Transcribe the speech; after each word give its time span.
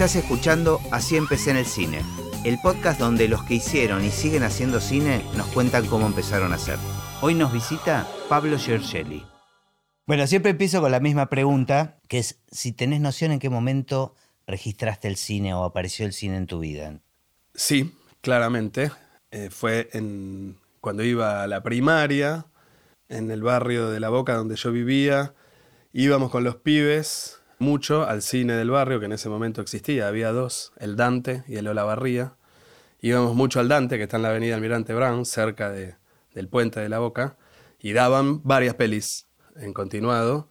Estás 0.00 0.16
escuchando 0.16 0.80
Así 0.90 1.18
empecé 1.18 1.50
en 1.50 1.58
el 1.58 1.66
cine, 1.66 2.00
el 2.46 2.58
podcast 2.62 2.98
donde 2.98 3.28
los 3.28 3.42
que 3.42 3.56
hicieron 3.56 4.02
y 4.02 4.10
siguen 4.10 4.44
haciendo 4.44 4.80
cine 4.80 5.22
nos 5.36 5.46
cuentan 5.48 5.84
cómo 5.88 6.06
empezaron 6.06 6.52
a 6.52 6.54
hacer. 6.54 6.78
Hoy 7.20 7.34
nos 7.34 7.52
visita 7.52 8.08
Pablo 8.26 8.56
Giorgelli. 8.56 9.22
Bueno, 10.06 10.26
siempre 10.26 10.52
empiezo 10.52 10.80
con 10.80 10.90
la 10.90 11.00
misma 11.00 11.28
pregunta, 11.28 11.98
que 12.08 12.16
es 12.16 12.40
si 12.50 12.72
tenés 12.72 13.02
noción 13.02 13.30
en 13.32 13.40
qué 13.40 13.50
momento 13.50 14.14
registraste 14.46 15.06
el 15.06 15.16
cine 15.16 15.52
o 15.52 15.64
apareció 15.64 16.06
el 16.06 16.14
cine 16.14 16.38
en 16.38 16.46
tu 16.46 16.60
vida. 16.60 16.98
Sí, 17.54 17.94
claramente. 18.22 18.92
Eh, 19.30 19.50
fue 19.50 19.90
en, 19.92 20.56
cuando 20.80 21.04
iba 21.04 21.42
a 21.42 21.46
la 21.46 21.62
primaria, 21.62 22.46
en 23.10 23.30
el 23.30 23.42
barrio 23.42 23.90
de 23.90 24.00
La 24.00 24.08
Boca 24.08 24.34
donde 24.34 24.56
yo 24.56 24.72
vivía. 24.72 25.34
Íbamos 25.92 26.30
con 26.30 26.42
los 26.42 26.56
pibes 26.56 27.39
mucho 27.60 28.06
al 28.08 28.22
cine 28.22 28.54
del 28.54 28.70
barrio, 28.70 28.98
que 29.00 29.06
en 29.06 29.12
ese 29.12 29.28
momento 29.28 29.60
existía. 29.60 30.08
Había 30.08 30.32
dos, 30.32 30.72
el 30.78 30.96
Dante 30.96 31.44
y 31.46 31.56
el 31.56 31.68
Olavarría. 31.68 32.34
Íbamos 33.00 33.34
mucho 33.34 33.60
al 33.60 33.68
Dante, 33.68 33.96
que 33.96 34.04
está 34.04 34.16
en 34.16 34.22
la 34.24 34.30
avenida 34.30 34.54
Almirante 34.54 34.94
Brown, 34.94 35.24
cerca 35.24 35.70
de, 35.70 35.94
del 36.34 36.48
puente 36.48 36.80
de 36.80 36.88
La 36.88 36.98
Boca, 36.98 37.36
y 37.78 37.92
daban 37.92 38.42
varias 38.42 38.74
pelis 38.74 39.26
en 39.56 39.72
continuado, 39.72 40.48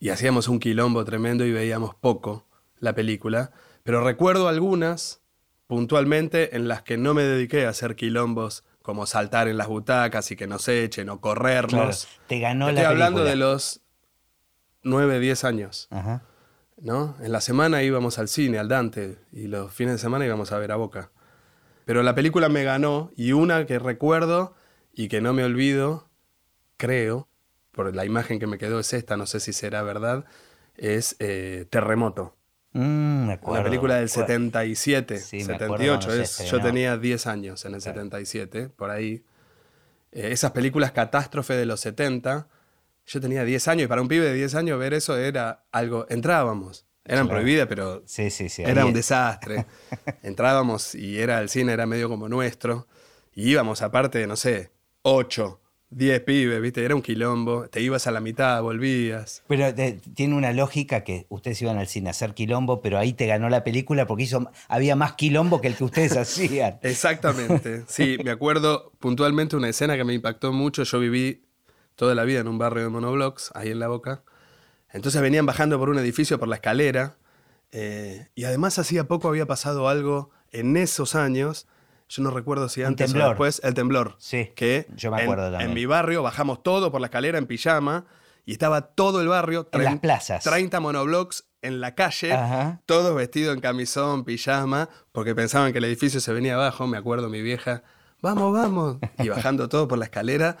y 0.00 0.10
hacíamos 0.10 0.48
un 0.48 0.58
quilombo 0.58 1.04
tremendo 1.04 1.44
y 1.44 1.52
veíamos 1.52 1.94
poco 1.94 2.46
la 2.78 2.94
película. 2.94 3.52
Pero 3.84 4.02
recuerdo 4.02 4.48
algunas, 4.48 5.20
puntualmente, 5.66 6.56
en 6.56 6.68
las 6.68 6.82
que 6.82 6.96
no 6.96 7.14
me 7.14 7.22
dediqué 7.22 7.66
a 7.66 7.70
hacer 7.70 7.96
quilombos 7.96 8.64
como 8.82 9.06
saltar 9.06 9.48
en 9.48 9.56
las 9.56 9.68
butacas 9.68 10.30
y 10.30 10.36
que 10.36 10.46
nos 10.46 10.68
echen 10.68 11.08
o 11.08 11.20
corrernos. 11.20 12.06
te 12.26 12.38
ganó 12.38 12.68
Estoy 12.68 12.82
la 12.82 12.90
hablando 12.90 13.22
película. 13.22 13.30
de 13.30 13.36
los 13.36 13.80
9, 14.82 15.20
10 15.20 15.44
años. 15.44 15.88
Ajá. 15.90 16.22
¿No? 16.80 17.16
En 17.20 17.32
la 17.32 17.40
semana 17.40 17.82
íbamos 17.82 18.18
al 18.18 18.28
cine, 18.28 18.58
al 18.58 18.68
Dante, 18.68 19.18
y 19.32 19.46
los 19.46 19.72
fines 19.72 19.94
de 19.94 19.98
semana 19.98 20.24
íbamos 20.26 20.52
a 20.52 20.58
ver 20.58 20.72
a 20.72 20.76
Boca. 20.76 21.10
Pero 21.84 22.02
la 22.02 22.14
película 22.14 22.48
me 22.48 22.64
ganó, 22.64 23.10
y 23.16 23.32
una 23.32 23.66
que 23.66 23.78
recuerdo 23.78 24.54
y 24.92 25.08
que 25.08 25.20
no 25.20 25.32
me 25.32 25.44
olvido, 25.44 26.08
creo, 26.76 27.28
por 27.72 27.94
la 27.94 28.04
imagen 28.04 28.38
que 28.38 28.46
me 28.46 28.58
quedó 28.58 28.80
es 28.80 28.92
esta, 28.92 29.16
no 29.16 29.26
sé 29.26 29.40
si 29.40 29.52
será 29.52 29.82
verdad, 29.82 30.24
es 30.76 31.16
eh, 31.18 31.66
Terremoto. 31.70 32.36
Mm, 32.72 33.26
me 33.26 33.32
acuerdo, 33.34 33.62
la 33.62 33.64
película 33.64 33.94
del 33.96 34.06
me 34.06 34.10
acuerdo. 34.10 34.26
77, 34.26 35.18
Sí, 35.18 35.36
me 35.44 35.54
acuerdo 35.54 35.76
78, 35.76 36.06
cuando 36.06 36.26
se 36.26 36.44
es, 36.44 36.50
yo 36.50 36.60
tenía 36.60 36.96
10 36.96 37.26
años 37.26 37.64
en 37.64 37.74
el 37.74 37.80
77, 37.80 38.68
por 38.70 38.90
ahí. 38.90 39.24
Eh, 40.12 40.32
esas 40.32 40.52
películas 40.52 40.92
catástrofe 40.92 41.54
de 41.54 41.66
los 41.66 41.80
70, 41.80 42.48
yo 43.06 43.20
tenía 43.20 43.44
10 43.44 43.68
años 43.68 43.84
y 43.84 43.88
para 43.88 44.00
un 44.02 44.08
pibe 44.08 44.26
de 44.26 44.34
10 44.34 44.54
años 44.54 44.78
ver 44.78 44.94
eso 44.94 45.16
era 45.18 45.64
algo, 45.72 46.06
entrábamos, 46.08 46.86
eran 47.04 47.26
Claro. 47.26 47.40
prohibidas, 47.40 47.66
pero 47.68 48.02
Sí, 48.06 48.30
sí, 48.30 48.48
sí. 48.48 48.62
era 48.64 48.86
un 48.86 48.92
desastre. 48.94 49.66
Entrábamos 50.22 50.94
y 50.94 51.18
era 51.18 51.40
el 51.40 51.48
cine, 51.48 51.72
era 51.72 51.86
medio 51.86 52.08
como 52.08 52.28
nuestro. 52.28 52.86
Y 53.34 53.50
íbamos 53.50 53.82
aparte 53.82 54.18
de, 54.18 54.26
no 54.26 54.36
sé, 54.36 54.70
8, 55.02 55.60
10 55.90 56.20
pibes, 56.20 56.60
¿viste? 56.62 56.84
Era 56.84 56.94
un 56.94 57.02
quilombo. 57.02 57.68
Te 57.68 57.80
ibas 57.82 58.06
a 58.06 58.10
la 58.10 58.20
mitad, 58.20 58.62
volvías. 58.62 59.42
Pero 59.48 59.66
tiene 60.14 60.34
una 60.34 60.52
lógica 60.52 61.04
que 61.04 61.26
ustedes 61.28 61.60
iban 61.62 61.76
al 61.78 61.88
cine 61.88 62.08
a 62.08 62.12
hacer 62.12 62.32
quilombo, 62.32 62.80
pero 62.80 62.98
ahí 62.98 63.12
te 63.12 63.26
ganó 63.26 63.48
la 63.50 63.64
película 63.64 64.06
porque 64.06 64.22
hizo, 64.24 64.50
había 64.68 64.96
más 64.96 65.12
quilombo 65.12 65.60
que 65.60 65.68
el 65.68 65.76
que 65.76 65.84
ustedes 65.84 66.16
hacían. 66.16 66.78
Exactamente. 66.82 67.84
Sí, 67.86 68.16
me 68.24 68.30
acuerdo 68.30 68.92
puntualmente 68.98 69.56
una 69.56 69.68
escena 69.68 69.96
que 69.96 70.04
me 70.04 70.14
impactó 70.14 70.52
mucho. 70.52 70.84
Yo 70.84 70.98
viví 71.00 71.42
toda 71.96 72.14
la 72.14 72.24
vida 72.24 72.40
en 72.40 72.48
un 72.48 72.58
barrio 72.58 72.84
de 72.84 72.88
monoblocks, 72.90 73.50
ahí 73.54 73.70
en 73.70 73.78
La 73.78 73.88
Boca. 73.88 74.22
Entonces 74.92 75.20
venían 75.22 75.46
bajando 75.46 75.78
por 75.78 75.90
un 75.90 75.98
edificio, 75.98 76.38
por 76.38 76.48
la 76.48 76.56
escalera. 76.56 77.16
eh, 77.72 78.28
y 78.36 78.44
además 78.44 78.78
hacía 78.78 79.04
poco 79.08 79.28
había 79.28 79.46
pasado 79.46 79.88
algo 79.88 80.30
en 80.52 80.76
esos 80.76 81.14
años. 81.16 81.66
Yo 82.08 82.22
no 82.22 82.30
recuerdo 82.30 82.68
si 82.68 82.82
antes 82.84 83.12
o 83.14 83.18
después. 83.18 83.60
El 83.64 83.74
temblor. 83.74 84.14
Sí, 84.18 84.52
Que 84.54 84.86
yo 84.94 85.10
me 85.10 85.16
en- 85.18 85.22
acuerdo 85.24 85.50
también. 85.50 85.70
En 85.70 85.74
mi 85.74 85.84
barrio 85.86 86.22
bajamos 86.22 86.62
todo 86.62 86.92
por 86.92 87.00
la 87.00 87.08
escalera 87.08 87.38
en 87.38 87.46
pijama 87.46 88.04
y 88.44 88.52
estaba 88.52 88.82
todo 88.82 89.20
el 89.22 89.26
barrio. 89.28 89.68
En 89.72 89.82
las 89.84 89.98
plazas. 89.98 90.44
30 90.44 90.78
monoblocks 90.78 91.46
en 91.62 91.80
la 91.80 91.94
calle 91.96 92.32
Ajá. 92.32 92.80
todos 92.86 93.16
vestidos 93.16 93.54
en 93.54 93.60
camisón, 93.60 94.24
pijama, 94.24 94.88
porque 95.10 95.34
pensaban 95.34 95.72
que 95.72 95.78
el 95.78 95.84
edificio 95.84 96.20
se 96.20 96.32
venía 96.32 96.54
abajo. 96.54 96.86
Me 96.86 96.98
acuerdo 96.98 97.28
mi 97.30 97.40
vieja, 97.42 97.82
vamos, 98.20 98.52
vamos, 98.52 98.98
y 99.18 99.30
bajando 99.30 99.68
todo 99.68 99.88
por 99.88 99.98
la 99.98 100.04
escalera. 100.04 100.58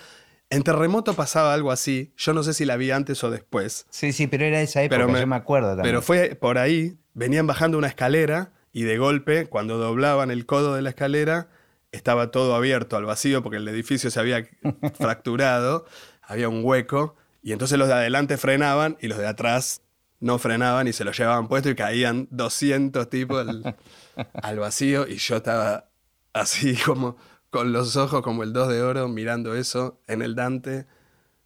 En 0.54 0.62
Terremoto 0.62 1.14
pasaba 1.14 1.52
algo 1.52 1.72
así. 1.72 2.12
Yo 2.16 2.32
no 2.32 2.44
sé 2.44 2.54
si 2.54 2.64
la 2.64 2.76
vi 2.76 2.92
antes 2.92 3.24
o 3.24 3.30
después. 3.30 3.86
Sí, 3.90 4.12
sí, 4.12 4.28
pero 4.28 4.44
era 4.44 4.60
esa 4.60 4.82
época, 4.82 4.96
Pero 4.96 5.08
me, 5.08 5.20
yo 5.20 5.26
me 5.26 5.34
acuerdo 5.34 5.70
también. 5.70 5.86
Pero 5.86 6.02
fue 6.02 6.36
por 6.36 6.58
ahí, 6.58 6.96
venían 7.12 7.46
bajando 7.46 7.76
una 7.76 7.88
escalera 7.88 8.52
y 8.72 8.84
de 8.84 8.96
golpe, 8.96 9.46
cuando 9.46 9.78
doblaban 9.78 10.30
el 10.30 10.46
codo 10.46 10.74
de 10.74 10.82
la 10.82 10.90
escalera, 10.90 11.48
estaba 11.90 12.30
todo 12.30 12.54
abierto 12.54 12.96
al 12.96 13.04
vacío 13.04 13.42
porque 13.42 13.56
el 13.56 13.66
edificio 13.66 14.12
se 14.12 14.20
había 14.20 14.48
fracturado, 14.98 15.86
había 16.22 16.48
un 16.48 16.64
hueco, 16.64 17.16
y 17.42 17.52
entonces 17.52 17.76
los 17.76 17.88
de 17.88 17.94
adelante 17.94 18.36
frenaban 18.36 18.96
y 19.00 19.08
los 19.08 19.18
de 19.18 19.26
atrás 19.26 19.82
no 20.20 20.38
frenaban 20.38 20.86
y 20.86 20.92
se 20.92 21.04
lo 21.04 21.10
llevaban 21.10 21.48
puesto 21.48 21.68
y 21.68 21.74
caían 21.74 22.28
200 22.30 23.10
tipos 23.10 23.46
al, 23.46 23.76
al 24.42 24.58
vacío 24.58 25.06
y 25.08 25.16
yo 25.16 25.36
estaba 25.36 25.88
así 26.32 26.76
como 26.76 27.16
con 27.54 27.72
los 27.72 27.96
ojos 27.96 28.20
como 28.22 28.42
el 28.42 28.52
2 28.52 28.68
de 28.68 28.82
oro 28.82 29.06
mirando 29.08 29.54
eso 29.54 30.00
en 30.08 30.22
el 30.22 30.34
Dante, 30.34 30.86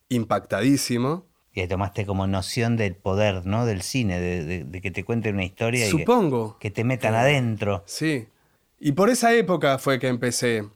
impactadísimo. 0.08 1.26
Y 1.52 1.66
tomaste 1.66 2.06
como 2.06 2.26
noción 2.26 2.76
del 2.76 2.94
poder, 2.94 3.44
¿no? 3.46 3.66
Del 3.66 3.82
cine, 3.82 4.18
de, 4.20 4.44
de- 4.44 4.64
de 4.64 4.80
que 4.80 4.90
te 4.90 5.04
cuenten 5.04 5.34
una 5.34 5.44
historia 5.44 5.86
y 5.88 5.90
que, 5.92 5.98
Supongo. 5.98 6.56
que 6.58 6.70
te 6.70 6.84
metan 6.84 7.14
adentro. 7.14 7.82
Sí. 7.86 8.28
Y 8.80 8.92
por 8.92 9.10
esa 9.10 9.34
época 9.34 9.78
fue 9.78 9.98
que 9.98 10.08
empecé 10.08 10.68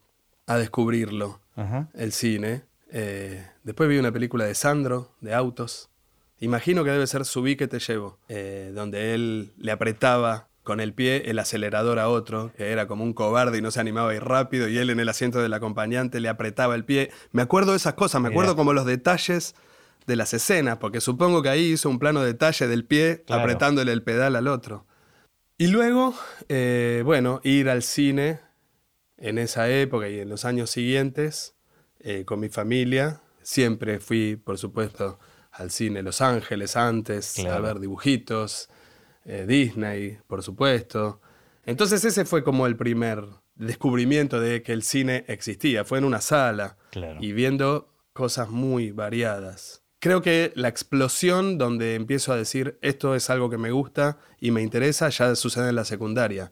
a 0.47 0.57
descubrirlo, 0.59 1.41
Ajá. 1.57 1.89
el 1.95 2.13
cine. 2.13 2.63
Eh, 2.91 3.47
después 3.63 3.89
vi 3.89 3.99
una 3.99 4.13
película 4.13 4.45
de 4.45 4.55
Sandro, 4.55 5.13
de 5.21 5.35
autos. 5.35 5.89
Imagino 6.41 6.83
que 6.85 6.91
debe 6.91 7.07
ser 7.07 7.25
Subí 7.25 7.57
que 7.57 7.69
te 7.69 7.79
llevo, 7.79 8.19
eh, 8.29 8.73
donde 8.75 9.15
él 9.15 9.53
le 9.57 9.71
apretaba 9.73 10.49
con 10.63 10.81
el 10.81 10.93
pie 10.95 11.25
el 11.31 11.39
acelerador 11.39 11.99
a 11.99 12.09
otro, 12.09 12.53
que 12.57 12.71
era 12.71 12.87
como 12.87 13.03
un 13.05 13.13
cobarde 13.15 13.59
y 13.59 13.63
no 13.63 13.71
se 13.71 13.81
animaba 13.81 14.11
a 14.11 14.15
ir 14.15 14.23
rápido, 14.25 14.69
y 14.69 14.79
él 14.79 14.91
en 14.91 15.01
el 15.01 15.09
asiento 15.09 15.41
del 15.43 15.53
acompañante 15.55 16.21
le 16.21 16.29
apretaba 16.29 16.75
el 16.75 16.85
pie. 16.85 17.11
Me 17.33 17.43
acuerdo 17.43 17.73
de 17.73 17.79
esas 17.79 17.95
cosas, 17.95 18.21
me 18.21 18.29
acuerdo 18.29 18.55
como 18.57 18.73
los 18.73 18.87
detalles 18.87 19.55
de 20.07 20.17
las 20.17 20.35
escenas, 20.35 20.79
porque 20.79 21.01
supongo 21.01 21.43
que 21.43 21.49
ahí 21.49 21.73
hizo 21.73 21.89
un 21.89 21.99
plano 21.99 22.23
detalle 22.23 22.67
del 22.69 22.85
pie 22.85 23.23
Claro. 23.27 23.43
apretándole 23.43 23.93
el 23.93 24.03
pedal 24.03 24.37
al 24.37 24.49
otro. 24.49 24.87
Y 25.59 25.69
luego, 25.69 26.15
eh, 26.49 27.03
bueno, 27.05 27.41
ir 27.45 27.69
al 27.69 27.83
cine 27.83 28.41
en 29.17 29.39
esa 29.39 29.69
época 29.71 30.09
y 30.09 30.19
en 30.19 30.29
los 30.29 30.45
años 30.45 30.71
siguientes 30.71 31.55
eh, 32.01 32.25
con 32.25 32.41
mi 32.41 32.49
familia. 32.49 33.21
Siempre 33.43 34.01
fui, 34.01 34.35
por 34.37 34.59
supuesto, 34.59 35.21
al 35.53 35.71
cine 35.71 36.03
Los 36.03 36.21
Ángeles 36.21 36.77
antes, 36.77 37.35
Claro. 37.37 37.55
a 37.57 37.61
ver 37.61 37.79
dibujitos, 37.81 38.69
eh, 39.25 39.45
Disney, 39.47 40.19
por 40.27 40.43
supuesto. 40.43 41.21
Entonces 41.65 42.05
ese 42.05 42.25
fue 42.25 42.43
como 42.43 42.67
el 42.67 42.77
primer 42.77 43.25
descubrimiento 43.55 44.41
de 44.41 44.63
que 44.63 44.73
el 44.73 44.83
cine 44.83 45.25
existía. 45.29 45.85
Fue 45.85 45.99
en 45.99 46.05
una 46.05 46.21
sala 46.21 46.77
Claro. 46.91 47.19
y 47.21 47.33
viendo 47.33 47.89
cosas 48.13 48.51
muy 48.51 48.91
variadas. 48.91 49.83
Creo 50.01 50.21
que 50.21 50.53
la 50.57 50.67
explosión 50.69 51.59
donde 51.59 51.95
empiezo 51.95 52.33
a 52.33 52.37
decir 52.37 52.77
esto 52.83 53.15
es 53.15 53.31
algo 53.31 53.49
que 53.51 53.57
me 53.59 53.71
gusta 53.71 54.19
y 54.41 54.51
me 54.51 54.61
interesa 54.61 55.09
ya 55.11 55.37
sucede 55.37 55.69
en 55.69 55.77
la 55.77 55.85
secundaria. 55.85 56.51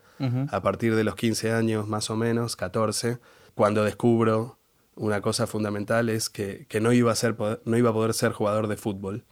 A 0.51 0.63
partir 0.63 0.95
de 0.95 1.03
los 1.03 1.17
15 1.17 1.51
años 1.51 1.89
más 1.89 2.11
o 2.11 2.17
menos, 2.17 2.55
14, 2.55 3.19
cuando 3.57 3.83
descubro 3.85 4.59
una 4.95 5.21
cosa 5.21 5.49
fundamental 5.49 6.09
es 6.11 6.31
que, 6.31 6.67
que 6.69 6.81
no, 6.81 6.93
iba 6.93 7.11
a 7.11 7.17
ser, 7.17 7.35
no 7.65 7.77
iba 7.77 7.91
a 7.91 7.93
poder 7.93 8.15
ser 8.15 8.31
jugador 8.33 8.69
de 8.69 8.77
fútbol, 8.77 9.25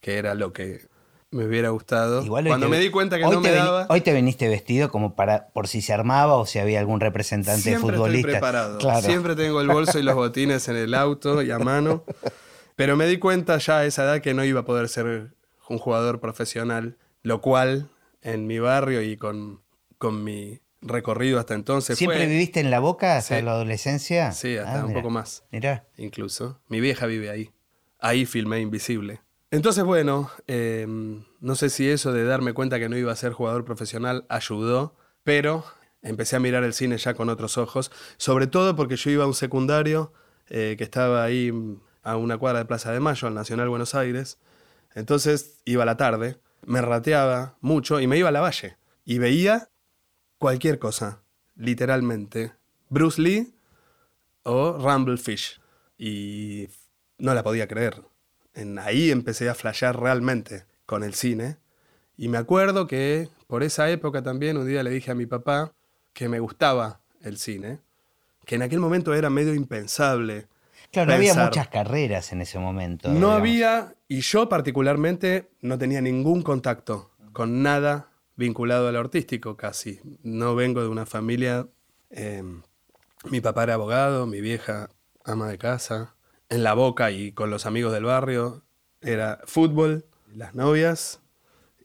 que 0.00 0.16
era 0.16 0.34
lo 0.34 0.54
que 0.54 0.86
me 1.34 1.44
hubiera 1.46 1.70
gustado. 1.70 2.24
Igual 2.24 2.46
cuando 2.46 2.66
te- 2.66 2.70
me 2.70 2.78
di 2.78 2.90
cuenta 2.90 3.18
que 3.18 3.24
no 3.24 3.40
me 3.40 3.50
daba... 3.50 3.86
Hoy 3.90 4.00
te 4.00 4.12
veniste 4.12 4.48
vestido 4.48 4.90
como 4.90 5.14
para 5.14 5.48
por 5.48 5.68
si 5.68 5.82
se 5.82 5.92
armaba 5.92 6.34
o 6.36 6.46
si 6.46 6.58
había 6.58 6.80
algún 6.80 7.00
representante 7.00 7.62
Siempre 7.62 7.96
futbolista. 7.96 8.28
estoy 8.28 8.32
preparado. 8.32 8.78
Claro. 8.78 9.02
Siempre 9.02 9.34
tengo 9.36 9.60
el 9.60 9.68
bolso 9.68 9.98
y 9.98 10.02
los 10.02 10.14
botines 10.14 10.68
en 10.68 10.76
el 10.76 10.94
auto 10.94 11.42
y 11.42 11.50
a 11.50 11.58
mano. 11.58 12.04
Pero 12.76 12.96
me 12.96 13.06
di 13.06 13.18
cuenta 13.18 13.58
ya 13.58 13.78
a 13.78 13.84
esa 13.84 14.04
edad 14.04 14.20
que 14.20 14.34
no 14.34 14.44
iba 14.44 14.60
a 14.60 14.64
poder 14.64 14.88
ser 14.88 15.34
un 15.68 15.78
jugador 15.78 16.20
profesional, 16.20 16.96
lo 17.22 17.40
cual 17.40 17.88
en 18.22 18.46
mi 18.46 18.58
barrio 18.58 19.02
y 19.02 19.16
con, 19.16 19.60
con 19.98 20.24
mi 20.24 20.60
recorrido 20.82 21.38
hasta 21.38 21.54
entonces 21.54 21.96
¿Siempre 21.96 22.18
fue... 22.18 22.26
viviste 22.26 22.60
en 22.60 22.70
la 22.70 22.78
boca 22.78 23.16
hasta 23.16 23.38
Sí. 23.38 23.42
la 23.44 23.52
adolescencia? 23.52 24.32
Sí, 24.32 24.56
hasta 24.56 24.80
un 24.82 24.88
mira, 24.88 25.00
poco 25.00 25.10
más. 25.10 25.44
Mirá. 25.50 25.84
incluso. 25.96 26.60
Mi 26.68 26.80
vieja 26.80 27.06
vive 27.06 27.30
ahí. 27.30 27.50
Ahí 28.00 28.26
filmé 28.26 28.60
Invisible. 28.60 29.20
Entonces, 29.54 29.84
bueno, 29.84 30.32
eh, 30.48 30.84
no 31.38 31.54
sé 31.54 31.70
si 31.70 31.88
eso 31.88 32.12
de 32.12 32.24
darme 32.24 32.54
cuenta 32.54 32.80
que 32.80 32.88
no 32.88 32.96
iba 32.96 33.12
a 33.12 33.16
ser 33.16 33.32
jugador 33.32 33.64
profesional 33.64 34.26
ayudó, 34.28 34.96
pero 35.22 35.64
empecé 36.02 36.34
a 36.34 36.40
mirar 36.40 36.64
el 36.64 36.74
cine 36.74 36.98
ya 36.98 37.14
con 37.14 37.28
otros 37.28 37.56
ojos, 37.56 37.92
sobre 38.16 38.48
todo 38.48 38.74
porque 38.74 38.96
yo 38.96 39.12
iba 39.12 39.22
a 39.22 39.28
un 39.28 39.34
secundario 39.34 40.12
eh, 40.48 40.74
que 40.76 40.82
estaba 40.82 41.22
ahí 41.22 41.52
mm, 41.52 41.80
a 42.02 42.16
una 42.16 42.36
cuadra 42.36 42.58
de 42.58 42.64
Plaza 42.64 42.90
de 42.90 42.98
Mayo, 42.98 43.28
al 43.28 43.34
Nacional 43.34 43.68
Buenos 43.68 43.94
Aires. 43.94 44.40
Entonces 44.92 45.60
iba 45.64 45.84
a 45.84 45.86
la 45.86 45.96
tarde, 45.96 46.40
me 46.66 46.82
rateaba 46.82 47.56
mucho 47.60 48.00
y 48.00 48.08
me 48.08 48.18
iba 48.18 48.30
a 48.30 48.32
la 48.32 48.40
valle. 48.40 48.76
y 49.04 49.18
veía 49.18 49.70
cualquier 50.38 50.80
cosa, 50.80 51.22
literalmente. 51.54 52.54
Bruce 52.88 53.22
Lee 53.22 53.54
o 54.42 54.78
Rumble 54.78 55.16
Fish. 55.16 55.60
Y 55.96 56.70
no 57.18 57.34
la 57.34 57.44
podía 57.44 57.68
creer. 57.68 58.02
En, 58.54 58.78
ahí 58.78 59.10
empecé 59.10 59.48
a 59.48 59.54
flashear 59.54 59.98
realmente 59.98 60.64
con 60.86 61.02
el 61.02 61.14
cine. 61.14 61.56
Y 62.16 62.28
me 62.28 62.38
acuerdo 62.38 62.86
que 62.86 63.28
por 63.46 63.62
esa 63.62 63.90
época 63.90 64.22
también 64.22 64.56
un 64.56 64.66
día 64.66 64.82
le 64.82 64.90
dije 64.90 65.10
a 65.10 65.14
mi 65.14 65.26
papá 65.26 65.72
que 66.12 66.28
me 66.28 66.38
gustaba 66.38 67.00
el 67.22 67.38
cine, 67.38 67.80
que 68.44 68.54
en 68.54 68.62
aquel 68.62 68.78
momento 68.78 69.14
era 69.14 69.30
medio 69.30 69.54
impensable. 69.54 70.46
Claro, 70.92 71.10
no 71.10 71.16
había 71.16 71.34
muchas 71.34 71.68
carreras 71.68 72.32
en 72.32 72.42
ese 72.42 72.58
momento. 72.58 73.10
No 73.10 73.32
había, 73.32 73.94
y 74.06 74.20
yo 74.20 74.48
particularmente 74.48 75.50
no 75.60 75.76
tenía 75.76 76.00
ningún 76.00 76.42
contacto 76.42 77.10
con 77.32 77.62
nada 77.62 78.10
vinculado 78.36 78.86
al 78.88 78.96
artístico 78.96 79.56
casi. 79.56 80.00
No 80.22 80.54
vengo 80.54 80.82
de 80.82 80.88
una 80.88 81.06
familia... 81.06 81.66
Em, 82.10 82.62
mi 83.30 83.40
papá 83.40 83.62
era 83.64 83.74
abogado, 83.74 84.26
mi 84.26 84.40
vieja 84.40 84.90
ama 85.24 85.48
de 85.48 85.58
casa. 85.58 86.14
En 86.48 86.62
la 86.62 86.74
boca 86.74 87.10
y 87.10 87.32
con 87.32 87.50
los 87.50 87.66
amigos 87.66 87.92
del 87.92 88.04
barrio 88.04 88.62
era 89.00 89.40
fútbol, 89.44 90.06
las 90.34 90.54
novias 90.54 91.20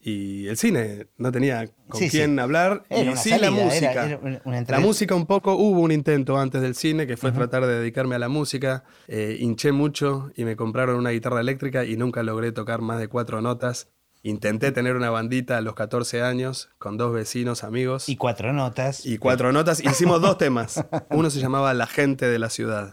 y 0.02 0.48
el 0.48 0.58
cine. 0.58 1.08
No 1.18 1.32
tenía 1.32 1.68
con 1.88 2.08
quién 2.08 2.40
hablar. 2.40 2.84
y 2.90 3.16
sí 3.18 3.38
la 3.38 3.52
música. 3.52 4.20
la 4.68 4.80
música 4.80 5.16
un 5.16 5.26
poco, 5.26 5.56
hubo 5.56 5.82
un 5.82 5.92
intento 5.92 6.38
antes 6.38 6.62
del 6.62 6.76
cine 6.76 7.08
que 7.08 7.18
fue 7.18 7.32
tratar 7.32 7.66
de 7.66 7.80
dedicarme 7.80 8.16
a 8.16 8.20
la 8.20 8.30
música. 8.30 8.84
Eh, 9.08 9.38
hinché 9.40 9.72
mucho 9.72 10.32
y 10.36 10.46
me 10.46 10.56
compraron 10.56 10.96
una 10.96 11.12
guitarra 11.12 11.42
eléctrica 11.42 11.86
y 11.86 11.98
nunca 11.98 12.24
logré 12.24 12.52
tocar 12.52 12.82
más 12.82 13.00
de 13.00 13.08
cuatro 13.08 13.42
notas. 13.42 13.90
Intenté 14.22 14.74
tener 14.74 14.98
una 14.98 15.10
bandita 15.10 15.58
a 15.58 15.62
los 15.62 15.76
14 15.76 16.22
años 16.24 16.70
con 16.78 16.98
dos 16.98 17.14
vecinos 17.14 17.64
amigos. 17.64 18.10
Y 18.10 18.18
cuatro 18.18 18.52
notas. 18.52 19.06
Y 19.06 19.18
cuatro 19.18 19.54
notas. 19.54 19.80
Hicimos 19.84 20.22
dos 20.22 20.38
temas. 20.38 20.84
Uno 21.10 21.30
se 21.30 21.40
llamaba 21.40 21.74
La 21.74 21.88
gente 21.88 22.28
de 22.28 22.38
la 22.38 22.50
ciudad. 22.50 22.92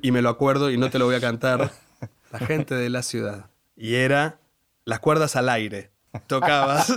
Y 0.00 0.12
me 0.12 0.22
lo 0.22 0.28
acuerdo 0.28 0.70
y 0.70 0.78
no 0.78 0.90
te 0.90 0.98
lo 0.98 1.06
voy 1.06 1.14
a 1.14 1.20
cantar. 1.20 1.72
La 2.32 2.38
gente 2.38 2.74
de 2.74 2.90
la 2.90 3.02
ciudad. 3.02 3.50
Y 3.74 3.94
era 3.94 4.38
las 4.84 5.00
cuerdas 5.00 5.34
al 5.34 5.48
aire. 5.48 5.90
Tocabas 6.26 6.92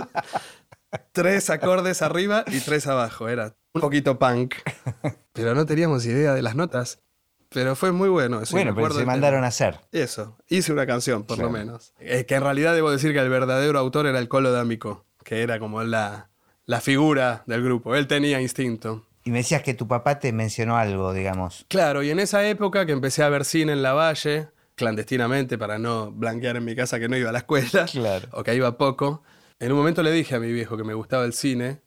tres 1.12 1.48
acordes 1.50 2.02
arriba 2.02 2.44
y 2.48 2.60
tres 2.60 2.86
abajo. 2.86 3.28
Era 3.28 3.54
un 3.72 3.80
poquito 3.80 4.18
punk. 4.18 4.56
Pero 5.32 5.54
no 5.54 5.64
teníamos 5.64 6.04
idea 6.04 6.34
de 6.34 6.42
las 6.42 6.54
notas. 6.54 7.00
Pero 7.48 7.76
fue 7.76 7.92
muy 7.92 8.08
bueno. 8.08 8.40
Eso 8.40 8.56
bueno, 8.56 8.74
pero 8.74 8.94
se 8.94 9.04
mandaron 9.04 9.44
a 9.44 9.48
hacer. 9.48 9.78
Eso, 9.92 10.38
hice 10.48 10.72
una 10.72 10.86
canción, 10.86 11.24
por 11.24 11.38
lo 11.38 11.50
menos. 11.50 11.92
Es 11.98 12.24
que 12.24 12.34
en 12.34 12.42
realidad 12.42 12.74
debo 12.74 12.90
decir 12.90 13.12
que 13.12 13.18
el 13.18 13.28
verdadero 13.28 13.78
autor 13.78 14.06
era 14.06 14.18
el 14.18 14.28
Colo 14.28 14.52
D'Amico, 14.52 15.04
que 15.22 15.42
era 15.42 15.58
como 15.58 15.82
la, 15.82 16.30
la 16.64 16.80
figura 16.80 17.42
del 17.46 17.62
grupo. 17.62 17.94
Él 17.94 18.06
tenía 18.06 18.40
instinto. 18.40 19.06
Y 19.24 19.30
me 19.30 19.38
decías 19.38 19.62
que 19.62 19.74
tu 19.74 19.86
papá 19.86 20.18
te 20.18 20.32
mencionó 20.32 20.76
algo, 20.76 21.12
digamos. 21.12 21.64
Claro, 21.68 22.02
y 22.02 22.10
en 22.10 22.18
esa 22.18 22.46
época 22.48 22.86
que 22.86 22.92
empecé 22.92 23.22
a 23.22 23.28
ver 23.28 23.44
cine 23.44 23.72
en 23.72 23.82
la 23.82 23.92
Valle, 23.92 24.48
clandestinamente, 24.74 25.58
para 25.58 25.78
no 25.78 26.10
blanquear 26.10 26.56
en 26.56 26.64
mi 26.64 26.74
casa 26.74 26.98
que 26.98 27.08
no 27.08 27.16
iba 27.16 27.28
a 27.28 27.32
la 27.32 27.38
escuela, 27.38 27.86
claro. 27.92 28.28
o 28.32 28.42
que 28.42 28.54
iba 28.54 28.76
poco, 28.76 29.22
en 29.60 29.70
un 29.70 29.78
momento 29.78 30.02
le 30.02 30.10
dije 30.10 30.34
a 30.34 30.40
mi 30.40 30.52
viejo 30.52 30.76
que 30.76 30.84
me 30.84 30.94
gustaba 30.94 31.24
el 31.24 31.34
cine. 31.34 31.82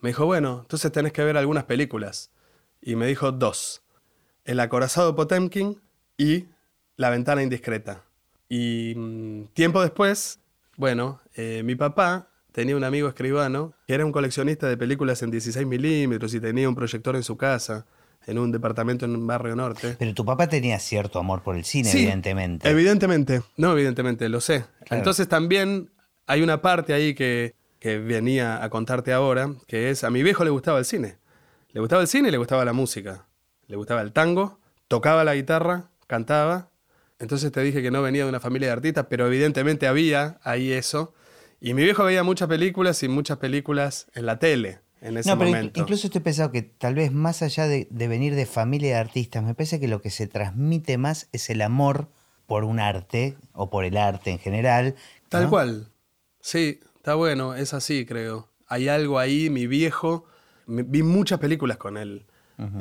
Me 0.00 0.08
dijo, 0.08 0.26
bueno, 0.26 0.60
entonces 0.62 0.90
tenés 0.90 1.12
que 1.12 1.22
ver 1.22 1.36
algunas 1.36 1.64
películas. 1.64 2.32
Y 2.80 2.96
me 2.96 3.06
dijo 3.06 3.30
dos. 3.30 3.82
El 4.44 4.58
acorazado 4.58 5.14
Potemkin 5.14 5.80
y 6.16 6.46
La 6.96 7.10
ventana 7.10 7.42
indiscreta. 7.42 8.04
Y 8.48 8.94
mm, 8.96 9.44
tiempo 9.54 9.80
después, 9.80 10.40
bueno, 10.76 11.20
eh, 11.34 11.62
mi 11.64 11.76
papá 11.76 12.29
tenía 12.60 12.76
un 12.76 12.84
amigo 12.84 13.08
escribano 13.08 13.74
que 13.86 13.94
era 13.94 14.04
un 14.04 14.12
coleccionista 14.12 14.68
de 14.68 14.76
películas 14.76 15.22
en 15.22 15.30
16 15.30 15.66
milímetros 15.66 16.32
y 16.34 16.40
tenía 16.40 16.68
un 16.68 16.74
proyector 16.74 17.16
en 17.16 17.22
su 17.22 17.36
casa 17.36 17.86
en 18.26 18.38
un 18.38 18.52
departamento 18.52 19.06
en 19.06 19.16
un 19.16 19.26
barrio 19.26 19.56
norte. 19.56 19.96
Pero 19.98 20.12
tu 20.12 20.24
papá 20.24 20.46
tenía 20.48 20.78
cierto 20.78 21.18
amor 21.18 21.42
por 21.42 21.56
el 21.56 21.64
cine, 21.64 21.90
evidentemente. 21.90 22.68
Evidentemente, 22.68 23.42
no, 23.56 23.72
evidentemente, 23.72 24.28
lo 24.28 24.40
sé. 24.40 24.64
Entonces 24.90 25.26
también 25.26 25.90
hay 26.26 26.42
una 26.42 26.60
parte 26.60 26.92
ahí 26.92 27.14
que, 27.14 27.54
que 27.78 27.98
venía 27.98 28.62
a 28.62 28.68
contarte 28.68 29.12
ahora, 29.12 29.54
que 29.66 29.90
es 29.90 30.04
a 30.04 30.10
mi 30.10 30.22
viejo 30.22 30.44
le 30.44 30.50
gustaba 30.50 30.78
el 30.78 30.84
cine. 30.84 31.16
Le 31.70 31.80
gustaba 31.80 32.02
el 32.02 32.08
cine 32.08 32.28
y 32.28 32.30
le 32.30 32.38
gustaba 32.38 32.64
la 32.64 32.72
música 32.72 33.26
le 33.70 33.76
gustaba 33.76 34.02
el 34.02 34.12
tango, 34.12 34.58
tocaba 34.88 35.22
la 35.22 35.34
guitarra, 35.36 35.90
cantaba. 36.08 36.70
Entonces 37.20 37.52
te 37.52 37.60
dije 37.62 37.82
que 37.82 37.92
no 37.92 38.02
venía 38.02 38.24
de 38.24 38.28
una 38.28 38.40
familia 38.40 38.68
de 38.68 38.72
artistas, 38.72 39.06
pero 39.08 39.26
evidentemente 39.28 39.86
había 39.86 40.40
ahí 40.42 40.72
eso. 40.72 41.14
Y 41.60 41.74
mi 41.74 41.82
viejo 41.82 42.04
veía 42.04 42.22
muchas 42.22 42.48
películas 42.48 43.02
y 43.02 43.08
muchas 43.08 43.38
películas 43.38 44.06
en 44.14 44.26
la 44.26 44.38
tele 44.38 44.80
en 45.00 45.16
ese 45.16 45.30
no, 45.30 45.38
pero 45.38 45.70
Incluso 45.74 46.06
estoy 46.06 46.20
pensando 46.20 46.52
que 46.52 46.62
tal 46.62 46.94
vez 46.94 47.12
más 47.12 47.42
allá 47.42 47.66
de, 47.66 47.86
venir 47.90 48.34
de 48.34 48.46
familia 48.46 48.90
de 48.90 48.96
artistas, 48.96 49.42
me 49.42 49.54
parece 49.54 49.80
que 49.80 49.88
lo 49.88 50.00
que 50.00 50.10
se 50.10 50.26
transmite 50.26 50.98
más 50.98 51.28
es 51.32 51.50
el 51.50 51.62
amor 51.62 52.08
por 52.46 52.64
un 52.64 52.80
arte 52.80 53.36
o 53.52 53.70
por 53.70 53.84
el 53.84 53.96
arte 53.96 54.30
en 54.30 54.38
general. 54.38 54.94
Tal 55.28 55.48
cual. 55.48 55.88
Sí, 56.40 56.80
está 56.96 57.14
bueno, 57.14 57.54
es 57.54 57.74
así, 57.74 58.04
creo. 58.04 58.48
Hay 58.66 58.88
algo 58.88 59.18
ahí, 59.18 59.50
mi 59.50 59.66
viejo. 59.66 60.26
Vi 60.66 61.02
muchas 61.02 61.38
películas 61.38 61.76
con 61.76 61.96
él. 61.96 62.26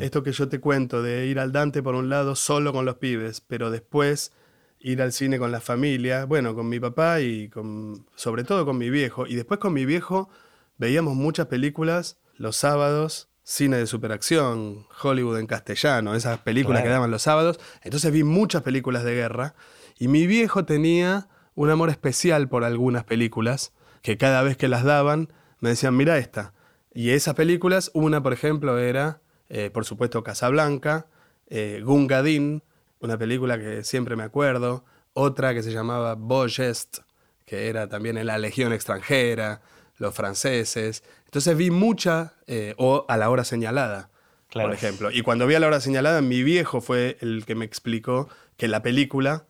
Esto 0.01 0.23
que 0.23 0.33
yo 0.33 0.49
te 0.49 0.59
cuento 0.59 1.01
de 1.01 1.27
ir 1.27 1.39
al 1.39 1.53
Dante 1.53 1.81
por 1.81 1.95
un 1.95 2.09
lado 2.09 2.35
solo 2.35 2.73
con 2.73 2.83
los 2.83 2.95
pibes, 2.95 3.39
pero 3.39 3.71
después 3.71 4.33
ir 4.79 5.01
al 5.01 5.11
cine 5.11 5.39
con 5.39 5.51
la 5.51 5.59
familia, 5.59 6.25
bueno, 6.25 6.55
con 6.55 6.69
mi 6.69 6.79
papá 6.79 7.21
y 7.21 7.49
con, 7.49 8.05
sobre 8.15 8.43
todo 8.43 8.65
con 8.65 8.77
mi 8.77 8.89
viejo. 8.89 9.27
Y 9.27 9.35
después 9.35 9.59
con 9.59 9.73
mi 9.73 9.85
viejo 9.85 10.29
veíamos 10.77 11.15
muchas 11.15 11.47
películas 11.47 12.17
los 12.35 12.55
sábados, 12.55 13.29
cine 13.43 13.77
de 13.77 13.87
superacción, 13.87 14.87
Hollywood 15.01 15.39
en 15.39 15.47
castellano, 15.47 16.15
esas 16.15 16.39
películas 16.39 16.83
que 16.83 16.89
daban 16.89 17.11
los 17.11 17.23
sábados. 17.23 17.59
Entonces 17.83 18.11
vi 18.11 18.23
muchas 18.23 18.61
películas 18.61 19.03
de 19.03 19.15
guerra 19.15 19.55
y 19.97 20.07
mi 20.07 20.27
viejo 20.27 20.65
tenía 20.65 21.27
un 21.55 21.69
amor 21.69 21.89
especial 21.89 22.47
por 22.47 22.63
algunas 22.63 23.03
películas 23.03 23.73
que 24.01 24.17
cada 24.17 24.43
vez 24.43 24.55
que 24.55 24.69
las 24.69 24.83
daban 24.83 25.33
me 25.59 25.69
decían, 25.69 25.97
mira 25.97 26.17
esta. 26.17 26.53
Y 26.93 27.09
esas 27.09 27.35
películas, 27.35 27.91
una 27.93 28.23
por 28.23 28.31
ejemplo 28.33 28.79
era 28.79 29.21
eh, 29.49 29.71
por 29.71 29.83
supuesto 29.83 30.23
Casablanca, 30.23 31.07
eh, 31.47 31.81
Gungadin, 31.83 32.63
una 32.99 33.17
película 33.17 33.59
que 33.59 33.83
siempre 33.83 34.15
me 34.15 34.23
acuerdo, 34.23 34.85
otra 35.13 35.53
que 35.53 35.63
se 35.63 35.71
llamaba 35.71 36.15
Bogest, 36.15 36.99
que 37.45 37.69
era 37.69 37.87
también 37.87 38.17
en 38.17 38.27
la 38.27 38.37
Legión 38.37 38.73
extranjera, 38.73 39.61
los 39.97 40.13
franceses. 40.13 41.03
Entonces 41.25 41.57
vi 41.57 41.71
mucha, 41.71 42.33
eh, 42.47 42.75
o 42.77 43.05
a 43.07 43.17
la 43.17 43.29
hora 43.29 43.43
señalada, 43.43 44.09
por 44.51 44.73
ejemplo. 44.73 45.11
Y 45.11 45.21
cuando 45.21 45.47
vi 45.47 45.55
a 45.55 45.59
la 45.59 45.67
hora 45.67 45.79
señalada, 45.79 46.21
mi 46.21 46.43
viejo 46.43 46.81
fue 46.81 47.17
el 47.21 47.45
que 47.45 47.55
me 47.55 47.65
explicó 47.65 48.29
que 48.57 48.67
la 48.67 48.81
película, 48.81 49.45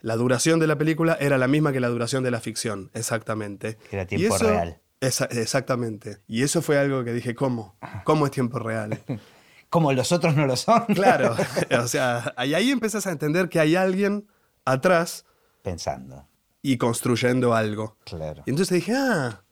la 0.00 0.16
duración 0.16 0.60
de 0.60 0.66
la 0.66 0.76
película 0.76 1.16
era 1.20 1.38
la 1.38 1.48
misma 1.48 1.72
que 1.72 1.80
la 1.80 1.88
duración 1.88 2.22
de 2.22 2.30
la 2.30 2.40
ficción, 2.40 2.90
exactamente. 2.94 3.78
Era 3.90 4.06
tiempo 4.06 4.36
real 4.38 4.80
exactamente. 5.00 6.18
Y 6.26 6.42
eso 6.42 6.62
fue 6.62 6.78
algo 6.78 7.04
que 7.04 7.12
dije, 7.12 7.34
¿cómo? 7.34 7.76
¿Cómo 8.04 8.26
es 8.26 8.32
tiempo 8.32 8.58
real? 8.58 8.98
Como 9.70 9.92
los 9.92 10.12
otros 10.12 10.36
no 10.36 10.46
lo 10.46 10.56
son. 10.56 10.84
Claro, 10.86 11.34
o 11.82 11.88
sea, 11.88 12.34
y 12.44 12.54
ahí 12.54 12.70
empezás 12.70 13.06
a 13.06 13.12
entender 13.12 13.48
que 13.48 13.60
hay 13.60 13.76
alguien 13.76 14.26
atrás. 14.64 15.24
Pensando. 15.62 16.26
Y 16.62 16.78
construyendo 16.78 17.54
algo. 17.54 17.96
Claro. 18.04 18.42
Y 18.46 18.50
entonces 18.50 18.74
dije, 18.74 18.92
ah, 18.96 19.42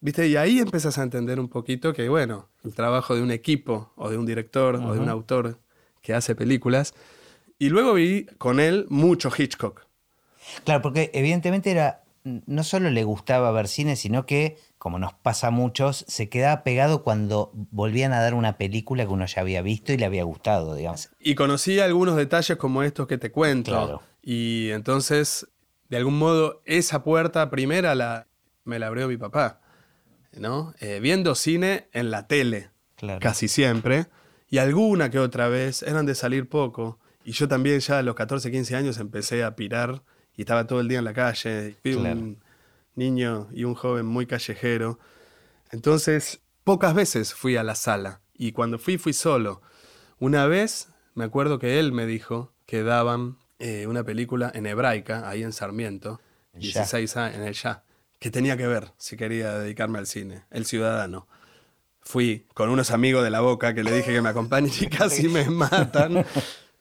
¿viste? 0.00 0.26
Y 0.28 0.36
ahí 0.36 0.58
empezás 0.58 0.98
a 0.98 1.02
entender 1.02 1.38
un 1.40 1.48
poquito 1.48 1.92
que, 1.92 2.08
bueno, 2.08 2.48
el 2.64 2.74
trabajo 2.74 3.14
de 3.14 3.22
un 3.22 3.30
equipo 3.30 3.92
o 3.96 4.10
de 4.10 4.18
un 4.18 4.26
director 4.26 4.76
o 4.76 4.92
de 4.92 5.00
un 5.00 5.08
autor 5.08 5.60
que 6.02 6.14
hace 6.14 6.34
películas. 6.34 6.94
Y 7.58 7.68
luego 7.68 7.94
vi 7.94 8.26
con 8.38 8.60
él 8.60 8.86
mucho 8.88 9.30
Hitchcock. 9.36 9.86
Claro, 10.64 10.82
porque 10.82 11.10
evidentemente 11.14 11.70
era 11.70 12.04
no 12.24 12.64
solo 12.64 12.90
le 12.90 13.04
gustaba 13.04 13.50
ver 13.52 13.68
cine, 13.68 13.96
sino 13.96 14.26
que, 14.26 14.56
como 14.84 14.98
nos 14.98 15.14
pasa 15.14 15.46
a 15.46 15.50
muchos, 15.50 16.04
se 16.08 16.28
quedaba 16.28 16.62
pegado 16.62 17.02
cuando 17.02 17.50
volvían 17.54 18.12
a 18.12 18.20
dar 18.20 18.34
una 18.34 18.58
película 18.58 19.06
que 19.06 19.10
uno 19.10 19.24
ya 19.24 19.40
había 19.40 19.62
visto 19.62 19.94
y 19.94 19.96
le 19.96 20.04
había 20.04 20.24
gustado, 20.24 20.74
digamos. 20.74 21.08
Y 21.18 21.36
conocí 21.36 21.80
algunos 21.80 22.16
detalles 22.16 22.58
como 22.58 22.82
estos 22.82 23.06
que 23.06 23.16
te 23.16 23.32
cuento. 23.32 24.02
Y 24.20 24.68
entonces, 24.72 25.48
de 25.88 25.96
algún 25.96 26.18
modo, 26.18 26.60
esa 26.66 27.02
puerta 27.02 27.48
primera 27.48 27.94
la, 27.94 28.26
me 28.64 28.78
la 28.78 28.88
abrió 28.88 29.08
mi 29.08 29.16
papá, 29.16 29.62
¿no? 30.34 30.74
Eh, 30.80 31.00
viendo 31.00 31.34
cine 31.34 31.88
en 31.94 32.10
la 32.10 32.26
tele, 32.26 32.68
casi 33.20 33.48
siempre, 33.48 34.08
y 34.50 34.58
alguna 34.58 35.10
que 35.10 35.18
otra 35.18 35.48
vez, 35.48 35.82
eran 35.82 36.04
de 36.04 36.14
salir 36.14 36.46
poco. 36.46 36.98
Y 37.24 37.32
yo 37.32 37.48
también 37.48 37.80
ya 37.80 38.00
a 38.00 38.02
los 38.02 38.14
14, 38.16 38.50
15 38.50 38.76
años 38.76 38.98
empecé 38.98 39.44
a 39.44 39.56
pirar 39.56 40.02
y 40.36 40.42
estaba 40.42 40.66
todo 40.66 40.80
el 40.80 40.88
día 40.88 40.98
en 40.98 41.06
la 41.06 41.14
calle. 41.14 41.78
Un 41.86 42.43
niño 42.94 43.48
y 43.52 43.64
un 43.64 43.74
joven 43.74 44.06
muy 44.06 44.26
callejero. 44.26 44.98
Entonces, 45.70 46.40
pocas 46.64 46.94
veces 46.94 47.34
fui 47.34 47.56
a 47.56 47.62
la 47.62 47.74
sala 47.74 48.20
y 48.34 48.52
cuando 48.52 48.78
fui, 48.78 48.98
fui 48.98 49.12
solo. 49.12 49.62
Una 50.18 50.46
vez, 50.46 50.88
me 51.14 51.24
acuerdo 51.24 51.58
que 51.58 51.78
él 51.78 51.92
me 51.92 52.06
dijo 52.06 52.52
que 52.66 52.82
daban 52.82 53.38
eh, 53.58 53.86
una 53.86 54.04
película 54.04 54.50
en 54.54 54.66
hebraica, 54.66 55.28
ahí 55.28 55.42
en 55.42 55.52
Sarmiento, 55.52 56.20
16 56.54 57.16
años, 57.16 57.36
en 57.36 57.42
el 57.44 57.54
Ya, 57.54 57.84
que 58.18 58.30
tenía 58.30 58.56
que 58.56 58.66
ver 58.66 58.92
si 58.96 59.16
quería 59.16 59.58
dedicarme 59.58 59.98
al 59.98 60.06
cine, 60.06 60.44
El 60.50 60.64
Ciudadano. 60.66 61.28
fui 62.00 62.46
con 62.54 62.70
unos 62.70 62.90
amigos 62.90 63.24
de 63.24 63.30
la 63.30 63.40
boca 63.40 63.74
que 63.74 63.82
le 63.82 63.92
dije 63.92 64.12
que 64.12 64.22
me 64.22 64.28
acompañen 64.28 64.72
y 64.80 64.86
casi 64.88 65.28
me 65.28 65.44
matan. 65.50 66.24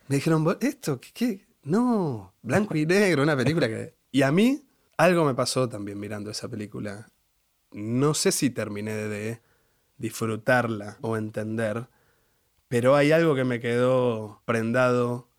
Me 0.08 0.16
dijeron, 0.16 0.58
¿esto 0.62 1.00
qué, 1.00 1.10
qué? 1.14 1.46
No, 1.64 2.34
blanco 2.42 2.76
y 2.76 2.86
negro, 2.86 3.24
una 3.24 3.38
película 3.38 3.68
que... 3.68 3.96
Y 4.12 4.22
a 4.22 4.32
mí 4.32 4.64
algo 5.04 5.26
me 5.26 5.36
pasó 5.36 5.70
también 5.70 6.00
mirando 6.00 6.32
esa 6.32 6.48
película. 6.48 7.08
No 7.72 8.14
sé 8.14 8.32
si 8.32 8.50
terminé 8.50 8.94
de 8.94 9.42
disfrutarla 9.98 10.98
o 11.02 11.18
entender, 11.18 11.88
pero 12.68 12.96
hay 12.96 13.12
algo 13.12 13.36
que 13.36 13.44
me 13.44 13.60
quedó 13.60 14.42
prendado 14.46 15.30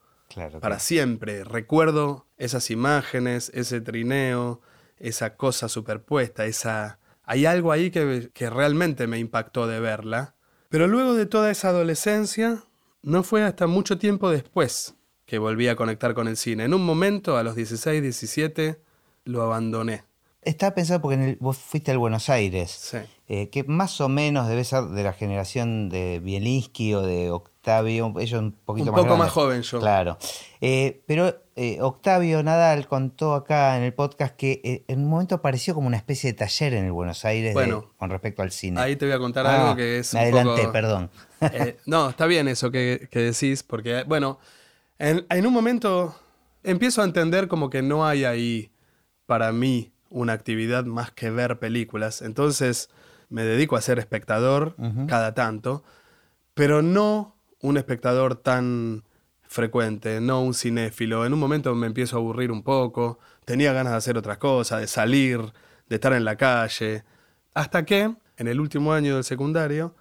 para 0.60 0.78
siempre. 0.78 1.44
Recuerdo 1.44 2.26
esas 2.36 2.70
imágenes, 2.70 3.50
ese 3.54 3.80
trineo, 3.80 4.60
esa 4.98 5.36
cosa 5.36 5.68
superpuesta, 5.68 6.46
esa... 6.46 6.98
Hay 7.22 7.46
algo 7.46 7.72
ahí 7.72 7.90
que, 7.90 8.30
que 8.34 8.50
realmente 8.50 9.06
me 9.06 9.18
impactó 9.18 9.66
de 9.66 9.80
verla. 9.80 10.34
Pero 10.68 10.88
luego 10.88 11.14
de 11.14 11.26
toda 11.26 11.50
esa 11.50 11.68
adolescencia, 11.68 12.64
no 13.02 13.22
fue 13.22 13.42
hasta 13.42 13.66
mucho 13.66 13.96
tiempo 13.98 14.30
después 14.30 14.94
que 15.26 15.38
volví 15.38 15.68
a 15.68 15.76
conectar 15.76 16.14
con 16.14 16.28
el 16.28 16.36
cine. 16.36 16.64
En 16.64 16.74
un 16.74 16.84
momento, 16.84 17.36
a 17.36 17.42
los 17.42 17.56
16, 17.56 18.02
17, 18.02 18.80
lo 19.24 19.42
abandoné. 19.42 20.04
Estaba 20.42 20.74
pensando 20.74 21.00
porque 21.00 21.38
vos 21.40 21.56
fuiste 21.56 21.90
al 21.90 21.96
Buenos 21.96 22.28
Aires, 22.28 22.94
eh, 23.28 23.48
que 23.48 23.64
más 23.64 23.98
o 24.02 24.10
menos 24.10 24.46
debe 24.46 24.62
ser 24.64 24.84
de 24.84 25.02
la 25.02 25.14
generación 25.14 25.88
de 25.88 26.20
Bielinski 26.22 26.92
o 26.92 27.00
de 27.00 27.30
Octavio, 27.30 28.12
ellos 28.18 28.42
un 28.42 28.52
poquito 28.52 28.90
un 28.90 28.94
más 28.94 29.04
poco 29.04 29.16
más 29.16 29.30
joven 29.30 29.62
yo. 29.62 29.80
Claro. 29.80 30.18
Eh, 30.60 31.02
pero 31.06 31.34
eh, 31.56 31.78
Octavio 31.80 32.42
Nadal 32.42 32.86
contó 32.86 33.32
acá 33.32 33.78
en 33.78 33.84
el 33.84 33.94
podcast 33.94 34.36
que 34.36 34.84
en 34.86 35.00
un 35.00 35.08
momento 35.08 35.36
apareció 35.36 35.74
como 35.74 35.86
una 35.86 35.96
especie 35.96 36.32
de 36.32 36.36
taller 36.36 36.74
en 36.74 36.84
el 36.84 36.92
Buenos 36.92 37.24
Aires 37.24 37.56
con 37.96 38.10
respecto 38.10 38.42
al 38.42 38.50
cine. 38.50 38.78
Ahí 38.78 38.96
te 38.96 39.06
voy 39.06 39.14
a 39.14 39.18
contar 39.18 39.46
algo 39.46 39.68
ah, 39.68 39.76
que 39.76 40.00
es. 40.00 40.12
Me 40.12 40.20
adelanté, 40.20 40.68
perdón. 40.68 41.10
no, 41.86 42.10
está 42.10 42.26
bien 42.26 42.48
eso 42.48 42.70
que, 42.70 43.08
decís, 43.10 43.62
porque, 43.62 44.02
bueno, 44.02 44.38
en, 44.98 45.24
en 45.30 45.46
un 45.46 45.54
momento 45.54 46.14
empiezo 46.62 47.00
a 47.00 47.04
entender 47.06 47.48
como 47.48 47.70
que 47.70 47.80
no 47.80 48.06
hay 48.06 48.26
ahí 48.26 48.73
para 49.26 49.52
mí 49.52 49.92
una 50.10 50.32
actividad 50.32 50.84
más 50.84 51.10
que 51.10 51.30
ver 51.30 51.58
películas. 51.58 52.22
Entonces 52.22 52.90
me 53.28 53.44
dedico 53.44 53.76
a 53.76 53.80
ser 53.80 53.98
espectador 53.98 54.76
cada 55.08 55.34
tanto, 55.34 55.82
pero 56.54 56.82
no 56.82 57.36
un 57.60 57.76
espectador 57.76 58.36
tan 58.36 59.04
frecuente, 59.42 60.20
no 60.20 60.42
un 60.42 60.54
cinéfilo. 60.54 61.26
En 61.26 61.32
un 61.32 61.40
momento 61.40 61.74
me 61.74 61.86
empiezo 61.86 62.16
a 62.16 62.20
aburrir 62.20 62.52
un 62.52 62.62
poco, 62.62 63.18
tenía 63.44 63.72
ganas 63.72 63.92
de 63.92 63.98
hacer 63.98 64.18
otras 64.18 64.38
cosas, 64.38 64.80
de 64.80 64.86
salir, 64.86 65.40
de 65.88 65.96
estar 65.96 66.12
en 66.12 66.24
la 66.24 66.36
calle, 66.36 67.04
hasta 67.54 67.84
que 67.84 68.14
en 68.36 68.48
el 68.48 68.60
último 68.60 68.92
año 68.92 69.14
del 69.14 69.24
secundario 69.24 69.94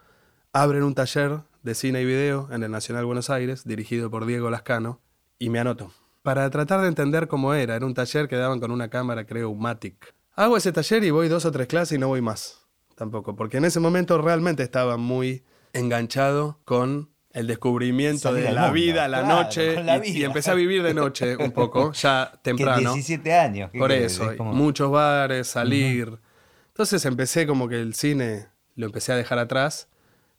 abren 0.52 0.84
un 0.84 0.96
taller 0.96 1.42
de 1.62 1.76
cine 1.76 2.02
y 2.02 2.06
video 2.06 2.50
en 2.52 2.64
el 2.64 2.72
Nacional 2.72 3.06
Buenos 3.06 3.30
Aires, 3.30 3.64
dirigido 3.64 4.12
por 4.12 4.26
Diego 4.26 4.50
Lascano, 4.50 5.02
y 5.40 5.50
me 5.50 5.60
anoto 5.60 5.92
para 6.24 6.50
tratar 6.50 6.82
de 6.82 6.88
entender 6.88 7.28
cómo 7.28 7.54
era. 7.54 7.76
Era 7.76 7.86
un 7.86 7.94
taller 7.94 8.28
que 8.28 8.38
daban 8.38 8.60
con 8.60 8.72
una 8.72 8.90
cámara, 8.90 9.26
creo, 9.26 9.50
Umatic. 9.52 10.16
Hago 10.36 10.58
ese 10.58 10.72
taller 10.72 11.04
y 11.04 11.12
voy 11.12 11.28
dos 11.28 11.46
o 11.46 11.52
tres 11.52 11.68
clases 11.68 11.98
y 11.98 12.00
no 12.00 12.08
voy 12.08 12.22
más. 12.22 12.66
Tampoco, 12.96 13.36
porque 13.36 13.58
en 13.58 13.66
ese 13.66 13.80
momento 13.80 14.20
realmente 14.20 14.64
estaba 14.64 14.98
muy 14.98 15.44
enganchado 15.74 16.60
con 16.66 17.12
el 17.32 17.48
descubrimiento 17.48 18.32
de 18.32 18.52
la 18.52 18.72
vida, 18.72 19.08
la 19.08 19.24
noche, 19.24 19.76
y, 20.06 20.24
empecé 20.24 20.52
a 20.52 20.54
vivir 20.54 20.84
de 20.84 20.94
noche 20.94 21.36
un 21.36 21.52
poco, 21.54 21.92
ya 21.92 22.32
temprano. 22.44 22.94
17 22.94 23.34
años. 23.34 23.72
Por 23.78 23.92
eso, 23.92 24.34
muchos 24.40 24.92
bares, 24.92 25.48
salir. 25.48 26.20
Entonces 26.68 27.04
empecé 27.06 27.46
como 27.46 27.68
que 27.68 27.82
el 27.82 27.96
cine 27.96 28.48
lo 28.76 28.86
empecé 28.86 29.12
a 29.12 29.16
dejar 29.16 29.40
atrás. 29.40 29.90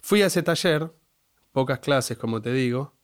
Fui 0.01 0.23
a 0.23 0.27
ese 0.27 0.43
taller, 0.43 0.93
pocas 1.53 1.81
clases, 1.81 2.17
como 2.17 2.41
te 2.41 2.53
digo, 2.53 2.95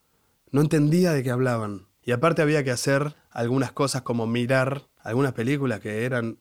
no 0.50 0.60
entendía 0.60 1.12
de 1.12 1.22
qué 1.22 1.30
hablaban. 1.30 1.89
Y 2.10 2.12
aparte 2.12 2.42
había 2.42 2.64
que 2.64 2.72
hacer 2.72 3.14
algunas 3.30 3.70
cosas 3.70 4.02
como 4.02 4.26
mirar 4.26 4.88
algunas 4.98 5.32
películas 5.32 5.78
que 5.78 6.04
eran 6.04 6.38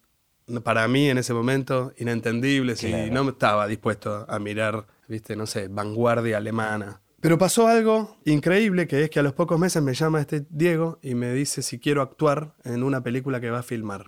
para 0.63 0.87
mí 0.87 1.11
en 1.11 1.19
ese 1.19 1.31
momento 1.31 1.93
inentendibles 1.99 2.83
y 2.83 3.11
no 3.11 3.29
estaba 3.29 3.67
dispuesto 3.67 4.25
a 4.27 4.39
mirar, 4.39 4.87
viste, 5.07 5.35
no 5.35 5.45
sé, 5.45 5.67
vanguardia 5.67 6.37
alemana. 6.37 7.03
Pero 7.19 7.37
pasó 7.37 7.67
algo 7.67 8.17
increíble 8.25 8.87
que 8.87 9.03
es 9.03 9.11
que 9.11 9.19
a 9.19 9.21
los 9.21 9.33
pocos 9.33 9.59
meses 9.59 9.83
me 9.83 9.93
llama 9.93 10.19
este 10.21 10.43
Diego 10.49 10.97
y 11.03 11.13
me 11.13 11.33
dice 11.33 11.61
si 11.61 11.77
quiero 11.77 12.01
actuar 12.01 12.55
en 12.63 12.81
una 12.81 13.03
película 13.03 13.39
que 13.39 13.51
va 13.51 13.59
a 13.59 13.63
filmar. 13.63 14.05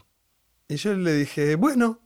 Y 0.67 0.77
yo 0.77 0.95
le 0.95 1.13
dije, 1.13 1.57
bueno. 1.57 1.99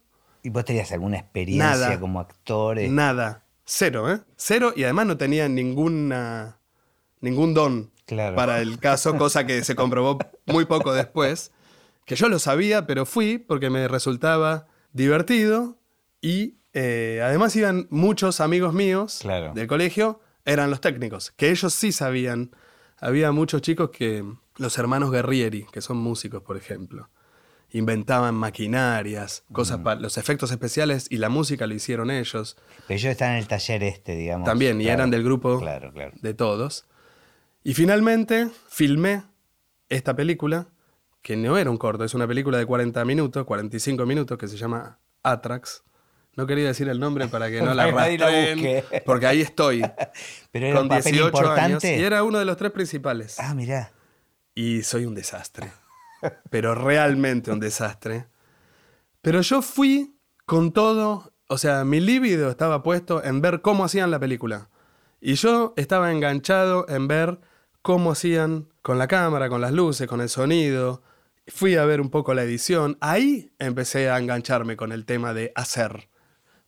¿Y 0.44 0.50
vos 0.50 0.66
tenías 0.66 0.92
alguna 0.92 1.20
experiencia 1.20 1.98
como 1.98 2.20
actor? 2.20 2.78
Nada. 2.90 3.46
Cero, 3.64 4.12
¿eh? 4.12 4.20
Cero 4.36 4.74
y 4.76 4.84
además 4.84 5.06
no 5.06 5.16
tenía 5.16 5.48
ninguna, 5.48 6.60
ningún 7.22 7.54
don 7.54 7.95
para 8.36 8.62
el 8.62 8.80
caso, 8.80 9.18
cosa 9.18 9.46
que 9.46 9.64
se 9.64 9.76
comprobó 9.76 10.20
muy 10.46 10.66
poco 10.66 10.94
después, 10.94 11.52
que 12.06 12.16
yo 12.16 12.30
lo 12.30 12.40
sabía, 12.40 12.86
pero 12.86 13.06
fui 13.06 13.38
porque 13.38 13.70
me 13.70 13.88
resultaba 13.88 14.68
divertido 14.94 15.78
y 16.22 16.56
eh, 16.74 17.22
además 17.24 17.56
iban 17.56 17.88
muchos 17.90 18.42
amigos 18.42 18.74
míos 18.74 19.22
del 19.54 19.68
colegio, 19.68 20.20
eran 20.46 20.70
los 20.70 20.82
técnicos, 20.82 21.32
que 21.32 21.50
ellos 21.50 21.74
sí 21.74 21.92
sabían. 21.92 22.52
Había 22.98 23.32
muchos 23.32 23.62
chicos 23.62 23.90
que, 23.90 24.24
los 24.58 24.78
hermanos 24.78 25.12
Guerrieri, 25.12 25.66
que 25.72 25.82
son 25.82 25.98
músicos, 25.98 26.42
por 26.44 26.58
ejemplo, 26.58 27.10
inventaban 27.72 28.36
maquinarias, 28.36 29.44
cosas 29.52 29.80
para 29.80 30.00
los 30.00 30.18
efectos 30.18 30.52
especiales 30.52 31.08
y 31.10 31.18
la 31.18 31.30
música 31.30 31.68
lo 31.68 31.74
hicieron 31.74 32.10
ellos. 32.10 32.58
Pero 32.88 32.98
ellos 32.98 33.12
están 33.12 33.32
en 33.32 33.38
el 33.38 33.48
taller 33.48 33.84
este, 33.84 34.16
digamos. 34.16 34.46
También, 34.46 34.80
y 34.80 34.88
eran 34.88 35.12
del 35.12 35.24
grupo 35.24 35.62
de 36.22 36.34
todos. 36.34 36.86
Y 37.66 37.74
finalmente 37.74 38.48
filmé 38.70 39.24
esta 39.90 40.16
película, 40.16 40.68
que 41.24 41.36
no 41.36 41.58
era 41.58 41.72
un 41.72 41.78
corto, 41.78 42.04
es 42.04 42.14
una 42.14 42.28
película 42.28 42.60
de 42.60 42.66
40 42.68 43.04
minutos, 43.06 43.44
45 43.44 44.06
minutos, 44.06 44.38
que 44.38 44.48
se 44.48 44.56
llama 44.56 45.00
Atrax. 45.24 45.84
No 46.36 46.46
quería 46.46 46.68
decir 46.68 46.88
el 46.90 47.00
nombre 47.00 47.28
para 47.28 47.50
que 47.50 47.64
no 47.64 47.74
la 47.74 47.84
arrastren, 47.86 48.84
porque 49.04 49.26
ahí 49.26 49.42
estoy. 49.42 49.82
Pero 50.52 50.68
era 50.68 50.78
con 50.78 50.90
18 50.90 51.26
importante. 51.26 51.62
años 51.62 51.84
y 51.84 52.04
era 52.04 52.22
uno 52.22 52.38
de 52.38 52.46
los 52.46 52.56
tres 52.56 52.72
principales. 52.72 53.40
Ah, 53.40 53.56
mirá. 53.56 53.92
Y 54.54 54.84
soy 54.84 55.06
un 55.06 55.16
desastre. 55.16 55.72
Pero 56.52 56.76
realmente 56.76 57.50
un 57.50 57.60
desastre. 57.60 58.28
Pero 59.24 59.42
yo 59.42 59.64
fui 59.64 60.20
con 60.46 60.72
todo, 60.72 61.34
o 61.48 61.58
sea, 61.58 61.84
mi 61.84 62.00
líbido 62.00 62.52
estaba 62.52 62.84
puesto 62.84 63.24
en 63.24 63.42
ver 63.42 63.62
cómo 63.64 63.86
hacían 63.86 64.12
la 64.12 64.20
película. 64.20 64.70
Y 65.20 65.34
yo 65.34 65.74
estaba 65.78 66.12
enganchado 66.12 66.88
en 66.90 67.08
ver 67.08 67.40
cómo 67.86 68.14
hacían 68.14 68.68
con 68.82 68.98
la 68.98 69.08
cámara, 69.08 69.48
con 69.48 69.62
las 69.62 69.72
luces, 69.72 70.08
con 70.08 70.20
el 70.20 70.28
sonido. 70.28 71.04
Fui 71.46 71.76
a 71.76 71.86
ver 71.86 72.02
un 72.02 72.10
poco 72.10 72.34
la 72.34 72.42
edición. 72.42 72.98
Ahí 73.00 73.52
empecé 73.60 74.10
a 74.10 74.18
engancharme 74.18 74.76
con 74.76 74.92
el 74.92 75.06
tema 75.06 75.36
de 75.36 75.52
hacer. 75.54 76.10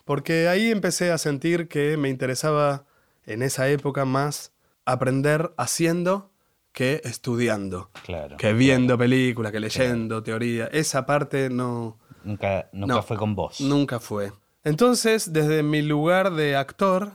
Porque 0.06 0.48
ahí 0.48 0.70
empecé 0.70 1.12
a 1.12 1.18
sentir 1.18 1.70
que 1.70 1.98
me 1.98 2.10
interesaba 2.10 2.86
en 3.26 3.42
esa 3.42 3.68
época 3.68 4.06
más 4.06 4.54
aprender 4.86 5.56
haciendo 5.58 6.30
que 6.72 7.02
estudiando. 7.04 7.90
Claro. 8.06 8.38
Que 8.38 8.54
viendo 8.54 8.96
películas, 8.96 9.52
que 9.52 9.60
leyendo 9.60 10.22
teoría. 10.22 10.68
Esa 10.68 11.08
parte 11.08 11.50
no. 11.50 11.98
Nunca, 12.24 12.70
nunca 12.74 13.02
fue 13.02 13.18
con 13.18 13.34
vos. 13.34 13.60
Nunca 13.60 14.00
fue. 14.00 14.34
Entonces, 14.64 15.34
desde 15.34 15.64
mi 15.64 15.82
lugar 15.82 16.34
de 16.34 16.56
actor, 16.56 17.14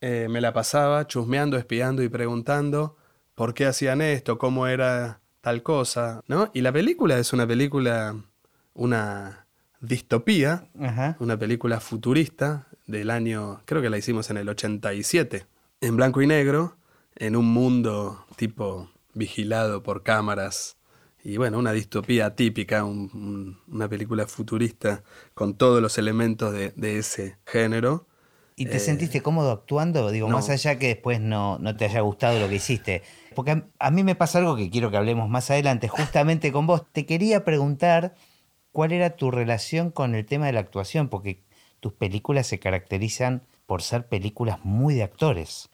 eh, 0.00 0.28
me 0.30 0.40
la 0.40 0.52
pasaba 0.52 1.08
chusmeando, 1.08 1.56
espiando 1.56 2.04
y 2.04 2.08
preguntando 2.08 2.96
por 3.40 3.54
qué 3.54 3.64
hacían 3.64 4.02
esto, 4.02 4.36
cómo 4.36 4.66
era 4.66 5.22
tal 5.40 5.62
cosa, 5.62 6.20
¿no? 6.28 6.50
Y 6.52 6.60
la 6.60 6.72
película 6.72 7.18
es 7.18 7.32
una 7.32 7.46
película, 7.46 8.14
una 8.74 9.46
distopía, 9.80 10.68
una 11.18 11.38
película 11.38 11.80
futurista 11.80 12.66
del 12.86 13.08
año, 13.08 13.62
creo 13.64 13.80
que 13.80 13.88
la 13.88 13.96
hicimos 13.96 14.28
en 14.28 14.36
el 14.36 14.46
87, 14.50 15.46
en 15.80 15.96
blanco 15.96 16.20
y 16.20 16.26
negro, 16.26 16.76
en 17.16 17.34
un 17.34 17.46
mundo 17.46 18.26
tipo 18.36 18.90
vigilado 19.14 19.82
por 19.82 20.02
cámaras. 20.02 20.76
Y 21.24 21.38
bueno, 21.38 21.58
una 21.58 21.72
distopía 21.72 22.36
típica, 22.36 22.84
una 22.84 23.88
película 23.88 24.26
futurista 24.26 25.02
con 25.32 25.54
todos 25.54 25.80
los 25.80 25.96
elementos 25.96 26.52
de, 26.52 26.74
de 26.76 26.98
ese 26.98 27.38
género. 27.46 28.06
¿Y 28.56 28.66
te 28.66 28.78
sentiste 28.78 29.22
cómodo 29.22 29.50
actuando? 29.52 30.10
Digo, 30.10 30.28
más 30.28 30.50
allá 30.50 30.78
que 30.78 30.88
después 30.88 31.20
no, 31.20 31.58
no, 31.58 31.76
te 31.76 31.86
haya 31.86 32.00
gustado 32.00 32.38
lo 32.38 32.48
que 32.48 32.56
hiciste. 32.56 33.02
Porque 33.34 33.62
a, 33.78 33.90
mí 33.90 34.04
me 34.04 34.14
pasa 34.14 34.38
algo 34.38 34.56
que 34.56 34.70
quiero 34.70 34.90
que 34.90 34.96
hablemos 34.96 35.28
más 35.28 35.50
adelante, 35.50 35.88
justamente 35.88 36.52
con 36.52 36.66
vos. 36.66 36.82
Te 36.92 37.06
quería 37.06 37.44
preguntar 37.44 38.14
cuál 38.72 38.92
era 38.92 39.16
tu 39.16 39.30
relación 39.30 39.90
con 39.90 40.14
el 40.14 40.26
tema 40.26 40.46
de 40.46 40.52
la 40.52 40.60
actuación, 40.60 41.08
porque 41.08 41.42
tus 41.80 41.92
películas 41.92 42.46
se 42.46 42.58
caracterizan 42.58 43.42
por 43.66 43.82
ser 43.82 44.06
películas 44.08 44.58
muy 44.64 44.94
de 44.94 45.04
actores. 45.04 45.70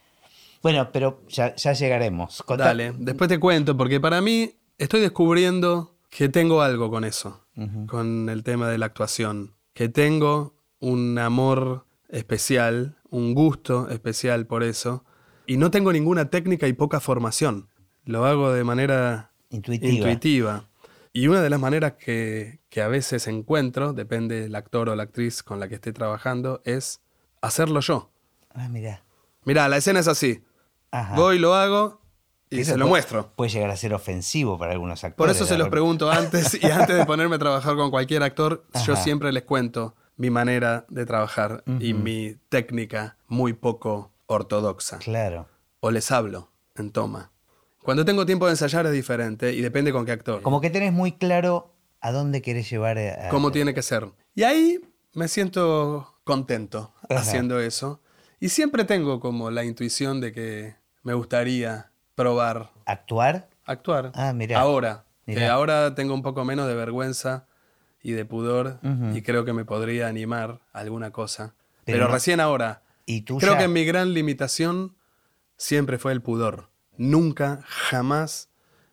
Bueno, 0.63 0.91
pero 0.93 1.23
ya, 1.29 1.55
llegaremos. 1.55 2.45
Dale, 2.59 2.93
después 2.99 3.29
te 3.29 3.39
cuento, 3.39 3.77
porque 3.77 4.01
para 4.01 4.21
mí 4.21 4.53
estoy 4.79 5.01
descubriendo 5.01 5.97
que 6.11 6.29
tengo 6.29 6.63
algo 6.63 6.91
con 6.91 7.05
eso, 7.05 7.47
con 7.89 8.29
el 8.29 8.43
tema 8.43 8.69
de 8.69 8.79
la 8.79 8.87
actuación. 8.87 9.55
Que 9.75 9.89
tengo 9.89 10.55
un 10.79 11.19
amor 11.19 11.86
especial 12.09 12.97
un 13.11 13.35
gusto 13.35 13.89
especial 13.89 14.47
por 14.47 14.63
eso. 14.63 15.05
Y 15.47 15.57
no 15.57 15.71
tengo 15.71 15.93
ninguna 15.93 16.31
técnica 16.31 16.67
y 16.67 16.73
poca 16.73 17.01
formación. 17.01 17.69
Lo 18.05 18.25
hago 18.27 18.53
de 18.53 18.65
manera 18.65 19.33
Intuitiva. 19.51 19.93
intuitiva. 19.93 20.69
Y 21.13 21.29
una 21.29 21.41
de 21.41 21.51
las 21.51 21.61
maneras 21.61 21.95
que, 21.95 22.61
que 22.69 22.83
a 22.83 22.89
veces 22.89 23.27
encuentro, 23.27 23.93
depende 23.93 24.41
del 24.43 24.55
actor 24.55 24.89
o 24.89 24.97
la 24.97 25.05
actriz 25.05 25.43
con 25.43 25.61
la 25.61 25.69
que 25.69 25.77
esté 25.77 25.93
trabajando, 25.93 26.61
es 26.65 27.01
hacerlo 27.41 27.81
yo. 27.81 28.11
Ah, 28.53 28.69
mirá. 28.69 29.03
Mirá, 29.45 29.69
la 29.69 29.79
escena 29.79 30.01
es 30.01 30.09
así. 30.09 30.43
Ajá. 30.91 31.15
Voy, 31.17 31.39
lo 31.39 31.55
hago 31.55 32.01
y 32.51 32.61
Eso 32.61 32.73
se 32.73 32.77
lo 32.79 32.85
puede- 32.85 32.91
muestro. 32.91 33.33
Puede 33.35 33.51
llegar 33.51 33.71
a 33.71 33.77
ser 33.77 33.95
ofensivo 33.95 34.59
para 34.59 34.73
algunos 34.73 35.05
actores. 35.05 35.17
Por 35.17 35.31
eso 35.31 35.47
se 35.47 35.57
los 35.59 35.69
pregunto 35.69 36.11
antes 36.11 36.59
y 36.63 36.67
antes 36.71 36.97
de 36.97 37.07
ponerme 37.07 37.37
a 37.37 37.39
trabajar 37.39 37.77
con 37.77 37.91
cualquier 37.91 38.23
actor, 38.23 38.65
yo 38.85 38.95
siempre 38.97 39.33
les 39.33 39.45
cuento 39.45 39.95
mi 40.17 40.31
manera 40.31 40.87
de 40.89 41.05
trabajar 41.07 41.63
y 41.81 41.95
mi 41.95 42.37
técnica 42.49 43.17
muy 43.29 43.53
poco 43.53 44.13
ortodoxa. 44.27 44.99
Claro. 44.99 45.47
O 45.81 45.91
les 45.91 46.11
hablo 46.11 46.51
en 46.75 46.91
toma. 46.91 47.31
Cuando 47.83 48.05
tengo 48.05 48.27
tiempo 48.27 48.47
de 48.47 48.53
ensayar 48.53 48.87
es 48.87 48.93
diferente 48.93 49.53
y 49.53 49.61
depende 49.61 49.93
con 49.93 50.05
qué 50.05 50.13
actor. 50.13 50.43
Como 50.43 50.61
que 50.61 50.71
tenés 50.71 50.93
muy 50.93 51.13
claro 51.13 51.75
a 52.01 52.11
dónde 52.13 52.43
querés 52.43 52.69
llevar 52.69 52.99
a... 52.99 53.29
cómo 53.29 53.53
tiene 53.53 53.75
que 53.75 53.83
ser. 53.83 54.11
Y 54.35 54.43
ahí 54.43 54.81
me 55.13 55.29
siento 55.29 56.15
contento 56.25 56.93
Ajá. 57.09 57.21
haciendo 57.21 57.61
eso. 57.61 58.01
Y 58.41 58.49
siempre 58.49 58.85
tengo 58.85 59.21
como 59.21 59.51
la 59.51 59.65
intuición 59.65 60.21
de 60.21 60.33
que 60.33 60.75
me 61.03 61.15
gustaría 61.15 61.91
probar 62.15 62.71
actuar. 62.85 63.49
actuar. 63.65 64.13
Ah, 64.15 64.33
mirá. 64.33 64.59
Ahora. 64.61 65.05
Que 65.25 65.35
Mirá. 65.35 65.55
ahora 65.55 65.95
tengo 65.97 66.15
un 66.15 66.23
poco 66.23 66.45
menos 66.45 66.69
de 66.69 66.75
vergüenza 66.77 67.47
y 68.09 68.13
de 68.13 68.25
pudor 68.25 68.79
y 69.13 69.23
creo 69.23 69.45
que 69.45 69.53
me 69.53 69.65
podría 69.65 70.07
animar 70.07 70.61
a 70.73 70.79
alguna 70.79 71.11
cosa. 71.11 71.55
Pero 71.85 72.07
recién 72.07 72.39
ahora. 72.39 72.83
Y 73.05 73.23
tú 73.23 73.39
Creo 73.39 73.55
ya- 73.55 73.59
que 73.59 73.69
mi 73.69 73.85
gran 73.85 74.15
limitación 74.15 74.95
siempre 75.57 75.99
fue 75.99 76.13
el 76.13 76.23
pudor. 76.23 76.69
Nunca, 76.97 77.61
jamás, 77.67 78.49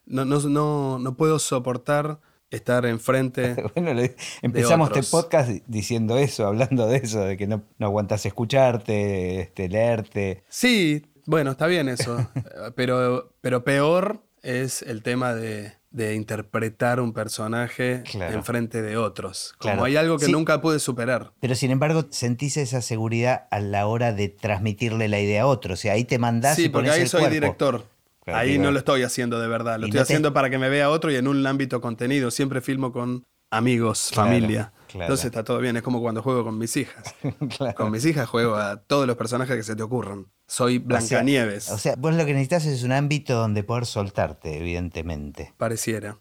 no, 0.07 0.25
no, 0.25 0.39
no, 0.39 0.97
no 0.99 1.15
puedo 1.15 1.37
soportar 1.37 2.19
estar 2.49 2.85
enfrente. 2.87 3.55
Bueno, 3.75 3.93
le- 3.93 4.15
empezamos 4.41 4.87
este 4.89 4.99
otros. 5.01 5.11
podcast 5.11 5.49
di- 5.49 5.63
diciendo 5.67 6.17
eso, 6.17 6.47
hablando 6.47 6.87
de 6.87 6.97
eso, 6.97 7.21
de 7.23 7.37
que 7.37 7.45
no, 7.45 7.61
no 7.77 7.85
aguantas 7.85 8.25
escucharte, 8.25 9.41
este, 9.41 9.69
leerte. 9.69 10.43
Sí, 10.49 11.05
bueno, 11.27 11.51
está 11.51 11.67
bien 11.67 11.87
eso. 11.87 12.17
pero, 12.75 13.31
pero 13.41 13.63
peor 13.63 14.23
es 14.41 14.81
el 14.81 15.01
tema 15.03 15.33
de, 15.35 15.73
de 15.93 16.15
interpretar 16.15 16.99
un 16.99 17.13
personaje 17.13 18.03
Claro. 18.11 18.33
enfrente 18.33 18.81
de 18.81 18.97
otros. 18.97 19.53
Como 19.59 19.73
Claro. 19.75 19.85
hay 19.85 19.95
algo 19.95 20.17
que 20.17 20.25
Sí. 20.25 20.31
nunca 20.31 20.59
pude 20.59 20.79
superar. 20.79 21.31
Pero 21.39 21.55
sin 21.55 21.71
embargo, 21.71 22.07
sentís 22.09 22.57
esa 22.57 22.81
seguridad 22.81 23.45
a 23.51 23.59
la 23.59 23.85
hora 23.87 24.11
de 24.11 24.27
transmitirle 24.27 25.07
la 25.07 25.19
idea 25.19 25.43
a 25.43 25.45
otro. 25.45 25.75
O 25.75 25.77
sea, 25.77 25.93
ahí 25.93 26.03
te 26.03 26.17
mandás 26.19 26.57
y 26.59 26.63
Sí, 26.63 26.69
porque 26.69 26.89
ahí 26.89 27.01
el 27.03 27.07
soy 27.07 27.19
cuerpo. 27.21 27.33
director. 27.33 27.85
Claro, 28.25 28.39
ahí 28.39 28.57
no 28.57 28.71
lo 28.71 28.79
estoy 28.79 29.03
haciendo 29.03 29.39
de 29.39 29.47
verdad. 29.47 29.77
Lo 29.79 29.85
Y 29.85 29.89
estoy 29.89 29.99
no 29.99 30.05
te- 30.05 30.13
haciendo 30.13 30.33
para 30.33 30.49
que 30.49 30.57
me 30.57 30.69
vea 30.69 30.89
otro 30.89 31.11
y 31.11 31.15
en 31.15 31.27
un 31.27 31.45
ámbito 31.45 31.79
contenido. 31.79 32.31
Siempre 32.31 32.61
filmo 32.61 32.91
con 32.91 33.23
amigos, 33.51 34.11
familia. 34.13 34.73
Claro. 34.93 35.05
Entonces 35.05 35.25
está 35.25 35.43
todo 35.43 35.59
bien. 35.59 35.75
Es 35.75 35.83
como 35.83 35.99
cuando 36.01 36.21
juego 36.23 36.43
con 36.45 36.57
mis 36.57 36.75
hijas. 36.77 37.13
Claro. 37.57 37.75
Con 37.75 37.91
mis 37.91 38.05
hijas 38.05 38.27
juego 38.29 38.55
a 38.55 38.77
todos 38.77 39.05
los 39.05 39.17
personajes 39.17 39.55
que 39.57 39.63
se 39.63 39.75
te 39.75 39.83
ocurran. 39.83 40.27
Soy 40.47 40.77
O 40.77 40.79
sea- 40.79 40.87
Blancanieves. 40.87 41.69
O 41.69 41.77
sea, 41.77 41.95
vos 41.97 42.13
lo 42.15 42.25
que 42.25 42.33
necesitas 42.33 42.65
es 42.65 42.83
un 42.83 42.91
ámbito 42.93 43.35
donde 43.35 43.63
poder 43.63 43.85
soltarte, 43.85 44.57
evidentemente. 44.57 45.53
pareciera. 45.57 46.17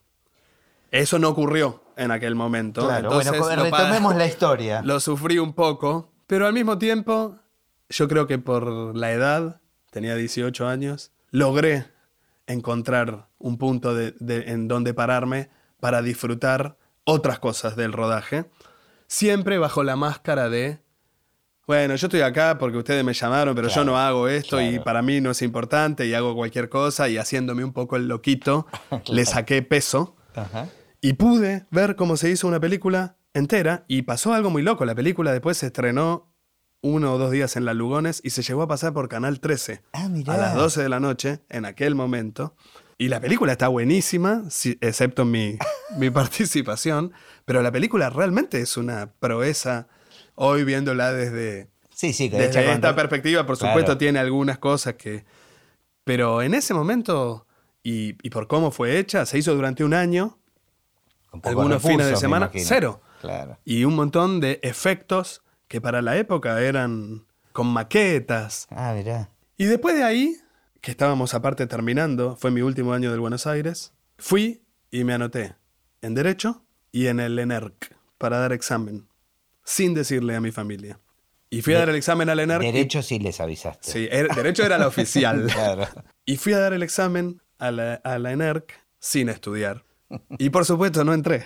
Eso 0.90 1.18
no 1.18 1.28
ocurrió 1.30 1.82
en 1.96 2.10
aquel 2.10 2.34
momento. 2.34 2.82
Claro, 2.86 3.08
entonces 3.20 3.38
bueno, 3.38 3.70
pa- 3.70 3.78
retomemos 3.78 4.14
la 4.16 4.26
historia. 4.32 4.82
Lo 4.82 5.00
sufrí 5.00 5.38
un 5.38 5.54
poco, 5.54 6.12
pero 6.26 6.46
al 6.46 6.52
mismo 6.52 6.76
tiempo, 6.78 7.38
yo 7.88 8.08
creo 8.08 8.26
que 8.26 8.38
por 8.38 8.96
la 8.96 9.12
edad, 9.12 9.60
tenía 9.90 10.14
18 10.16 10.66
años, 10.68 11.12
logré 11.30 11.86
encontrar 12.46 13.28
un 13.38 13.56
punto 13.58 13.94
de- 13.94 14.14
de- 14.18 14.50
en 14.52 14.68
donde 14.68 14.92
pararme 14.94 15.48
para 15.80 16.02
disfrutar 16.02 16.76
otras 17.04 17.38
cosas 17.38 17.74
del 17.76 17.92
rodaje, 17.92 18.44
siempre 19.12 19.58
bajo 19.58 19.82
la 19.82 19.94
máscara 19.94 20.48
de, 20.48 20.78
bueno, 21.66 21.94
yo 21.96 22.06
estoy 22.06 22.22
acá 22.22 22.56
porque 22.58 22.78
ustedes 22.78 23.04
me 23.04 23.12
llamaron, 23.12 23.54
pero 23.54 23.68
Claro, 23.68 23.82
yo 23.82 23.84
no 23.84 23.98
hago 23.98 24.26
esto 24.26 24.58
y 24.60 24.78
para 24.78 25.02
mí 25.02 25.20
no 25.20 25.32
es 25.32 25.42
importante 25.42 26.06
y 26.06 26.14
hago 26.14 26.34
cualquier 26.34 26.70
cosa 26.70 27.10
y 27.10 27.18
haciéndome 27.18 27.62
un 27.62 27.74
poco 27.74 27.96
el 27.96 28.08
loquito, 28.08 28.66
le 29.08 29.26
saqué 29.26 29.60
peso. 29.60 30.16
Ajá. 30.34 30.68
Y 31.02 31.12
pude 31.14 31.66
ver 31.70 31.94
cómo 31.94 32.16
se 32.16 32.30
hizo 32.30 32.48
una 32.48 32.58
película 32.58 33.16
entera 33.34 33.84
y 33.86 34.02
pasó 34.02 34.32
algo 34.32 34.48
muy 34.48 34.62
loco. 34.62 34.86
La 34.86 34.94
película 34.94 35.30
después 35.32 35.58
se 35.58 35.66
estrenó 35.66 36.32
uno 36.80 37.12
o 37.12 37.18
dos 37.18 37.32
días 37.32 37.54
en 37.56 37.66
la 37.66 37.74
Lugones 37.74 38.20
y 38.24 38.30
se 38.30 38.42
llegó 38.42 38.62
a 38.62 38.68
pasar 38.68 38.94
por 38.94 39.08
Canal 39.08 39.40
13 39.40 39.82
Ah, 39.92 40.08
a 40.26 40.36
las 40.38 40.54
12 40.54 40.82
de 40.82 40.88
la 40.88 41.00
noche 41.00 41.40
en 41.50 41.66
aquel 41.66 41.94
momento. 41.94 42.54
Y 42.98 43.08
la 43.08 43.20
película 43.20 43.52
está 43.52 43.68
buenísima, 43.68 44.44
excepto 44.80 45.24
mi, 45.24 45.58
mi 45.98 46.10
participación, 46.10 47.12
pero 47.44 47.62
la 47.62 47.72
película 47.72 48.10
realmente 48.10 48.60
es 48.60 48.76
una 48.76 49.12
proeza 49.18 49.88
hoy 50.34 50.64
viéndola 50.64 51.12
desde, 51.12 51.68
Sí, 51.94 52.12
sí, 52.12 52.30
que 52.30 52.36
desde 52.38 52.72
esta 52.72 52.94
perspectiva, 52.96 53.46
por 53.46 53.58
Claro. 53.58 53.72
supuesto, 53.74 53.98
tiene 53.98 54.18
algunas 54.18 54.58
cosas 54.58 54.94
que... 54.94 55.24
Pero 56.04 56.42
en 56.42 56.54
ese 56.54 56.74
momento, 56.74 57.46
y, 57.82 58.16
y 58.26 58.30
por 58.30 58.48
cómo 58.48 58.70
fue 58.72 58.98
hecha, 58.98 59.24
se 59.26 59.38
hizo 59.38 59.54
durante 59.54 59.84
un 59.84 59.94
año, 59.94 60.38
algunos 61.44 61.82
fines 61.82 62.06
de 62.08 62.16
semana, 62.16 62.50
cero. 62.54 63.00
Claro. 63.20 63.58
Y 63.64 63.84
un 63.84 63.94
montón 63.94 64.40
de 64.40 64.58
efectos 64.62 65.42
que 65.68 65.80
para 65.80 66.02
la 66.02 66.16
época 66.16 66.60
eran 66.60 67.24
con 67.52 67.68
maquetas. 67.68 68.66
Ah, 68.70 68.94
mirá. 68.96 69.30
Y 69.56 69.66
después 69.66 69.94
de 69.94 70.02
ahí, 70.02 70.36
que 70.80 70.90
estábamos 70.90 71.34
aparte 71.34 71.66
terminando, 71.68 72.36
fue 72.36 72.50
mi 72.50 72.62
último 72.62 72.92
año 72.94 73.10
del 73.12 73.20
Buenos 73.20 73.46
Aires, 73.46 73.92
fui 74.18 74.62
y 74.90 75.04
me 75.04 75.14
anoté 75.14 75.54
en 76.00 76.14
Derecho 76.14 76.64
y 76.92 77.06
en 77.08 77.18
el 77.20 77.38
ENERC 77.38 77.96
para 78.18 78.38
dar 78.38 78.52
examen, 78.52 79.08
sin 79.64 79.94
decirle 79.94 80.36
a 80.36 80.40
mi 80.40 80.52
familia. 80.52 81.00
Y 81.50 81.60
fui 81.62 81.74
a 81.74 81.80
dar 81.80 81.88
el 81.90 81.96
examen 81.96 82.28
al 82.30 82.38
ENERC. 82.40 82.62
y- 82.62 82.72
Derecho 82.72 83.02
sí 83.02 83.18
les 83.18 83.40
avisaste. 83.40 83.90
sí, 83.90 84.08
er- 84.10 84.34
Derecho 84.34 84.64
era 84.64 84.78
la 84.78 84.86
oficial. 84.86 85.46
Claro. 85.52 85.86
Y 86.24 86.36
fui 86.36 86.52
a 86.52 86.58
dar 86.58 86.72
el 86.72 86.82
examen 86.82 87.42
a 87.58 87.70
la, 87.70 87.94
a 88.04 88.18
la 88.18 88.32
ENERC 88.32 88.72
sin 88.98 89.28
estudiar. 89.28 89.84
Y 90.38 90.50
por 90.50 90.64
supuesto 90.64 91.04
no 91.04 91.12
entré. 91.14 91.44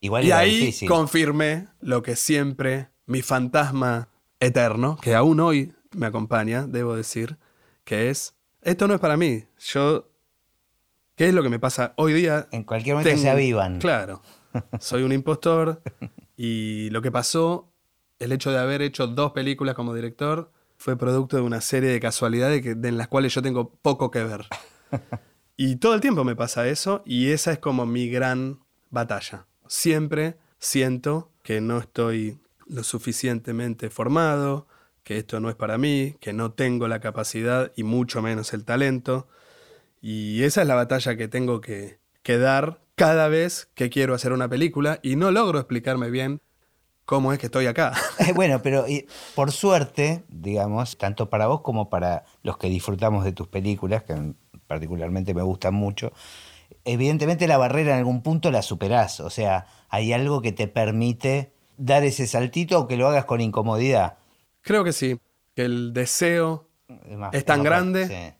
Igual 0.00 0.24
y 0.24 0.32
ahí 0.32 0.56
difícil. 0.60 0.88
confirmé 0.88 1.68
lo 1.80 2.02
que 2.02 2.16
siempre 2.16 2.88
mi 3.06 3.22
fantasma 3.22 4.08
eterno, 4.40 4.98
que 5.00 5.14
aún 5.14 5.40
hoy 5.40 5.72
me 5.92 6.06
acompaña, 6.06 6.66
debo 6.66 6.94
decir, 6.96 7.38
que 7.84 8.10
es, 8.10 8.34
esto 8.62 8.88
no 8.88 8.94
es 8.94 9.00
para 9.00 9.16
mí. 9.16 9.44
Yo, 9.58 10.10
¿qué 11.14 11.28
es 11.28 11.34
lo 11.34 11.42
que 11.42 11.48
me 11.48 11.58
pasa 11.58 11.94
hoy 11.96 12.12
día? 12.12 12.48
En 12.52 12.64
cualquier 12.64 12.96
momento 12.96 13.16
se 13.20 13.30
avivan. 13.30 13.78
Claro, 13.78 14.20
soy 14.80 15.02
un 15.02 15.12
impostor 15.12 15.82
y 16.36 16.90
lo 16.90 17.02
que 17.02 17.10
pasó, 17.10 17.72
el 18.18 18.32
hecho 18.32 18.50
de 18.50 18.58
haber 18.58 18.82
hecho 18.82 19.06
dos 19.06 19.32
películas 19.32 19.74
como 19.74 19.94
director, 19.94 20.52
fue 20.76 20.96
producto 20.96 21.36
de 21.36 21.42
una 21.42 21.60
serie 21.60 21.90
de 21.90 22.00
casualidades 22.00 22.62
que, 22.62 22.70
en 22.70 22.98
las 22.98 23.08
cuales 23.08 23.34
yo 23.34 23.42
tengo 23.42 23.70
poco 23.82 24.10
que 24.10 24.24
ver. 24.24 24.46
Y 25.58 25.76
todo 25.76 25.94
el 25.94 26.02
tiempo 26.02 26.22
me 26.22 26.36
pasa 26.36 26.68
eso 26.68 27.02
y 27.06 27.30
esa 27.30 27.50
es 27.50 27.58
como 27.58 27.86
mi 27.86 28.10
gran 28.10 28.60
batalla. 28.90 29.46
Siempre 29.66 30.36
siento 30.58 31.30
que 31.42 31.62
no 31.62 31.78
estoy 31.78 32.38
lo 32.66 32.82
suficientemente 32.82 33.88
formado, 33.88 34.66
que 35.02 35.16
esto 35.16 35.40
no 35.40 35.48
es 35.48 35.56
para 35.56 35.78
mí, 35.78 36.16
que 36.20 36.34
no 36.34 36.52
tengo 36.52 36.88
la 36.88 37.00
capacidad 37.00 37.72
y 37.74 37.84
mucho 37.84 38.20
menos 38.20 38.52
el 38.52 38.64
talento. 38.64 39.28
Y 40.02 40.42
esa 40.42 40.60
es 40.60 40.68
la 40.68 40.74
batalla 40.74 41.16
que 41.16 41.26
tengo 41.26 41.62
que, 41.62 42.00
que 42.22 42.36
dar 42.36 42.82
cada 42.96 43.28
vez 43.28 43.68
que 43.74 43.90
quiero 43.90 44.14
hacer 44.14 44.32
una 44.32 44.48
película 44.48 44.98
y 45.02 45.16
no 45.16 45.30
logro 45.30 45.58
explicarme 45.58 46.10
bien 46.10 46.40
cómo 47.04 47.32
es 47.32 47.38
que 47.38 47.46
estoy 47.46 47.66
acá. 47.66 47.92
Eh, 48.18 48.32
bueno, 48.34 48.60
pero 48.62 48.88
y, 48.88 49.06
por 49.34 49.52
suerte, 49.52 50.24
digamos, 50.28 50.96
tanto 50.96 51.28
para 51.30 51.46
vos 51.46 51.60
como 51.60 51.88
para 51.90 52.24
los 52.42 52.56
que 52.56 52.68
disfrutamos 52.68 53.24
de 53.24 53.32
tus 53.32 53.46
películas, 53.46 54.02
que 54.02 54.34
particularmente 54.66 55.34
me 55.34 55.42
gustan 55.42 55.74
mucho, 55.74 56.10
evidentemente 56.84 57.46
la 57.46 57.58
barrera 57.58 57.92
en 57.92 57.98
algún 57.98 58.22
punto 58.22 58.50
la 58.50 58.62
superás. 58.62 59.20
O 59.20 59.30
sea, 59.30 59.66
hay 59.88 60.12
algo 60.12 60.40
que 60.42 60.52
te 60.52 60.66
permite 60.66 61.52
dar 61.76 62.02
ese 62.04 62.26
saltito 62.26 62.80
o 62.80 62.88
que 62.88 62.96
lo 62.96 63.06
hagas 63.06 63.26
con 63.26 63.40
incomodidad. 63.40 64.16
Creo 64.62 64.82
que 64.82 64.92
sí, 64.92 65.20
que 65.54 65.62
el 65.66 65.92
deseo 65.92 66.66
Es, 66.88 67.16
más- 67.18 67.34
Es 67.34 67.44
tan 67.44 67.62
grande. 67.62 68.08
sí. 68.08 68.36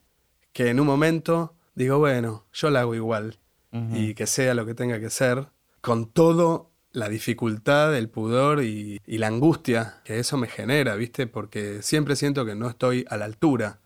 que 0.52 0.70
en 0.70 0.80
un 0.80 0.86
momento 0.86 1.54
digo, 1.74 1.98
bueno, 1.98 2.46
yo 2.52 2.70
la 2.70 2.80
hago 2.80 2.94
igual 2.94 3.38
y 3.72 4.14
que 4.14 4.26
sea 4.26 4.54
lo 4.54 4.64
que 4.64 4.74
tenga 4.74 4.98
que 5.00 5.10
ser, 5.10 5.48
con 5.82 6.10
todo 6.10 6.70
la 6.92 7.08
dificultad, 7.10 7.94
el 7.94 8.08
pudor 8.08 8.62
y, 8.64 9.00
y 9.06 9.18
la 9.18 9.26
angustia 9.26 10.00
que 10.04 10.18
eso 10.18 10.38
me 10.38 10.48
genera, 10.48 10.94
¿viste? 10.96 11.26
Porque 11.26 11.82
siempre 11.82 12.16
siento 12.16 12.46
que 12.46 12.54
no 12.54 12.68
estoy 12.70 13.04
a 13.10 13.18
la 13.18 13.26
altura. 13.26 13.80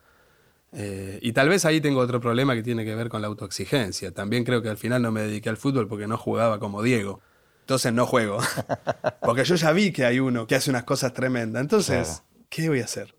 Eh, 0.73 1.19
y 1.21 1.33
tal 1.33 1.49
vez 1.49 1.65
ahí 1.65 1.81
tengo 1.81 1.99
otro 1.99 2.21
problema 2.21 2.55
que 2.55 2.63
tiene 2.63 2.85
que 2.85 2.95
ver 2.95 3.09
con 3.09 3.21
la 3.21 3.27
autoexigencia. 3.27 4.13
También 4.13 4.45
creo 4.45 4.63
que 4.63 4.69
al 4.69 4.77
final 4.77 5.03
no 5.03 5.11
me 5.11 5.23
dediqué 5.23 5.49
al 5.49 5.57
fútbol 5.57 5.89
porque 5.89 6.07
no 6.07 6.17
jugaba 6.17 6.61
como 6.61 6.83
Diego. 6.83 7.21
Entonces 7.63 7.93
no 7.93 8.07
juego. 8.07 8.39
Porque 9.23 9.45
yo 9.45 9.55
ya 9.55 9.71
vi 9.73 9.93
que 9.93 10.05
hay 10.05 10.19
uno 10.19 10.47
que 10.47 10.57
hace 10.57 10.71
unas 10.71 10.83
cosas 10.85 11.13
tremendas. 11.13 11.61
Entonces, 11.63 12.09
Claro. 12.09 12.47
¿qué 12.49 12.69
voy 12.69 12.81
a 12.81 12.85
hacer? 12.85 13.15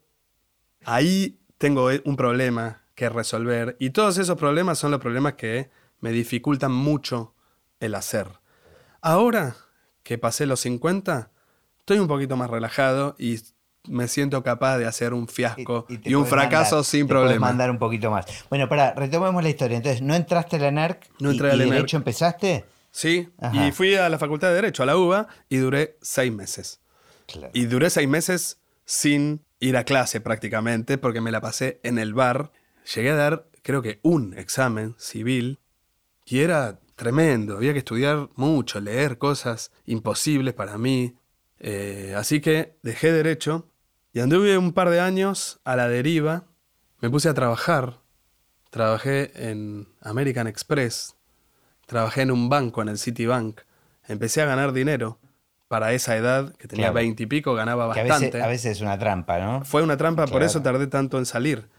Ahí 0.83 1.39
tengo 1.57 1.89
un 2.05 2.15
problema 2.17 2.81
que 2.95 3.07
resolver 3.09 3.77
y 3.79 3.91
todos 3.91 4.17
esos 4.17 4.37
problemas 4.37 4.77
son 4.77 4.91
los 4.91 4.99
problemas 4.99 5.33
que 5.35 5.69
me 6.01 6.11
dificultan 6.11 6.71
mucho 6.71 7.33
el 7.79 7.95
hacer. 7.95 8.27
Ahora 9.01 9.55
que 10.03 10.17
pasé 10.17 10.45
los 10.45 10.59
50, 10.61 11.31
estoy 11.79 11.99
un 11.99 12.07
poquito 12.07 12.35
más 12.35 12.49
relajado 12.49 13.15
y 13.17 13.39
me 13.87 14.07
siento 14.07 14.43
capaz 14.43 14.77
de 14.77 14.85
hacer 14.85 15.13
un 15.13 15.27
fiasco 15.27 15.85
y, 15.89 16.13
un 16.13 16.25
fracaso 16.25 16.83
sin 16.83 17.07
te 17.07 17.13
problema. 17.13 17.47
mandar 17.47 17.71
un 17.71 17.79
poquito 17.79 18.11
más. 18.11 18.25
Bueno, 18.49 18.69
para, 18.69 18.93
retomemos 18.93 19.41
la 19.41 19.49
historia. 19.49 19.77
Entonces, 19.77 20.01
¿no 20.01 20.13
entraste 20.13 20.57
a 20.57 20.59
la 20.59 20.71
NERC? 20.71 21.09
No 21.19 21.31
entré 21.31 21.47
y, 21.47 21.51
a 21.51 21.55
la 21.55 21.65
y. 21.65 21.69
Derecho 21.69 21.97
empezaste? 21.97 22.65
Sí, 22.91 23.29
Ajá. 23.39 23.67
y 23.67 23.71
fui 23.71 23.95
a 23.95 24.09
la 24.09 24.19
Facultad 24.19 24.49
de 24.49 24.55
Derecho, 24.55 24.83
a 24.83 24.85
la 24.85 24.97
UBA, 24.97 25.27
y 25.49 25.57
duré 25.57 25.97
seis 26.01 26.31
meses. 26.31 26.81
Claro. 27.25 27.51
Y 27.53 27.65
duré 27.65 27.89
seis 27.89 28.07
meses 28.07 28.59
sin 28.85 29.45
ir 29.59 29.77
a 29.77 29.85
clase 29.85 30.19
prácticamente, 30.19 30.97
porque 30.97 31.21
me 31.21 31.31
la 31.31 31.41
pasé 31.41 31.79
en 31.83 31.97
el 31.97 32.13
bar. 32.13 32.51
Llegué 32.93 33.11
a 33.11 33.15
dar, 33.15 33.47
creo 33.63 33.81
que, 33.81 33.99
un 34.03 34.37
examen 34.37 34.95
civil, 34.97 35.59
y 36.31 36.39
era 36.39 36.79
tremendo. 36.95 37.57
Había 37.57 37.73
que 37.73 37.79
estudiar 37.79 38.29
mucho, 38.35 38.79
leer 38.79 39.17
cosas 39.17 39.71
imposibles 39.85 40.53
para 40.53 40.77
mí. 40.77 41.15
Eh, 41.59 42.13
así 42.17 42.41
que 42.41 42.77
dejé 42.83 43.11
derecho 43.11 43.67
y 44.13 44.19
anduve 44.19 44.57
un 44.57 44.73
par 44.73 44.89
de 44.89 44.99
años 44.99 45.59
a 45.63 45.75
la 45.75 45.87
deriva. 45.87 46.45
Me 47.01 47.09
puse 47.09 47.29
a 47.29 47.33
trabajar. 47.33 47.99
Trabajé 48.69 49.31
en 49.49 49.87
American 50.01 50.47
Express. 50.47 51.15
Trabajé 51.85 52.21
en 52.21 52.31
un 52.31 52.49
banco, 52.49 52.81
en 52.81 52.89
el 52.89 52.97
Citibank. 52.97 53.61
Empecé 54.07 54.41
a 54.41 54.45
ganar 54.45 54.71
dinero. 54.73 55.19
Para 55.67 55.93
esa 55.93 56.17
edad, 56.17 56.53
que 56.57 56.67
tenía 56.67 56.87
Claro. 56.87 56.95
veinte 56.95 57.23
y 57.23 57.25
pico, 57.27 57.53
ganaba 57.53 57.93
Que 57.93 58.01
a 58.01 58.03
bastante. 58.03 58.25
veces, 58.25 58.41
a 58.43 58.47
veces 58.47 58.71
es 58.73 58.81
una 58.81 58.99
trampa, 58.99 59.39
¿no? 59.39 59.63
Fue 59.63 59.81
una 59.81 59.95
trampa, 59.95 60.23
por 60.23 60.31
Claro. 60.39 60.45
eso 60.45 60.61
tardé 60.61 60.87
tanto 60.87 61.17
en 61.17 61.25
salir. 61.25 61.69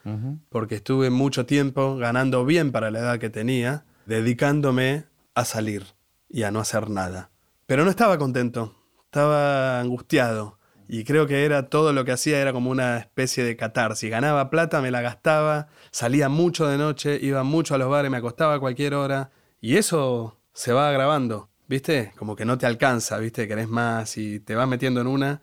Porque 0.49 0.77
estuve 0.77 1.11
mucho 1.11 1.45
tiempo 1.45 1.97
ganando 1.99 2.47
bien 2.47 2.73
para 2.73 2.91
la 2.91 3.01
edad 3.01 3.19
que 3.19 3.29
tenía, 3.29 3.85
dedicándome 4.07 5.07
a 5.35 5.45
salir 5.45 5.85
y 6.29 6.43
a 6.43 6.51
no 6.51 6.61
hacer 6.61 6.91
nada. 6.91 7.31
Pero 7.67 7.85
no 7.85 7.91
estaba 7.91 8.19
contento, 8.19 8.77
estaba 9.05 9.81
angustiado. 9.81 10.59
Y 10.89 11.05
creo 11.05 11.27
que 11.27 11.45
era 11.45 11.69
todo 11.69 11.93
lo 11.93 12.05
que 12.05 12.13
hacía 12.13 12.41
era 12.41 12.53
como 12.53 12.71
una 12.71 12.99
especie 12.99 13.45
de 13.45 13.57
catarsis. 13.57 14.11
Ganaba 14.11 14.51
plata, 14.51 14.83
me 14.83 14.91
la 14.91 15.01
gastaba, 15.01 15.69
salía 15.91 16.29
mucho 16.29 16.67
de 16.67 16.77
noche, 16.77 17.19
iba 17.23 17.43
mucho 17.45 17.75
a 17.75 17.79
los 17.79 17.89
bares, 17.89 18.11
me 18.11 18.19
acostaba 18.19 18.55
a 18.55 18.61
cualquier 18.61 18.95
hora. 18.95 19.31
Y 19.61 19.77
eso 19.77 20.39
se 20.53 20.73
va 20.73 20.89
agravando, 20.89 21.49
¿viste? 21.67 22.13
Como 22.19 22.37
que 22.37 22.45
no 22.45 22.59
te 22.59 22.67
alcanza, 22.67 23.19
¿viste? 23.19 23.49
Querés 23.49 23.69
más 23.69 24.19
y 24.19 24.41
te 24.41 24.55
vas 24.55 24.69
metiendo 24.69 25.01
en 25.01 25.07
una. 25.07 25.41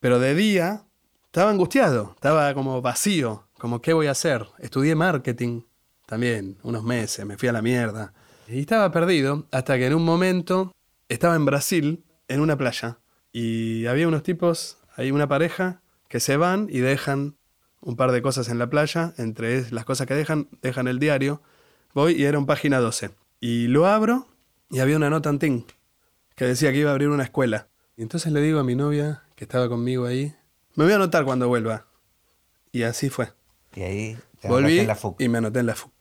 Pero 0.00 0.18
de 0.18 0.34
día 0.34 0.84
estaba 1.26 1.50
angustiado, 1.50 2.12
estaba 2.14 2.52
como 2.54 2.82
vacío, 2.82 3.48
como 3.58 3.80
qué 3.80 3.92
voy 3.92 4.08
a 4.08 4.12
hacer. 4.12 4.46
Estudié 4.58 4.94
marketing 4.94 5.62
también, 6.08 6.56
unos 6.62 6.84
meses, 6.84 7.26
me 7.26 7.36
fui 7.36 7.50
a 7.50 7.52
la 7.52 7.60
mierda. 7.60 8.14
Y 8.48 8.60
estaba 8.60 8.90
perdido 8.90 9.46
hasta 9.50 9.76
que 9.76 9.86
en 9.86 9.94
un 9.94 10.06
momento 10.06 10.72
estaba 11.10 11.36
en 11.36 11.44
Brasil, 11.44 12.02
en 12.28 12.40
una 12.40 12.56
playa, 12.56 12.98
y 13.30 13.84
había 13.84 14.08
unos 14.08 14.22
tipos, 14.22 14.78
hay 14.96 15.10
una 15.10 15.28
pareja, 15.28 15.82
que 16.08 16.18
se 16.18 16.38
van 16.38 16.66
y 16.70 16.78
dejan 16.78 17.36
un 17.82 17.96
par 17.96 18.12
de 18.12 18.22
cosas 18.22 18.48
en 18.48 18.58
la 18.58 18.70
playa, 18.70 19.12
entre 19.18 19.70
las 19.70 19.84
cosas 19.84 20.06
que 20.06 20.14
dejan, 20.14 20.48
dejan 20.62 20.88
el 20.88 20.98
diario. 20.98 21.42
Voy 21.92 22.14
y 22.14 22.24
era 22.24 22.38
un 22.38 22.46
página 22.46 22.78
12. 22.78 23.10
Y 23.40 23.66
lo 23.66 23.86
abro 23.86 24.28
y 24.70 24.78
había 24.78 24.96
una 24.96 25.10
nota 25.10 25.28
en 25.28 25.38
Ting 25.38 25.62
que 26.34 26.46
decía 26.46 26.72
que 26.72 26.78
iba 26.78 26.88
a 26.88 26.92
abrir 26.94 27.10
una 27.10 27.24
escuela. 27.24 27.68
Y 27.98 28.02
entonces 28.02 28.32
le 28.32 28.40
digo 28.40 28.60
a 28.60 28.64
mi 28.64 28.74
novia, 28.74 29.24
que 29.36 29.44
estaba 29.44 29.68
conmigo 29.68 30.06
ahí, 30.06 30.34
me 30.74 30.84
voy 30.84 30.94
a 30.94 30.96
anotar 30.96 31.26
cuando 31.26 31.48
vuelva. 31.48 31.86
Y 32.72 32.84
así 32.84 33.10
fue. 33.10 33.28
Y 33.74 33.82
ahí 33.82 34.18
te 34.40 34.48
Volví 34.48 34.78
en 34.80 34.86
la 34.86 34.94
FUC. 34.94 35.20
y 35.20 35.28
me 35.28 35.38
anoté 35.38 35.60
en 35.60 35.66
la 35.66 35.74
FUC. 35.74 35.92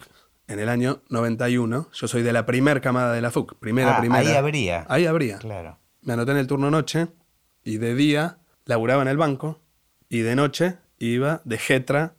En 0.47 0.59
el 0.59 0.69
año 0.69 1.01
91, 1.09 1.89
yo 1.91 2.07
soy 2.07 2.21
de 2.23 2.31
la 2.31 2.45
primer 2.45 2.79
camada 2.81 3.13
de 3.13 3.21
la 3.21 3.31
FUC, 3.31 3.55
primera, 3.59 3.97
Ah, 3.97 3.99
primera. 3.99 4.21
ahí 4.21 4.33
habría. 4.35 4.85
Ahí 4.89 5.05
habría. 5.05 5.39
Claro. 5.39 5.77
Me 6.01 6.13
anoté 6.13 6.31
en 6.31 6.37
el 6.37 6.47
turno 6.47 6.71
noche 6.71 7.07
y 7.63 7.77
de 7.77 7.95
día 7.95 8.37
laburaba 8.65 9.01
en 9.01 9.09
el 9.09 9.17
banco 9.17 9.59
y 10.09 10.19
de 10.19 10.35
noche 10.35 10.77
iba 10.99 11.41
de 11.43 11.57
jetra 11.57 12.13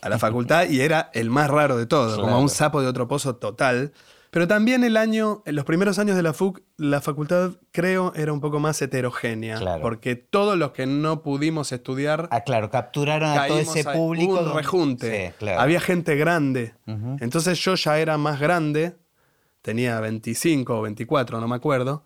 a 0.00 0.08
la 0.08 0.18
facultad 0.18 0.68
y 0.68 0.80
era 0.80 1.10
el 1.14 1.30
más 1.30 1.48
raro 1.48 1.76
de 1.76 1.86
todo, 1.86 2.16
como 2.16 2.26
Claro. 2.26 2.40
un 2.42 2.48
sapo 2.48 2.80
de 2.82 2.88
otro 2.88 3.06
pozo 3.06 3.36
total. 3.36 3.92
Pero 4.32 4.48
también 4.48 4.82
el 4.82 4.96
año, 4.96 5.42
en 5.44 5.54
los 5.56 5.66
primeros 5.66 5.98
años 5.98 6.16
de 6.16 6.22
la 6.22 6.32
FUC, 6.32 6.62
la 6.78 7.02
facultad 7.02 7.50
creo 7.70 8.14
era 8.16 8.32
un 8.32 8.40
poco 8.40 8.60
más 8.60 8.80
heterogénea, 8.80 9.58
Claro. 9.58 9.82
porque 9.82 10.16
todos 10.16 10.56
los 10.56 10.72
que 10.72 10.86
no 10.86 11.22
pudimos 11.22 11.70
estudiar 11.70 12.28
Ah, 12.32 12.40
claro, 12.40 12.70
capturaron 12.70 13.28
a 13.38 13.46
todo 13.46 13.58
ese 13.58 13.86
ahí. 13.86 13.94
público. 13.94 14.32
Hubo 14.32 14.40
un 14.40 14.56
rejunte. 14.56 15.26
Sí, 15.28 15.34
claro. 15.38 15.60
Había 15.60 15.80
gente 15.80 16.16
grande. 16.16 16.72
Entonces 17.20 17.58
yo 17.62 17.74
ya 17.74 17.98
era 17.98 18.16
más 18.16 18.40
grande, 18.40 18.96
tenía 19.60 20.00
25 20.00 20.78
o 20.78 20.82
24, 20.82 21.38
no 21.38 21.46
me 21.46 21.56
acuerdo, 21.56 22.02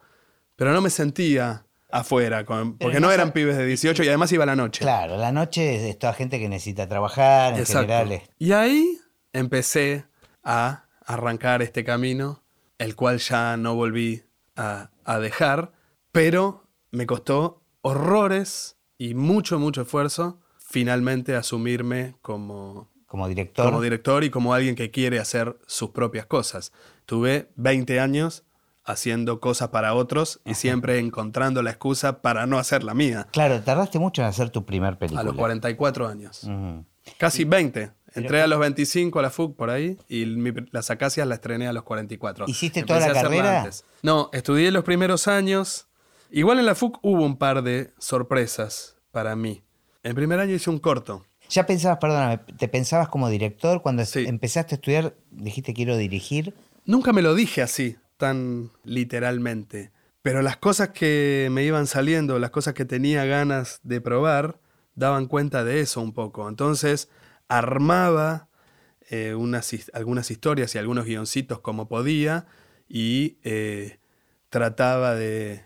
pero 0.56 0.72
no 0.72 0.80
me 0.80 0.90
sentía 0.90 1.64
afuera, 1.92 2.44
con- 2.44 2.76
porque 2.76 2.98
no 2.98 3.06
no 3.06 3.12
eran 3.12 3.30
pibes 3.30 3.56
de 3.56 3.64
18 3.64 4.02
y 4.02 4.08
además 4.08 4.32
iba 4.32 4.42
a 4.42 4.46
la 4.46 4.56
noche. 4.56 4.80
Claro, 4.80 5.16
la 5.16 5.30
noche 5.30 5.88
es- 5.90 5.96
toda 5.96 6.12
gente 6.12 6.40
que 6.40 6.48
necesita 6.48 6.88
trabajar, 6.88 7.54
en 7.54 7.60
Exacto. 7.60 7.92
general. 7.94 8.22
Y 8.40 8.50
ahí 8.50 8.98
empecé 9.32 10.06
a 10.42 10.82
arrancar 11.06 11.62
este 11.62 11.84
camino, 11.84 12.42
el 12.78 12.94
cual 12.94 13.18
ya 13.18 13.56
no 13.56 13.74
volví 13.74 14.22
a, 14.56 14.90
a 15.04 15.18
dejar, 15.18 15.72
pero 16.12 16.64
me 16.90 17.06
costó 17.06 17.62
horrores 17.80 18.76
y 18.98 19.14
mucho, 19.14 19.58
mucho 19.58 19.82
esfuerzo 19.82 20.40
finalmente 20.58 21.36
asumirme 21.36 22.16
como, 22.22 22.90
como 23.06 23.28
director. 23.28 23.64
como 23.66 23.80
director 23.80 24.24
y 24.24 24.30
como 24.30 24.52
alguien 24.52 24.74
que 24.74 24.90
quiere 24.90 25.20
hacer 25.20 25.56
sus 25.66 25.90
propias 25.90 26.26
cosas. 26.26 26.72
Tuve 27.06 27.50
20 27.54 28.00
años 28.00 28.42
haciendo 28.84 29.40
cosas 29.40 29.68
para 29.68 29.94
otros 29.94 30.40
y 30.44 30.54
siempre 30.54 30.98
encontrando 30.98 31.62
la 31.62 31.70
excusa 31.70 32.20
para 32.20 32.46
no 32.46 32.58
hacer 32.58 32.84
la 32.84 32.94
mía. 32.94 33.26
Claro, 33.32 33.60
tardaste 33.62 33.98
mucho 33.98 34.22
en 34.22 34.28
hacer 34.28 34.50
tu 34.50 34.64
primer 34.64 34.98
película. 34.98 35.20
A 35.20 35.24
los 35.24 35.34
44 35.34 36.06
años. 36.08 36.44
Ujú. 36.44 36.84
Casi 37.18 37.44
20. 37.44 37.92
Entré 38.16 38.42
a 38.42 38.46
los 38.46 38.58
25 38.58 39.18
a 39.18 39.22
la 39.22 39.30
FUC 39.30 39.56
por 39.56 39.70
ahí 39.70 39.96
y 40.08 40.26
mi- 40.26 40.52
las 40.72 40.90
acacias 40.90 41.26
la 41.26 41.34
estrené 41.36 41.68
a 41.68 41.72
los 41.72 41.82
44. 41.84 42.46
¿Hiciste 42.48 42.82
toda 42.82 43.00
la 43.00 43.12
carrera? 43.12 43.60
antes. 43.62 43.84
No, 44.02 44.30
estudié 44.32 44.70
los 44.70 44.84
primeros 44.84 45.28
años. 45.28 45.86
Igual 46.30 46.58
en 46.58 46.66
la 46.66 46.74
FUC 46.74 46.98
hubo 47.02 47.24
un 47.24 47.36
par 47.38 47.62
de 47.62 47.92
sorpresas 47.98 48.96
para 49.12 49.36
mí. 49.36 49.62
El 50.02 50.14
primer 50.14 50.40
año 50.40 50.54
hice 50.54 50.70
un 50.70 50.78
corto. 50.78 51.24
Ya 51.48 51.64
pensabas, 51.66 51.98
perdóname, 51.98 52.38
¿te 52.58 52.66
pensabas 52.68 53.08
como 53.08 53.28
director? 53.28 53.80
Cuando 53.82 54.04
Sí. 54.04 54.24
empezaste 54.26 54.74
a 54.74 54.76
estudiar, 54.76 55.14
dijiste 55.30 55.72
quiero 55.74 55.96
dirigir. 55.96 56.54
Nunca 56.84 57.12
me 57.12 57.22
lo 57.22 57.34
dije 57.34 57.62
así, 57.62 57.96
tan 58.16 58.70
literalmente. 58.84 59.92
Pero 60.22 60.42
las 60.42 60.56
cosas 60.56 60.88
que 60.90 61.48
me 61.52 61.62
iban 61.64 61.86
saliendo, 61.86 62.38
las 62.40 62.50
cosas 62.50 62.74
que 62.74 62.84
tenía 62.84 63.24
ganas 63.24 63.78
de 63.84 64.00
probar, 64.00 64.58
daban 64.96 65.26
cuenta 65.26 65.62
de 65.62 65.80
eso 65.80 66.00
un 66.00 66.12
poco. 66.12 66.48
Entonces 66.48 67.08
armaba 67.48 68.48
eh, 69.08 69.34
unas, 69.34 69.74
algunas 69.92 70.30
historias 70.30 70.74
y 70.74 70.78
algunos 70.78 71.04
guioncitos 71.04 71.60
como 71.60 71.88
podía 71.88 72.46
y 72.88 73.38
eh, 73.42 73.98
trataba 74.48 75.14
de, 75.14 75.64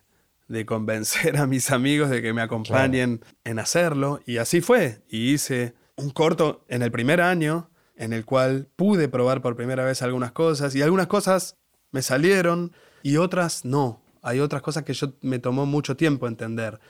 de 0.48 0.66
convencer 0.66 1.36
a 1.38 1.46
mis 1.46 1.70
amigos 1.70 2.10
de 2.10 2.22
que 2.22 2.32
me 2.32 2.42
acompañen 2.42 3.24
en 3.44 3.58
hacerlo. 3.58 4.20
Y 4.26 4.38
así 4.38 4.60
fue. 4.60 5.02
Y 5.08 5.32
hice 5.32 5.74
un 5.96 6.10
corto 6.10 6.64
en 6.68 6.82
el 6.82 6.90
primer 6.90 7.20
año 7.20 7.70
en 7.96 8.12
el 8.12 8.24
cual 8.24 8.68
pude 8.76 9.08
probar 9.08 9.42
por 9.42 9.56
primera 9.56 9.84
vez 9.84 10.00
algunas 10.00 10.32
cosas 10.32 10.74
y 10.74 10.80
algunas 10.80 11.06
cosas 11.06 11.58
me 11.92 12.00
salieron 12.00 12.72
y 13.02 13.18
otras 13.18 13.64
no. 13.64 14.02
Hay 14.22 14.40
otras 14.40 14.62
cosas 14.62 14.84
que 14.84 14.94
yo 14.94 15.14
me 15.20 15.38
tomó 15.38 15.66
mucho 15.66 15.96
tiempo 15.96 16.26
entender. 16.26 16.80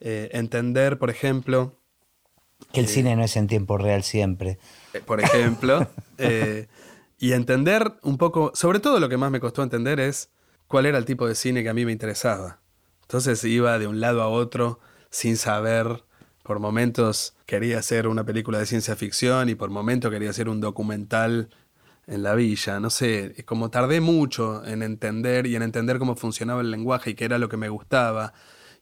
Eh, 0.00 0.30
entender, 0.32 0.98
por 0.98 1.10
ejemplo, 1.10 1.79
Que 2.72 2.80
el 2.80 2.88
cine 2.88 3.16
no 3.16 3.24
es 3.24 3.36
en 3.36 3.46
tiempo 3.46 3.78
real 3.78 4.02
siempre. 4.02 4.58
eh, 4.92 5.00
por 5.00 5.20
ejemplo, 5.20 5.88
eh, 6.18 6.68
y 7.18 7.32
entender 7.32 7.94
un 8.02 8.16
poco, 8.16 8.52
sobre 8.54 8.80
todo 8.80 9.00
lo 9.00 9.08
que 9.08 9.16
más 9.16 9.30
me 9.30 9.40
costó 9.40 9.62
entender 9.62 10.00
es 10.00 10.30
cuál 10.66 10.86
era 10.86 10.98
el 10.98 11.04
tipo 11.04 11.26
de 11.26 11.34
cine 11.34 11.62
que 11.62 11.68
a 11.68 11.74
mí 11.74 11.84
me 11.84 11.92
interesaba. 11.92 12.60
Entonces 13.02 13.42
iba 13.44 13.78
de 13.78 13.86
un 13.86 14.00
lado 14.00 14.22
a 14.22 14.28
otro 14.28 14.78
sin 15.10 15.36
saber, 15.36 16.04
por 16.42 16.60
momentos 16.60 17.34
quería 17.46 17.78
hacer 17.78 18.06
una 18.06 18.24
película 18.24 18.58
de 18.58 18.66
ciencia 18.66 18.94
ficción 18.94 19.48
y 19.48 19.56
por 19.56 19.70
momentos 19.70 20.10
quería 20.10 20.30
hacer 20.30 20.48
un 20.48 20.60
documental 20.60 21.50
en 22.06 22.22
la 22.22 22.34
villa, 22.34 22.80
no 22.80 22.90
sé, 22.90 23.34
como 23.44 23.70
tardé 23.70 24.00
mucho 24.00 24.64
en 24.64 24.82
entender 24.82 25.46
y 25.46 25.56
en 25.56 25.62
entender 25.62 25.98
cómo 25.98 26.16
funcionaba 26.16 26.60
el 26.60 26.70
lenguaje 26.70 27.10
y 27.10 27.14
qué 27.14 27.24
era 27.24 27.38
lo 27.38 27.48
que 27.48 27.56
me 27.56 27.68
gustaba. 27.68 28.32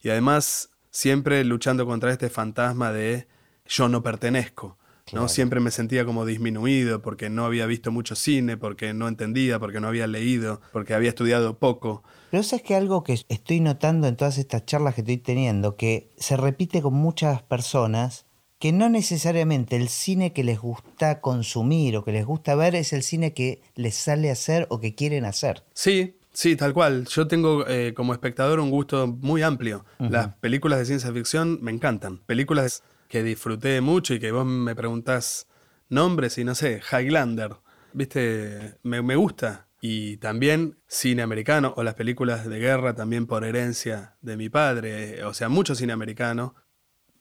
Y 0.00 0.10
además 0.10 0.70
siempre 0.90 1.44
luchando 1.44 1.86
contra 1.86 2.12
este 2.12 2.30
fantasma 2.30 2.92
de 2.92 3.28
yo 3.68 3.88
no 3.88 4.02
pertenezco. 4.02 4.76
¿no? 5.12 5.28
Siempre 5.28 5.60
me 5.60 5.70
sentía 5.70 6.04
como 6.04 6.26
disminuido 6.26 7.02
porque 7.02 7.30
no 7.30 7.44
había 7.44 7.66
visto 7.66 7.90
mucho 7.90 8.14
cine, 8.14 8.56
porque 8.56 8.92
no 8.92 9.08
entendía, 9.08 9.58
porque 9.58 9.80
no 9.80 9.88
había 9.88 10.06
leído, 10.06 10.60
porque 10.72 10.94
había 10.94 11.10
estudiado 11.10 11.58
poco. 11.58 12.02
Pero 12.30 12.42
sabes 12.42 12.62
que 12.62 12.74
algo 12.74 13.04
que 13.04 13.18
estoy 13.28 13.60
notando 13.60 14.06
en 14.06 14.16
todas 14.16 14.38
estas 14.38 14.66
charlas 14.66 14.94
que 14.94 15.00
estoy 15.00 15.18
teniendo, 15.18 15.76
que 15.76 16.10
se 16.16 16.36
repite 16.36 16.82
con 16.82 16.94
muchas 16.94 17.42
personas, 17.42 18.26
que 18.58 18.72
no 18.72 18.88
necesariamente 18.88 19.76
el 19.76 19.88
cine 19.88 20.32
que 20.32 20.44
les 20.44 20.58
gusta 20.58 21.20
consumir 21.20 21.96
o 21.96 22.04
que 22.04 22.12
les 22.12 22.26
gusta 22.26 22.54
ver 22.54 22.74
es 22.74 22.92
el 22.92 23.02
cine 23.02 23.32
que 23.32 23.62
les 23.76 23.94
sale 23.94 24.30
a 24.30 24.32
hacer 24.32 24.66
o 24.68 24.80
que 24.80 24.94
quieren 24.94 25.24
hacer. 25.24 25.62
Sí, 25.74 26.16
sí, 26.32 26.56
tal 26.56 26.74
cual. 26.74 27.06
Yo 27.06 27.28
tengo 27.28 27.66
eh, 27.68 27.94
como 27.94 28.12
espectador 28.12 28.58
un 28.58 28.70
gusto 28.70 29.06
muy 29.06 29.42
amplio. 29.42 29.84
Las 29.98 30.34
películas 30.34 30.80
de 30.80 30.86
ciencia 30.86 31.12
ficción 31.12 31.60
me 31.62 31.70
encantan. 31.70 32.18
Películas 32.18 32.82
que 33.08 33.22
disfruté 33.22 33.80
mucho 33.80 34.14
y 34.14 34.20
que 34.20 34.30
vos 34.30 34.46
me 34.46 34.74
preguntás 34.74 35.48
nombres 35.88 36.38
y 36.38 36.44
no 36.44 36.54
sé, 36.54 36.80
Highlander. 36.92 37.56
Viste, 37.92 38.78
me, 38.82 39.02
me 39.02 39.16
gusta. 39.16 39.66
Y 39.80 40.16
también 40.16 40.76
cine 40.86 41.22
americano 41.22 41.72
o 41.76 41.82
las 41.82 41.94
películas 41.94 42.48
de 42.48 42.58
guerra 42.58 42.94
también 42.94 43.26
por 43.26 43.44
herencia 43.44 44.16
de 44.20 44.36
mi 44.36 44.48
padre. 44.48 45.24
O 45.24 45.34
sea, 45.34 45.48
mucho 45.48 45.74
cine 45.74 45.92
americano. 45.92 46.54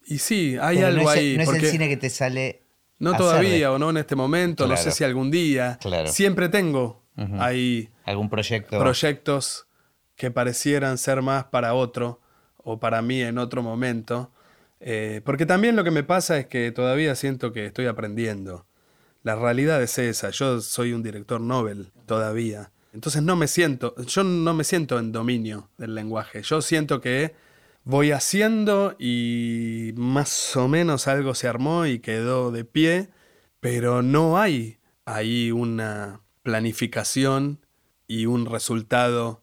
Y 0.06 0.18
sí, 0.18 0.58
hay 0.60 0.82
algo 0.82 1.10
ahí. 1.10 1.38
No 1.38 1.44
es 1.44 1.50
el 1.50 1.66
cine 1.66 1.88
que 1.88 1.98
te 1.98 2.10
sale. 2.10 2.64
No 3.00 3.16
todavía 3.16 3.72
o 3.72 3.78
no 3.78 3.92
en 3.92 3.98
este 3.98 4.16
momento, 4.16 4.68
no 4.68 4.76
sé 4.76 4.92
si 4.92 5.04
algún 5.04 5.30
día. 5.30 5.80
Siempre 6.08 6.50
tengo 6.50 7.04
ahí. 7.40 7.90
¿Algún 8.06 8.30
proyecto? 8.30 8.80
Proyectos 8.80 9.68
que 10.16 10.32
parecieran 10.32 10.98
ser 10.98 11.22
más 11.22 11.46
para 11.46 11.76
otro 11.76 12.22
o 12.58 12.80
para 12.80 13.02
mí 13.04 13.22
en 13.22 13.38
otro 13.38 13.62
momento. 13.62 14.32
Eh, 14.80 15.22
porque 15.26 15.46
también 15.46 15.76
lo 15.76 15.84
que 15.84 15.92
me 15.92 16.04
pasa 16.04 16.38
es 16.38 16.48
que 16.48 16.72
todavía 16.72 17.16
siento 17.16 17.52
que 17.52 17.66
estoy 17.66 17.88
aprendiendo. 17.88 18.66
La 19.24 19.36
realidad 19.36 19.82
es 19.82 19.98
esa. 19.98 20.30
Yo 20.30 20.62
soy 20.62 20.94
un 20.94 21.04
director 21.04 21.42
Nobel 21.42 21.92
todavía. 22.06 22.72
Entonces 22.94 23.22
no 23.22 23.36
me 23.36 23.48
siento, 23.48 23.96
yo 24.06 24.24
no 24.24 24.54
me 24.54 24.64
siento 24.64 24.98
en 24.98 25.12
dominio 25.12 25.70
del 25.78 25.94
lenguaje. 25.94 26.42
Yo 26.42 26.62
siento 26.62 27.02
que 27.02 27.36
voy 27.84 28.12
haciendo 28.12 28.96
y 28.98 29.94
más 29.96 30.56
o 30.56 30.68
menos 30.68 31.08
algo 31.08 31.36
se 31.36 31.48
armó 31.48 31.86
y 31.86 32.00
quedó 32.00 32.52
de 32.52 32.66
pie, 32.66 33.10
pero 33.60 34.02
no 34.02 34.40
hay 34.40 34.80
ahí 35.06 35.52
una 35.52 36.22
planificación 36.44 37.60
y 38.08 38.26
un 38.26 38.46
resultado 38.46 39.42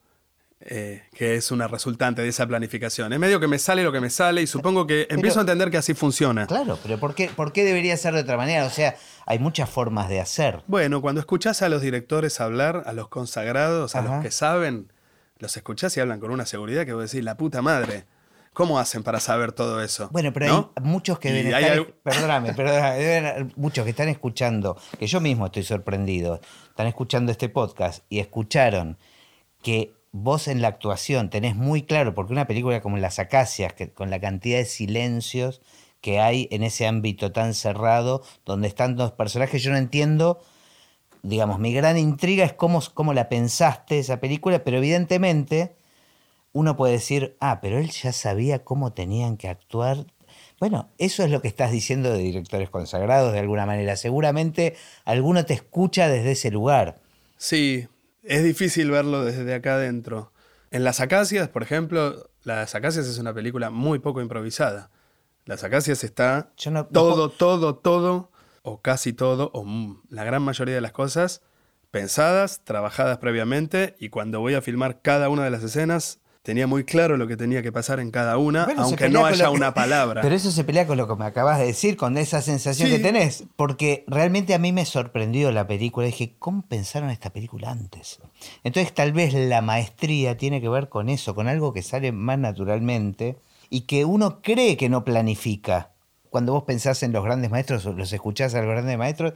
eh, 0.67 1.03
que 1.15 1.35
es 1.35 1.51
una 1.51 1.69
resultante 1.69 2.23
de 2.23 2.29
esa 2.29 2.47
planificación. 2.47 3.13
Es 3.13 3.19
medio 3.19 3.39
que 3.39 3.47
me 3.47 3.59
sale 3.59 3.83
lo 3.83 3.93
que 3.93 4.01
me 4.01 4.09
sale 4.09 4.41
y 4.41 4.47
supongo 4.47 4.87
que 4.87 5.07
empiezo 5.11 5.41
a 5.41 5.43
entender 5.43 5.71
que 5.71 5.77
así 5.77 5.93
funciona. 5.93 6.47
Claro, 6.47 6.79
pero 6.83 6.99
¿por 6.99 7.15
qué, 7.15 7.29
¿por 7.29 7.53
qué 7.53 7.65
debería 7.65 7.95
ser 7.99 8.15
de 8.15 8.21
otra 8.21 8.39
manera? 8.39 8.65
O 8.65 8.71
sea, 8.71 8.97
hay 9.27 9.39
muchas 9.39 9.69
formas 9.69 10.09
de 10.09 10.21
hacer. 10.21 10.63
Bueno, 10.67 11.03
cuando 11.03 11.21
escuchás 11.21 11.61
a 11.61 11.69
los 11.69 11.83
directores 11.83 12.41
hablar, 12.41 12.83
a 12.87 12.95
los 12.95 13.09
consagrados, 13.09 13.95
a 13.95 14.01
los 14.01 14.23
que 14.23 14.31
saben, 14.31 14.91
los 15.39 15.55
escuchás 15.57 15.95
y 15.99 16.01
hablan 16.01 16.19
con 16.19 16.31
una 16.31 16.47
seguridad 16.47 16.87
que 16.87 16.95
vos 16.95 17.11
decís, 17.11 17.23
la 17.23 17.37
puta 17.37 17.61
madre. 17.61 18.05
¿Cómo 18.55 18.79
hacen 18.79 19.03
para 19.03 19.19
saber 19.19 19.51
todo 19.51 19.83
eso? 19.83 20.09
Bueno, 20.13 20.33
pero 20.33 20.73
hay 20.77 20.83
muchos 20.85 21.19
que 21.19 21.33
deben 21.33 21.53
estar, 21.53 21.87
perdóname, 22.05 22.55
perdóname, 22.55 23.51
muchos 23.57 23.85
que 23.85 23.91
están 23.91 24.09
escuchando, 24.09 24.79
que 24.97 25.09
yo 25.09 25.21
mismo 25.21 25.47
estoy 25.47 25.65
sorprendido, 25.65 26.41
están 26.69 26.87
escuchando 26.87 27.33
este 27.33 27.49
podcast 27.49 28.05
y 28.09 28.21
escucharon 28.21 28.97
que 29.61 29.94
vos 30.17 30.47
en 30.47 30.63
la 30.63 30.69
actuación 30.69 31.29
tenés 31.29 31.57
muy 31.57 31.83
claro, 31.83 32.15
porque 32.15 32.33
una 32.33 32.47
película 32.47 32.81
como 32.81 32.97
Las 32.99 33.19
Acacias, 33.19 33.73
que, 33.73 33.91
con 33.91 34.11
la 34.11 34.21
cantidad 34.21 34.59
de 34.59 34.65
silencios 34.65 35.61
que 36.01 36.21
hay 36.21 36.47
en 36.53 36.63
ese 36.63 36.87
ámbito 36.87 37.33
tan 37.33 37.53
cerrado, 37.53 38.23
donde 38.47 38.69
están 38.69 38.95
dos 38.95 39.11
personajes, 39.11 39.61
yo 39.65 39.73
no 39.73 39.77
entiendo, 39.77 40.41
digamos, 41.25 41.59
mi 41.59 41.75
gran 41.75 41.99
intriga 41.99 42.45
es 42.45 42.53
cómo, 42.53 42.81
cómo 42.95 43.13
la 43.13 43.29
pensaste 43.29 43.99
esa 43.99 44.21
película, 44.21 44.63
pero 44.63 44.77
evidentemente 44.77 45.75
uno 46.53 46.77
puede 46.77 46.93
decir, 46.93 47.37
ah, 47.41 47.59
pero 47.61 47.79
él 47.79 47.91
ya 47.91 48.13
sabía 48.13 48.63
cómo 48.63 48.93
tenían 48.93 49.37
que 49.37 49.49
actuar. 49.49 50.07
Bueno, 50.61 50.91
eso 50.97 51.25
es 51.25 51.33
lo 51.33 51.43
que 51.43 51.49
estás 51.49 51.73
diciendo 51.73 52.13
de 52.13 52.19
directores 52.19 52.71
consagrados 52.71 53.33
de 53.33 53.41
alguna 53.41 53.67
manera. 53.67 53.97
Seguramente 53.97 54.77
alguno 55.05 55.45
te 55.45 55.55
escucha 55.55 56.07
desde 56.07 56.33
ese 56.33 56.53
lugar. 56.53 57.01
Sí, 57.37 57.89
es 58.25 58.43
difícil 58.43 58.91
verlo 58.91 59.25
desde 59.25 59.55
acá 59.55 59.75
adentro. 59.75 60.33
En 60.71 60.85
Las 60.85 61.01
Acacias, 61.01 61.49
por 61.49 61.63
ejemplo, 61.63 62.31
Las 62.43 62.75
Acacias 62.75 63.07
es 63.07 63.19
una 63.19 63.33
película 63.33 63.71
muy 63.71 63.99
poco 63.99 64.21
improvisada. 64.21 64.91
Las 65.45 65.63
Acacias 65.63 66.03
está 66.05 66.53
todo, 66.93 67.29
todo, 67.31 67.77
todo, 67.77 68.31
o 68.63 68.81
casi 68.81 69.13
todo, 69.13 69.51
o 69.55 69.65
la 70.09 70.25
gran 70.25 70.43
mayoría 70.43 70.75
de 70.75 70.81
las 70.81 70.93
cosas, 70.93 71.43
pensadas, 71.91 72.63
trabajadas 72.65 73.19
previamente, 73.19 73.95
y 74.01 74.09
cuando 74.09 74.41
voy 74.41 74.55
a 74.55 74.63
filmar 74.63 75.03
cada 75.03 75.29
una 75.29 75.45
de 75.45 75.51
las 75.51 75.63
escenas, 75.63 76.21
tenía 76.45 76.67
muy 76.67 76.85
claro 76.85 77.17
lo 77.17 77.27
que 77.27 77.39
tenía 77.39 77.63
que 77.63 77.73
pasar 77.73 78.01
en 78.01 78.11
cada 78.11 78.37
una, 78.37 78.69
aunque 78.77 79.09
no 79.09 79.25
haya 79.25 79.49
una 79.49 79.73
palabra. 79.73 80.21
Pero 80.21 80.35
eso 80.35 80.51
se 80.51 80.63
pelea 80.63 80.87
con 80.87 80.99
lo 80.99 81.09
que 81.09 81.17
me 81.17 81.25
acabas 81.25 81.59
de 81.59 81.65
decir, 81.65 81.97
con 81.97 82.19
esa 82.19 82.43
sensación 82.43 82.91
que 82.91 82.99
tenés. 82.99 83.45
Porque 83.57 84.05
realmente 84.07 84.53
a 84.53 84.59
mí 84.59 84.71
me 84.71 84.85
sorprendió 84.85 85.51
la 85.53 85.67
película. 85.67 86.07
Dije, 86.07 86.35
¿cómo 86.39 86.61
pensaron 86.61 87.09
esta 87.09 87.31
película 87.31 87.71
antes? 87.71 88.21
Entonces 88.63 88.93
tal 88.93 89.15
vez 89.15 89.33
la 89.33 89.63
maestría 89.63 90.37
tiene 90.37 90.61
que 90.61 90.69
ver 90.69 90.91
con 90.91 91.09
eso, 91.09 91.35
con 91.35 91.49
algo 91.49 91.73
que 91.73 91.83
sale 91.83 92.13
más 92.13 92.39
naturalmente 92.39 93.39
y 93.71 93.83
que 93.83 94.05
uno 94.05 94.43
cree 94.43 94.77
que 94.77 94.91
no 94.91 95.03
planifica. 95.03 95.93
Cuando 96.29 96.53
vos 96.53 96.65
pensás 96.65 97.03
en 97.03 97.13
los 97.13 97.25
grandes 97.25 97.51
maestros 97.51 97.87
o 97.87 97.95
los 97.95 98.13
escuchás 98.13 98.55
a 98.55 98.59
los 98.59 98.69
grandes 98.69 98.99
maestros, 98.99 99.33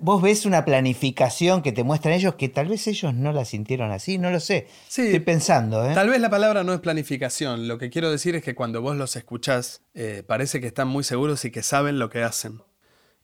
vos 0.00 0.22
ves 0.22 0.46
una 0.46 0.64
planificación 0.64 1.62
que 1.62 1.72
te 1.72 1.82
muestran 1.82 2.14
ellos 2.14 2.36
que 2.36 2.48
tal 2.48 2.68
vez 2.68 2.86
ellos 2.86 3.14
no 3.14 3.32
la 3.32 3.44
sintieron 3.44 3.90
así, 3.90 4.18
no 4.18 4.30
lo 4.30 4.40
sé. 4.40 4.68
Sí, 4.88 5.02
Estoy 5.02 5.20
pensando. 5.20 5.84
¿eh? 5.88 5.94
Tal 5.94 6.08
vez 6.08 6.20
la 6.20 6.30
palabra 6.30 6.62
no 6.62 6.72
es 6.72 6.80
planificación. 6.80 7.66
Lo 7.68 7.78
que 7.78 7.90
quiero 7.90 8.10
decir 8.10 8.36
es 8.36 8.42
que 8.42 8.54
cuando 8.54 8.80
vos 8.80 8.96
los 8.96 9.16
escuchás, 9.16 9.82
eh, 9.94 10.22
parece 10.26 10.60
que 10.60 10.68
están 10.68 10.88
muy 10.88 11.04
seguros 11.04 11.44
y 11.44 11.50
que 11.50 11.62
saben 11.62 11.98
lo 11.98 12.10
que 12.10 12.22
hacen. 12.22 12.62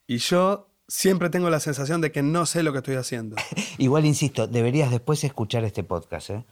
Y 0.06 0.18
yo 0.18 0.68
siempre 0.88 1.30
tengo 1.30 1.48
la 1.50 1.60
sensación 1.60 2.00
de 2.00 2.10
que 2.10 2.22
no 2.22 2.44
sé 2.44 2.62
lo 2.62 2.72
que 2.72 2.78
estoy 2.78 2.96
haciendo. 2.96 3.36
Igual 3.78 4.04
insisto, 4.04 4.48
deberías 4.48 4.90
después 4.90 5.22
escuchar 5.22 5.64
este 5.64 5.84
podcast. 5.84 6.30
¿eh? 6.30 6.44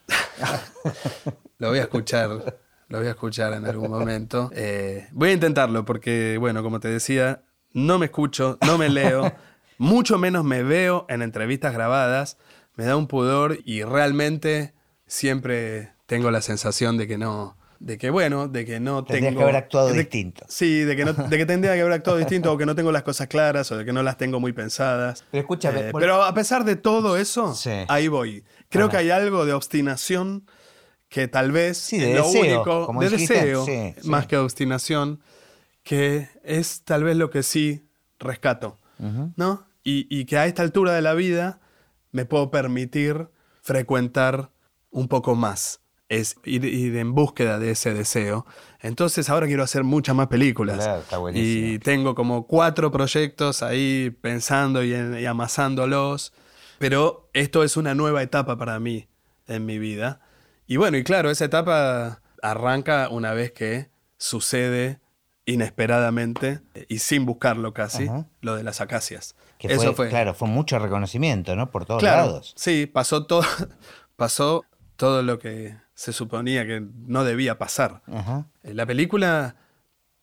lo 1.59 1.71
voy 1.71 1.79
a 1.79 1.83
escuchar. 1.83 2.61
Lo 2.89 2.99
voy 2.99 3.09
a 3.09 3.11
escuchar 3.11 3.53
en 3.55 3.67
algún 3.67 3.91
momento. 3.91 4.53
Voy 5.11 5.31
a 5.31 5.33
intentarlo 5.33 5.85
porque, 5.85 6.37
bueno, 6.39 6.63
como 6.63 6.79
te 6.79 6.87
decía, 6.87 7.43
no 7.73 7.99
me 7.99 8.07
escucho, 8.07 8.59
no 8.65 8.79
me 8.79 8.89
leo. 8.89 9.35
Mucho 9.79 10.19
menos 10.19 10.45
me 10.45 10.63
veo 10.63 11.07
en 11.09 11.23
entrevistas 11.23 11.73
grabadas, 11.73 12.39
me 12.75 12.85
da 12.85 12.97
un 12.97 13.07
pudor 13.07 13.59
y 13.65 13.83
realmente 13.83 14.75
siempre 15.07 15.93
tengo 16.07 16.31
la 16.31 16.41
sensación 16.41 16.97
de 16.97 17.07
que 17.07 17.19
no, 17.19 17.57
de 17.79 17.99
que 17.99 18.11
bueno, 18.11 18.49
de 18.49 18.65
que 18.65 18.81
no 18.81 19.05
Tendrías 19.05 19.31
tengo... 19.31 19.39
que 19.39 19.45
haber 19.45 19.57
actuado 19.57 19.93
distinto. 19.93 20.45
Sí, 20.49 20.81
de 20.81 20.97
que, 20.97 21.05
no, 21.05 21.13
de 21.13 21.37
que 21.37 21.47
tendría 21.47 21.75
que 21.75 21.81
haber 21.81 21.93
actuado 21.93 22.19
distinto 22.19 22.53
o 22.53 22.57
que 22.57 22.67
no 22.67 22.75
tengo 22.75 22.93
las 22.93 23.03
cosas 23.03 23.29
claras 23.29 23.71
o 23.73 23.77
de 23.77 23.85
que 23.85 23.93
no 23.93 24.03
las 24.03 24.17
tengo 24.17 24.41
muy 24.41 24.53
pensadas. 24.53 25.25
Pero 25.31 25.43
escúchame... 25.43 25.89
Eh, 25.89 25.93
pero 25.93 26.23
a 26.23 26.33
pesar 26.35 26.65
de 26.65 26.77
todo 26.77 27.17
eso, 27.17 27.55
ahí 27.89 28.09
voy. 28.09 28.45
Creo 28.69 28.89
que 28.89 28.97
hay 28.97 29.11
algo 29.11 29.45
de 29.45 29.53
obstinación 29.53 30.47
que 31.09 31.29
tal 31.29 31.53
vez 31.53 31.79
sí, 31.79 31.99
de 31.99 32.15
lo 32.15 32.27
único, 32.29 32.93
de 33.01 33.11
deseo, 33.11 33.65
más 34.05 34.27
que 34.27 34.37
obstinación, 34.37 35.21
que 35.83 36.29
es 36.43 36.83
tal 36.83 37.05
vez 37.05 37.17
lo 37.17 37.31
que 37.31 37.43
sí 37.43 37.87
rescato. 38.19 38.79
¿no? 38.99 39.66
Y, 39.89 40.25
que 40.25 40.37
a 40.37 40.47
esta 40.47 40.63
altura 40.63 40.93
de 40.95 41.01
la 41.01 41.15
vida 41.15 41.61
me 42.11 42.25
puedo 42.25 42.51
permitir 42.51 43.29
frecuentar 43.63 44.51
un 44.91 45.07
poco 45.07 45.37
más, 45.37 45.81
es 46.09 46.35
ir, 46.45 46.97
en 46.97 47.15
búsqueda 47.15 47.61
de 47.61 47.71
ese 47.71 47.95
deseo. 47.95 48.47
Entonces 48.81 49.31
ahora 49.31 49.47
quiero 49.47 49.63
hacer 49.63 49.85
muchas 49.85 50.17
más 50.17 50.27
películas. 50.27 50.89
y 51.35 51.79
tengo 51.79 52.17
como 52.17 52.49
cuatro 52.49 52.91
proyectos 52.91 53.63
ahí 53.63 54.11
pensando 54.21 54.83
y, 54.83 54.93
y 54.93 55.25
amasándolos. 55.25 56.33
Pero 56.79 57.31
esto 57.33 57.63
es 57.63 57.77
una 57.77 57.95
nueva 57.95 58.25
etapa 58.25 58.59
para 58.59 58.81
mí 58.81 59.09
en 59.47 59.67
mi 59.67 59.79
vida. 59.79 60.21
Y 60.67 60.79
bueno, 60.79 60.97
y 60.97 61.05
claro, 61.05 61.31
esa 61.31 61.45
etapa 61.45 62.23
arranca 62.43 63.09
una 63.09 63.35
vez 63.35 63.53
que 63.53 63.91
sucede 64.19 64.99
inesperadamente 65.47 66.61
y 66.89 66.99
sin 66.99 67.25
buscarlo 67.25 67.73
casi, 67.73 68.09
lo 68.41 68.57
de 68.57 68.65
las 68.65 68.81
acacias. 68.81 69.37
Que 69.59 69.73
Eso 69.73 69.95
fue, 69.95 70.09
claro, 70.09 70.35
fue 70.35 70.49
mucho 70.49 70.79
reconocimiento, 70.79 71.57
¿no? 71.57 71.71
Por 71.71 71.87
todos 71.87 72.03
lados. 72.03 72.53
Sí, 72.57 72.87
pasó 72.87 73.27
todo, 73.27 73.43
pasó 74.17 74.65
todo 74.97 75.23
lo 75.23 75.39
que 75.39 75.77
se 75.95 76.13
suponía 76.13 76.67
que 76.67 76.87
no 77.07 77.25
debía 77.25 77.59
pasar. 77.59 78.03
Eh, 78.63 78.75
la 78.75 78.87
película, 78.87 79.57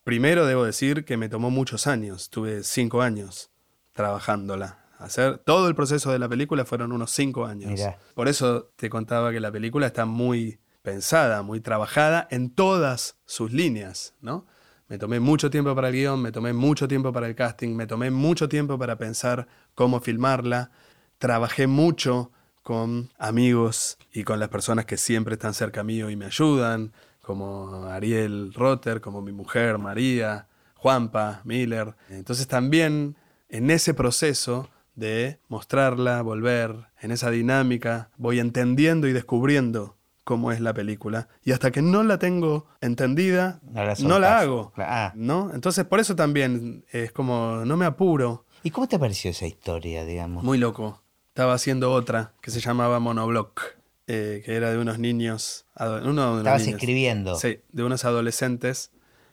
primero 0.03 0.45
debo 0.45 0.63
decir 0.65 1.05
que 1.05 1.17
me 1.17 1.29
tomó 1.29 1.49
muchos 1.49 1.87
años, 1.87 2.29
tuve 2.29 2.63
cinco 2.63 3.01
años 3.01 3.49
trabajándola. 3.93 4.79
Hacer 4.99 5.39
todo 5.39 5.67
el 5.67 5.75
proceso 5.75 6.11
de 6.11 6.19
la 6.19 6.29
película 6.29 6.63
fueron 6.63 6.91
unos 6.91 7.11
cinco 7.11 7.45
años. 7.45 7.81
Por 8.13 8.27
eso 8.27 8.71
te 8.75 8.89
contaba 8.89 9.31
que 9.31 9.39
la 9.39 9.51
película 9.51 9.87
está 9.87 10.05
muy 10.05 10.59
pensada, 10.81 11.41
muy 11.41 11.59
trabajada 11.59 12.27
en 12.29 12.53
todas 12.53 13.17
sus 13.25 13.51
líneas, 13.51 14.13
¿no? 14.21 14.45
Me 14.87 14.97
tomé 14.97 15.19
mucho 15.19 15.49
tiempo 15.49 15.73
para 15.73 15.89
el 15.89 15.95
guion, 15.95 16.21
me 16.21 16.31
tomé 16.31 16.53
mucho 16.53 16.87
tiempo 16.87 17.11
para 17.13 17.27
el 17.27 17.35
casting, 17.35 17.75
me 17.75 17.87
tomé 17.87 18.11
mucho 18.11 18.49
tiempo 18.49 18.77
para 18.77 18.97
pensar 18.97 19.47
cómo 19.75 19.99
filmarla. 20.01 20.71
Trabajé 21.17 21.67
mucho 21.67 22.31
con 22.63 23.09
amigos 23.17 23.97
y 24.11 24.23
con 24.23 24.39
las 24.39 24.49
personas 24.49 24.85
que 24.85 24.97
siempre 24.97 25.33
están 25.33 25.53
cerca 25.53 25.83
mío 25.83 26.09
y 26.09 26.15
me 26.15 26.25
ayudan, 26.25 26.93
como 27.21 27.85
Ariel 27.85 28.53
Rotter, 28.53 28.99
como 29.01 29.21
mi 29.21 29.31
mujer 29.31 29.77
María, 29.77 30.47
Juanpa, 30.75 31.41
Miller. 31.45 31.95
Entonces 32.09 32.47
también 32.47 33.15
en 33.49 33.71
ese 33.71 33.93
proceso 33.93 34.69
de 34.95 35.39
mostrarla, 35.47 36.21
volver, 36.21 36.87
en 37.01 37.11
esa 37.11 37.31
dinámica, 37.31 38.09
voy 38.17 38.39
entendiendo 38.39 39.07
y 39.07 39.13
descubriendo 39.13 39.97
cómo 40.23 40.51
es 40.51 40.59
la 40.59 40.73
película. 40.73 41.27
Y 41.43 41.51
hasta 41.51 41.71
que 41.71 41.81
no 41.81 42.03
la 42.03 42.17
tengo 42.19 42.67
entendida, 42.81 43.59
no 43.99 44.19
la, 44.19 44.39
hago. 44.39 44.73
Ah. 44.77 45.11
¿no? 45.15 45.51
Entonces, 45.53 45.85
por 45.85 45.99
eso 45.99 46.15
también 46.15 46.85
es 46.91 47.11
como, 47.11 47.63
no 47.65 47.77
me 47.77 47.85
apuro. 47.85 48.45
¿Y 48.63 48.71
cómo 48.71 48.87
te 48.87 48.97
pareció 48.97 49.31
esa 49.31 49.45
historia, 49.45 50.05
digamos? 50.05 50.43
Muy 50.43 50.57
loco. 50.57 51.01
Estaba 51.29 51.53
haciendo 51.53 51.91
otra 51.91 52.33
que 52.41 52.51
se 52.51 52.59
llamaba 52.59 52.99
Monoblock, 52.99 53.61
eh, 54.07 54.41
que 54.45 54.55
era 54.55 54.71
de 54.71 54.77
unos 54.77 54.99
niños. 54.99 55.65
Uno 55.79 56.37
Estabas 56.37 56.67
escribiendo. 56.67 57.35
Sí, 57.35 57.59
de 57.71 57.83
unos 57.83 58.05
adolescentes. 58.05 58.91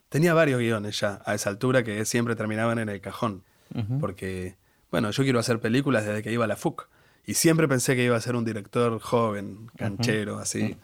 Tenía 0.09 0.35
varios 0.35 0.59
guiones 0.59 0.98
ya 0.98 1.22
a 1.24 1.35
esa 1.35 1.50
altura 1.50 1.85
que 1.85 2.05
siempre 2.05 2.35
terminaban 2.35 2.79
en 2.79 2.88
el 2.88 3.00
cajón. 3.00 3.44
Porque, 4.00 4.57
bueno, 4.90 5.12
yo 5.12 5.22
quiero 5.22 5.38
hacer 5.38 5.61
películas 5.61 6.05
desde 6.05 6.24
que 6.24 6.33
iba 6.33 6.44
a 6.44 6.48
la 6.48 6.57
FUC. 6.57 6.88
Y 7.31 7.35
siempre 7.35 7.69
pensé 7.69 7.95
que 7.95 8.03
iba 8.03 8.16
a 8.16 8.21
ser 8.21 8.35
un 8.35 8.45
director 8.45 8.99
joven, 8.99 9.71
canchero, 9.77 10.40
así. 10.40 10.77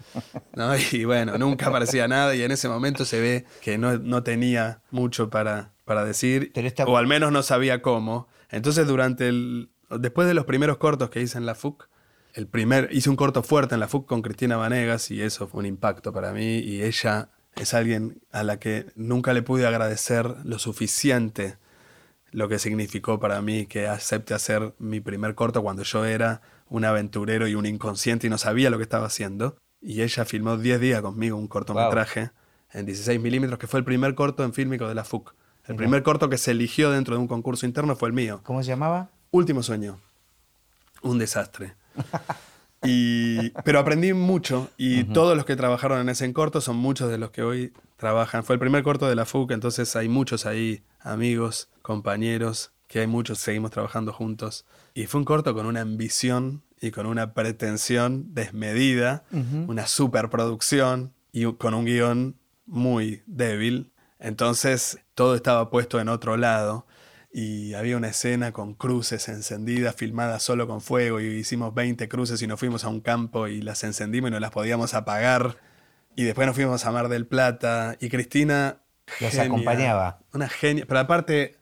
¿no? 0.55 0.71
Y 0.93 1.05
bueno, 1.05 1.37
nunca 1.39 1.67
aparecía 1.67 2.07
nada 2.07 2.37
y 2.37 2.43
en 2.45 2.53
ese 2.53 2.69
momento 2.69 3.05
se 3.05 3.21
ve 3.21 3.47
que 3.63 3.79
no, 3.79 4.23
tenía 4.23 4.81
mucho 4.93 5.29
para, 5.29 5.73
para 5.85 6.05
decir, 6.05 6.53
o 6.87 6.99
al 6.99 7.09
menos 7.09 7.33
no 7.33 7.43
sabía 7.43 7.83
cómo. 7.83 8.29
Entonces 8.49 8.87
durante 8.87 9.27
el... 9.27 9.71
Después 9.91 10.29
de 10.29 10.35
los 10.35 10.45
primeros 10.45 10.77
cortos 10.77 11.11
que 11.11 11.21
hice 11.21 11.37
en 11.37 11.47
la 11.47 11.57
FUC, 11.57 11.89
el 12.35 12.47
primer, 12.47 12.91
hice 12.93 13.11
un 13.11 13.17
corto 13.17 13.43
fuerte 13.43 13.75
en 13.75 13.81
la 13.81 13.89
FUC 13.89 14.07
con 14.07 14.23
Cristina 14.23 14.57
Vanegas 14.57 15.11
y 15.11 15.23
eso 15.23 15.49
fue 15.49 15.59
un 15.59 15.67
impacto 15.67 16.13
para 16.13 16.31
mí 16.31 16.59
y 16.59 16.85
ella 16.85 17.31
es 17.57 17.75
alguien 17.75 18.23
a 18.31 18.45
la 18.45 18.61
que 18.61 18.87
nunca 18.95 19.33
le 19.33 19.43
pude 19.43 19.67
agradecer 19.67 20.33
lo 20.45 20.61
suficiente 20.61 21.57
lo 22.33 22.49
que 22.49 22.59
significó 22.59 23.19
para 23.19 23.41
mí 23.41 23.67
que 23.67 23.87
acepte 23.87 24.35
hacer 24.35 24.75
mi 24.79 25.01
primer 25.01 25.35
corto 25.35 25.63
cuando 25.63 25.83
yo 25.83 26.05
era 26.05 26.43
un 26.69 26.85
aventurero 26.85 27.47
y 27.49 27.55
un 27.55 27.67
inconsciente 27.67 28.27
y 28.27 28.31
no 28.31 28.39
sabía 28.39 28.71
lo 28.71 28.77
que 28.77 28.83
estaba 28.83 29.07
haciendo. 29.07 29.57
Y 29.81 30.03
ella 30.03 30.25
filmó 30.25 30.57
10 30.57 30.81
días 30.81 31.03
conmigo 31.03 31.37
un 31.37 31.49
cortometraje 31.49 32.31
en 32.73 32.87
16 32.87 33.21
milímetros, 33.21 33.59
que 33.59 33.67
fue 33.67 33.79
el 33.79 33.85
primer 33.85 34.15
corto 34.15 34.45
en 34.45 34.53
fílmico 34.53 34.89
de 34.89 34.95
la 34.95 35.05
FUC. 35.05 35.35
El 35.67 35.77
primer 35.77 36.03
corto 36.03 36.29
que 36.29 36.39
se 36.39 36.53
eligió 36.53 36.91
dentro 36.91 37.17
de 37.17 37.21
un 37.21 37.27
concurso 37.27 37.67
interno 37.67 37.97
fue 37.97 38.09
el 38.09 38.15
mío. 38.15 38.41
¿Cómo 38.45 38.63
se 38.63 38.69
llamaba? 38.69 39.11
Último 39.33 39.63
sueño. 39.63 39.99
Un 41.03 41.19
desastre. 41.19 41.75
Y, 42.85 43.51
pero 43.65 43.81
aprendí 43.81 44.13
mucho 44.13 44.69
y 44.77 45.05
todos 45.05 45.37
los 45.37 45.45
que 45.45 45.57
trabajaron 45.57 45.99
en 45.99 46.09
ese 46.09 46.31
corto 46.33 46.61
son 46.61 46.77
muchos 46.77 47.11
de 47.11 47.19
los 47.19 47.31
que 47.31 47.43
hoy 47.43 47.73
trabajan. 47.97 48.45
Fue 48.45 48.55
el 48.55 48.61
primer 48.61 48.83
corto 48.83 49.09
de 49.09 49.15
la 49.15 49.25
FUC, 49.25 49.53
entonces 49.53 49.97
hay 49.97 50.09
muchos 50.09 50.47
ahí, 50.47 50.83
amigos, 51.01 51.71
compañeros, 51.83 52.73
que 52.89 53.01
hay 53.01 53.07
muchos, 53.07 53.39
seguimos 53.39 53.71
trabajando 53.71 54.13
juntos. 54.13 54.65
Y 54.95 55.07
fue 55.07 55.19
un 55.19 55.25
corto 55.25 55.55
con 55.55 55.67
una 55.67 55.81
ambición 55.81 56.63
y 56.81 56.91
con 56.91 57.07
una 57.07 57.35
pretensión 57.35 58.35
desmedida, 58.35 59.25
una 59.67 59.87
superproducción 59.87 61.13
y 61.33 61.53
con 61.55 61.75
un 61.75 61.85
guion 61.85 62.37
muy 62.67 63.23
débil. 63.27 63.93
Entonces 64.19 64.99
todo 65.15 65.35
estaba 65.35 65.71
puesto 65.71 66.01
en 66.01 66.09
otro 66.09 66.37
lado 66.37 66.87
y 67.33 67.75
había 67.75 67.97
una 67.97 68.09
escena 68.09 68.53
con 68.53 68.75
cruces 68.75 69.29
encendidas, 69.29 69.95
filmadas 69.95 70.43
solo 70.43 70.67
con 70.67 70.81
fuego, 70.81 71.21
y 71.21 71.27
hicimos 71.27 71.75
20 71.75 72.09
cruces 72.09 72.41
y 72.41 72.47
nos 72.47 72.59
fuimos 72.59 72.85
a 72.85 72.89
un 72.89 73.01
campo 73.01 73.47
y 73.47 73.61
las 73.61 73.85
encendimos 73.85 74.29
y 74.29 74.33
no 74.33 74.41
las 74.41 74.53
podíamos 74.53 74.95
apagar. 74.95 75.59
Y 76.17 76.25
después 76.25 76.47
nos 76.47 76.57
fuimos 76.57 76.85
a 76.85 76.91
Mar 76.91 77.09
del 77.09 77.27
Plata 77.27 77.97
y 78.01 78.09
Cristina... 78.09 78.81
Los 79.21 79.39
acompañaba. 79.39 80.19
Una 80.33 80.49
genia, 80.49 80.85
pero 80.89 80.99
aparte 80.99 81.57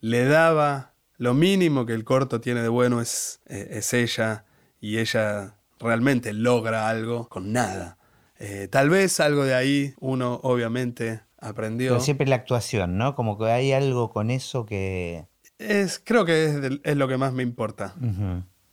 le 0.00 0.24
daba 0.24 0.94
lo 1.18 1.34
mínimo 1.34 1.86
que 1.86 1.92
el 1.92 2.02
corto 2.02 2.40
tiene 2.40 2.62
de 2.62 2.68
bueno 2.68 3.00
es, 3.00 3.40
eh, 3.46 3.68
es 3.72 3.92
ella 3.92 4.46
y 4.80 4.98
ella 4.98 5.54
realmente 5.78 6.32
logra 6.32 6.88
algo 6.88 7.28
con 7.28 7.52
nada. 7.52 7.98
Eh, 8.38 8.68
tal 8.68 8.88
vez 8.88 9.20
algo 9.20 9.44
de 9.44 9.54
ahí 9.54 9.94
uno 10.00 10.40
obviamente 10.42 11.20
aprendió. 11.38 11.90
Pero 11.90 12.00
siempre 12.00 12.26
la 12.26 12.36
actuación, 12.36 12.96
¿no? 12.96 13.14
Como 13.14 13.36
que 13.38 13.44
hay 13.50 13.72
algo 13.72 14.10
con 14.10 14.30
eso 14.30 14.64
que... 14.64 15.26
Es, 15.58 16.00
creo 16.02 16.24
que 16.24 16.80
es, 16.82 16.96
lo 16.96 17.06
que 17.06 17.18
más 17.18 17.34
me 17.34 17.42
importa. 17.42 17.94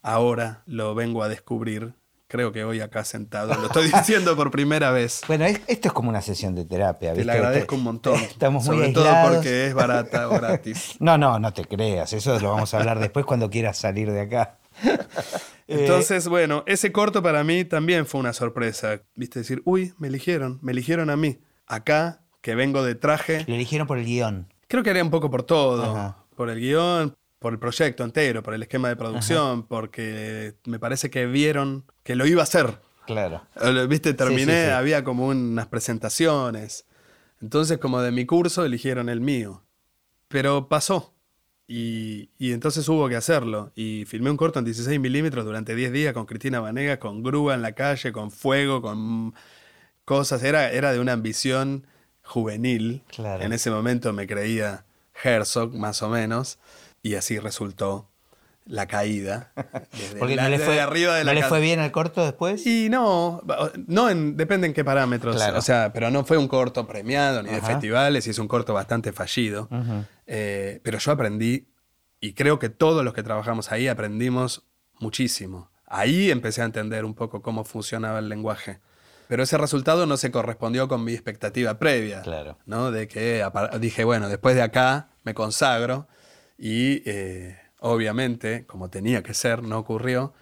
Ahora 0.00 0.62
lo 0.64 0.94
vengo 0.94 1.22
a 1.22 1.28
descubrir. 1.28 1.92
Creo 2.30 2.52
que 2.52 2.62
hoy 2.62 2.82
acá 2.82 3.04
sentado 3.04 3.54
lo 3.54 3.68
estoy 3.68 3.88
diciendo 3.92 4.36
por 4.36 4.50
primera 4.50 4.90
vez. 4.90 5.22
Bueno, 5.26 5.46
esto 5.46 5.88
es 5.88 5.94
como 5.94 6.10
una 6.10 6.20
sesión 6.20 6.54
de 6.54 6.66
terapia. 6.66 7.14
Te 7.14 7.24
le 7.24 7.32
agradezco 7.32 7.74
un 7.74 7.84
montón. 7.84 8.14
Estamos 8.20 8.66
muy 8.66 8.76
Sobre 8.76 8.92
todo 8.92 9.10
porque 9.32 9.68
es 9.68 9.74
barata 9.74 10.28
o 10.28 10.34
gratis. 10.34 10.96
No, 11.00 11.16
no, 11.16 11.38
no 11.38 11.54
te 11.54 11.64
creas. 11.64 12.12
Eso 12.12 12.38
lo 12.38 12.50
vamos 12.50 12.74
a 12.74 12.78
hablar 12.80 12.98
después 12.98 13.24
cuando 13.24 13.48
quieras 13.48 13.78
salir 13.78 14.12
de 14.12 14.20
acá. 14.20 14.58
Entonces, 15.66 16.28
bueno, 16.28 16.64
ese 16.66 16.92
corto 16.92 17.22
para 17.22 17.44
mí 17.44 17.64
también 17.64 18.04
fue 18.04 18.20
una 18.20 18.34
sorpresa. 18.34 19.00
Viste, 19.14 19.38
decir, 19.38 19.62
uy, 19.64 19.94
me 19.98 20.08
eligieron, 20.08 20.58
me 20.60 20.72
eligieron 20.72 21.08
a 21.08 21.16
mí. 21.16 21.38
Acá 21.66 22.20
que 22.42 22.54
vengo 22.54 22.82
de 22.82 22.94
traje. 22.94 23.44
Lo 23.48 23.54
eligieron 23.54 23.86
por 23.86 23.96
el 23.96 24.04
guion. 24.04 24.52
Creo 24.66 24.82
que 24.82 24.90
haría 24.90 25.02
un 25.02 25.10
poco 25.10 25.30
por 25.30 25.44
todo. 25.44 26.14
Por 26.36 26.50
el 26.50 26.60
guion, 26.60 27.16
por 27.38 27.52
el 27.52 27.58
proyecto 27.58 28.04
entero, 28.04 28.42
por 28.42 28.54
el 28.54 28.62
esquema 28.62 28.88
de 28.88 28.96
producción, 28.96 29.66
porque 29.66 30.54
me 30.64 30.78
parece 30.78 31.10
que 31.10 31.26
vieron 31.26 31.84
que 32.02 32.16
lo 32.16 32.26
iba 32.26 32.40
a 32.40 32.44
hacer. 32.44 32.80
Claro. 33.06 33.42
Viste, 33.88 34.12
terminé, 34.14 34.72
había 34.72 35.04
como 35.04 35.28
unas 35.28 35.66
presentaciones. 35.68 36.86
Entonces, 37.40 37.78
como 37.78 38.02
de 38.02 38.10
mi 38.10 38.26
curso, 38.26 38.64
eligieron 38.64 39.08
el 39.08 39.20
mío. 39.20 39.62
Pero 40.28 40.68
pasó. 40.68 41.14
Y, 41.66 42.30
y, 42.38 42.52
entonces 42.52 42.88
hubo 42.88 43.08
que 43.08 43.16
hacerlo. 43.16 43.72
Y 43.74 44.04
filmé 44.06 44.30
un 44.30 44.36
corto 44.36 44.58
en 44.58 44.64
16 44.64 44.98
milímetros 44.98 45.44
durante 45.44 45.74
10 45.74 45.92
días 45.92 46.14
con 46.14 46.26
Cristina 46.26 46.60
Vanegas, 46.60 46.98
con 46.98 47.22
grúa 47.22 47.54
en 47.54 47.62
la 47.62 47.72
calle, 47.72 48.10
con 48.10 48.30
fuego, 48.30 48.82
con 48.82 49.34
cosas. 50.04 50.42
Era, 50.42 50.70
era 50.72 50.92
de 50.92 51.00
una 51.00 51.12
ambición 51.12 51.86
juvenil. 52.22 53.02
En 53.16 53.52
ese 53.52 53.70
momento 53.70 54.12
me 54.12 54.26
creía 54.26 54.84
Herzog, 55.22 55.74
más 55.74 56.02
o 56.02 56.08
menos, 56.08 56.58
y 57.08 57.14
así 57.14 57.38
resultó 57.38 58.08
la 58.68 58.86
caída. 58.86 59.52
Porque 60.18 60.36
no 60.36 60.48
le 60.48 60.58
fue, 60.58 60.80
arriba 60.80 61.16
de 61.16 61.24
¿no 61.24 61.32
le 61.32 61.42
fue 61.42 61.60
bien 61.60 61.80
el 61.80 61.90
corto 61.90 62.24
después? 62.24 62.66
Y 62.66 62.88
no, 62.90 63.42
no 63.86 64.10
en, 64.10 64.36
depende 64.36 64.66
en 64.66 64.74
qué 64.74 64.84
parámetros. 64.84 65.40
O 65.54 65.62
sea, 65.62 65.92
pero 65.92 66.10
no 66.10 66.24
fue 66.24 66.36
un 66.36 66.48
corto 66.48 66.86
premiado 66.86 67.42
ni 67.42 67.50
de 67.50 67.60
festivales 67.60 68.26
y 68.26 68.30
es 68.30 68.38
un 68.38 68.48
corto 68.48 68.74
bastante 68.74 69.12
fallido. 69.12 69.68
Eh, 70.26 70.80
pero 70.82 70.98
yo 70.98 71.12
aprendí, 71.12 71.68
y 72.20 72.34
creo 72.34 72.58
que 72.58 72.68
todos 72.68 73.04
los 73.04 73.14
que 73.14 73.22
trabajamos 73.22 73.72
ahí 73.72 73.88
aprendimos 73.88 74.66
muchísimo. 74.98 75.70
Ahí 75.86 76.30
empecé 76.30 76.60
a 76.62 76.66
entender 76.66 77.04
un 77.04 77.14
poco 77.14 77.40
cómo 77.40 77.64
funcionaba 77.64 78.18
el 78.18 78.28
lenguaje. 78.28 78.80
Pero 79.28 79.42
ese 79.42 79.58
resultado 79.58 80.06
no 80.06 80.16
se 80.16 80.30
correspondió 80.30 80.88
con 80.88 81.04
mi 81.04 81.12
expectativa 81.12 81.78
previa. 81.78 82.22
Claro. 82.22 82.58
¿no? 82.66 82.90
De 82.90 83.08
que 83.08 83.44
dije, 83.78 84.04
bueno, 84.04 84.28
después 84.28 84.56
de 84.56 84.62
acá 84.62 85.10
me 85.22 85.34
consagro. 85.34 86.08
Y 86.58 87.08
eh, 87.08 87.58
obviamente, 87.80 88.66
como 88.66 88.90
tenía 88.90 89.22
que 89.22 89.34
ser, 89.34 89.62
no 89.62 89.78
ocurrió. 89.78 90.34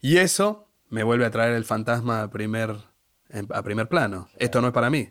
Y 0.00 0.18
eso 0.18 0.68
me 0.88 1.02
vuelve 1.02 1.26
a 1.26 1.30
traer 1.30 1.54
el 1.54 1.64
fantasma 1.64 2.22
a 2.22 2.30
primer, 2.30 2.76
a 3.50 3.62
primer 3.62 3.88
plano. 3.88 4.28
Esto 4.38 4.60
no 4.60 4.68
es 4.68 4.72
para 4.72 4.88
mí. 4.88 5.10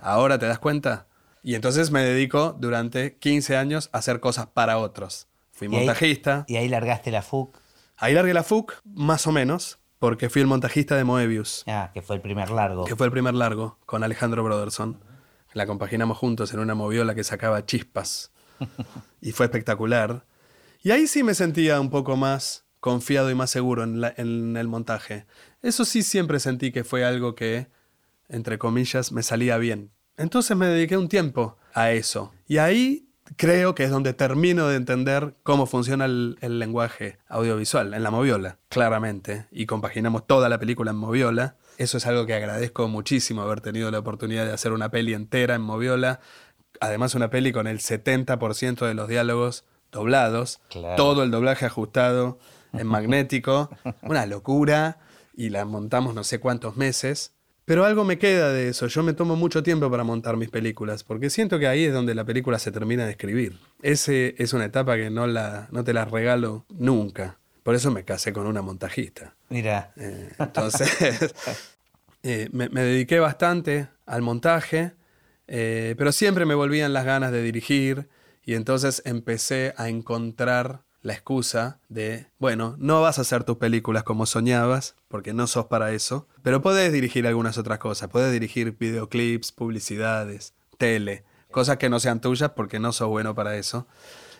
Ahora 0.00 0.38
te 0.38 0.46
das 0.46 0.58
cuenta. 0.58 1.06
Y 1.42 1.54
entonces 1.54 1.90
me 1.90 2.02
dedico 2.02 2.56
durante 2.58 3.16
15 3.16 3.56
años 3.56 3.88
a 3.92 3.98
hacer 3.98 4.20
cosas 4.20 4.46
para 4.46 4.78
otros. 4.78 5.28
Fui 5.52 5.68
montajista. 5.68 6.44
¿Y 6.48 6.56
ahí 6.56 6.68
largaste 6.68 7.10
la 7.10 7.22
FUC? 7.22 7.56
Ahí 7.96 8.14
largué 8.14 8.34
la 8.34 8.42
FUC, 8.42 8.80
más 8.84 9.26
o 9.26 9.32
menos 9.32 9.78
porque 10.02 10.28
fui 10.28 10.42
el 10.42 10.48
montajista 10.48 10.96
de 10.96 11.04
Moebius. 11.04 11.62
Ah, 11.68 11.92
que 11.94 12.02
fue 12.02 12.16
el 12.16 12.22
primer 12.22 12.50
largo. 12.50 12.86
Que 12.86 12.96
fue 12.96 13.06
el 13.06 13.12
primer 13.12 13.34
largo, 13.34 13.78
con 13.86 14.02
Alejandro 14.02 14.42
Broderson. 14.42 14.98
La 15.52 15.64
compaginamos 15.64 16.18
juntos 16.18 16.52
en 16.52 16.58
una 16.58 16.74
moviola 16.74 17.14
que 17.14 17.22
sacaba 17.22 17.64
chispas. 17.66 18.31
y 19.20 19.32
fue 19.32 19.46
espectacular. 19.46 20.24
Y 20.82 20.90
ahí 20.90 21.06
sí 21.06 21.22
me 21.22 21.34
sentía 21.34 21.80
un 21.80 21.90
poco 21.90 22.16
más 22.16 22.64
confiado 22.80 23.30
y 23.30 23.34
más 23.36 23.50
seguro 23.50 23.84
en, 23.84 24.56
el 24.56 24.68
montaje. 24.68 25.26
Eso 25.62 25.84
sí 25.84 26.02
siempre 26.02 26.40
sentí 26.40 26.72
que 26.72 26.82
fue 26.82 27.04
algo 27.04 27.36
que, 27.36 27.68
entre 28.28 28.58
comillas, 28.58 29.12
me 29.12 29.22
salía 29.22 29.56
bien. 29.58 29.92
Entonces 30.16 30.56
me 30.56 30.66
dediqué 30.66 30.96
un 30.96 31.08
tiempo 31.08 31.56
a 31.74 31.92
eso. 31.92 32.32
Y 32.48 32.58
ahí 32.58 33.08
creo 33.36 33.74
que 33.74 33.84
es 33.84 33.90
donde 33.90 34.12
termino 34.14 34.68
de 34.68 34.76
entender 34.76 35.34
cómo 35.42 35.66
funciona 35.66 36.06
el, 36.06 36.36
lenguaje 36.40 37.18
audiovisual, 37.28 37.94
en 37.94 38.02
la 38.02 38.10
moviola, 38.10 38.58
claramente, 38.68 39.46
y 39.50 39.66
compaginamos 39.66 40.26
toda 40.26 40.48
la 40.48 40.58
película 40.58 40.90
en 40.90 40.96
moviola. 40.96 41.56
Eso 41.78 41.98
es 41.98 42.06
algo 42.06 42.26
que 42.26 42.34
agradezco 42.34 42.88
muchísimo 42.88 43.42
haber 43.42 43.60
tenido 43.60 43.90
la 43.90 44.00
oportunidad 44.00 44.44
de 44.44 44.52
hacer 44.52 44.72
una 44.72 44.90
peli 44.90 45.14
entera 45.14 45.54
en 45.54 45.62
moviola, 45.62 46.20
además 46.82 47.14
una 47.14 47.30
peli 47.30 47.52
con 47.52 47.66
el 47.66 47.78
70% 47.78 48.86
de 48.86 48.94
los 48.94 49.08
diálogos 49.08 49.64
doblados, 49.92 50.60
todo 50.96 51.22
el 51.22 51.30
doblaje 51.30 51.66
ajustado 51.66 52.38
en 52.72 52.86
magnético, 52.88 53.70
una 54.02 54.26
locura, 54.26 54.98
y 55.34 55.50
la 55.50 55.64
montamos 55.64 56.14
no 56.14 56.24
sé 56.24 56.40
cuántos 56.40 56.76
meses, 56.76 57.32
Pero 57.64 57.84
algo 57.84 58.04
me 58.04 58.18
queda 58.18 58.50
de 58.50 58.68
eso. 58.68 58.88
Yo 58.88 59.04
me 59.04 59.12
tomo 59.12 59.36
mucho 59.36 59.62
tiempo 59.62 59.88
para 59.88 60.02
montar 60.02 60.36
mis 60.36 60.50
películas, 60.50 61.04
porque 61.04 61.30
siento 61.30 61.60
que 61.60 61.68
ahí 61.68 61.84
es 61.84 61.94
donde 61.94 62.14
la 62.14 62.24
película 62.24 62.58
se 62.58 62.72
termina 62.72 63.04
de 63.04 63.12
escribir. 63.12 63.60
Ese 63.80 64.34
es 64.38 64.52
una 64.52 64.64
etapa 64.64 64.96
que 64.96 65.10
no, 65.10 65.28
la, 65.28 65.68
no 65.70 65.84
te 65.84 65.92
la 65.92 66.04
regalo 66.04 66.66
nunca. 66.68 67.38
Por 67.62 67.76
eso 67.76 67.92
me 67.92 68.04
casé 68.04 68.32
con 68.32 68.48
una 68.48 68.62
montajista. 68.62 69.36
Mira. 69.48 69.92
Eh, 69.96 70.32
entonces, 70.38 70.90
eh, 72.24 72.48
me, 72.52 72.68
dediqué 72.68 73.20
bastante 73.20 73.88
al 74.06 74.22
montaje, 74.22 74.92
eh, 75.54 75.94
pero 75.98 76.12
siempre 76.12 76.46
me 76.46 76.54
volvían 76.54 76.94
las 76.94 77.04
ganas 77.04 77.30
de 77.30 77.42
dirigir 77.42 78.08
y 78.42 78.54
entonces 78.54 79.02
empecé 79.04 79.74
a 79.76 79.90
encontrar 79.90 80.80
la 81.02 81.12
excusa 81.12 81.78
de, 81.90 82.26
bueno, 82.38 82.74
no 82.78 83.02
vas 83.02 83.18
a 83.18 83.20
hacer 83.20 83.44
tus 83.44 83.58
películas 83.58 84.02
como 84.02 84.24
soñabas, 84.24 84.96
porque 85.08 85.34
no 85.34 85.46
sos 85.46 85.66
para 85.66 85.92
eso, 85.92 86.26
pero 86.42 86.62
puedes 86.62 86.90
dirigir 86.90 87.26
algunas 87.26 87.58
otras 87.58 87.78
cosas, 87.80 88.08
puedes 88.08 88.32
dirigir 88.32 88.78
videoclips, 88.78 89.52
publicidades, 89.52 90.54
tele, 90.78 91.22
cosas 91.50 91.76
que 91.76 91.90
no 91.90 92.00
sean 92.00 92.22
tuyas 92.22 92.52
porque 92.52 92.78
no 92.78 92.94
sos 92.94 93.08
bueno 93.08 93.34
para 93.34 93.58
eso. 93.58 93.86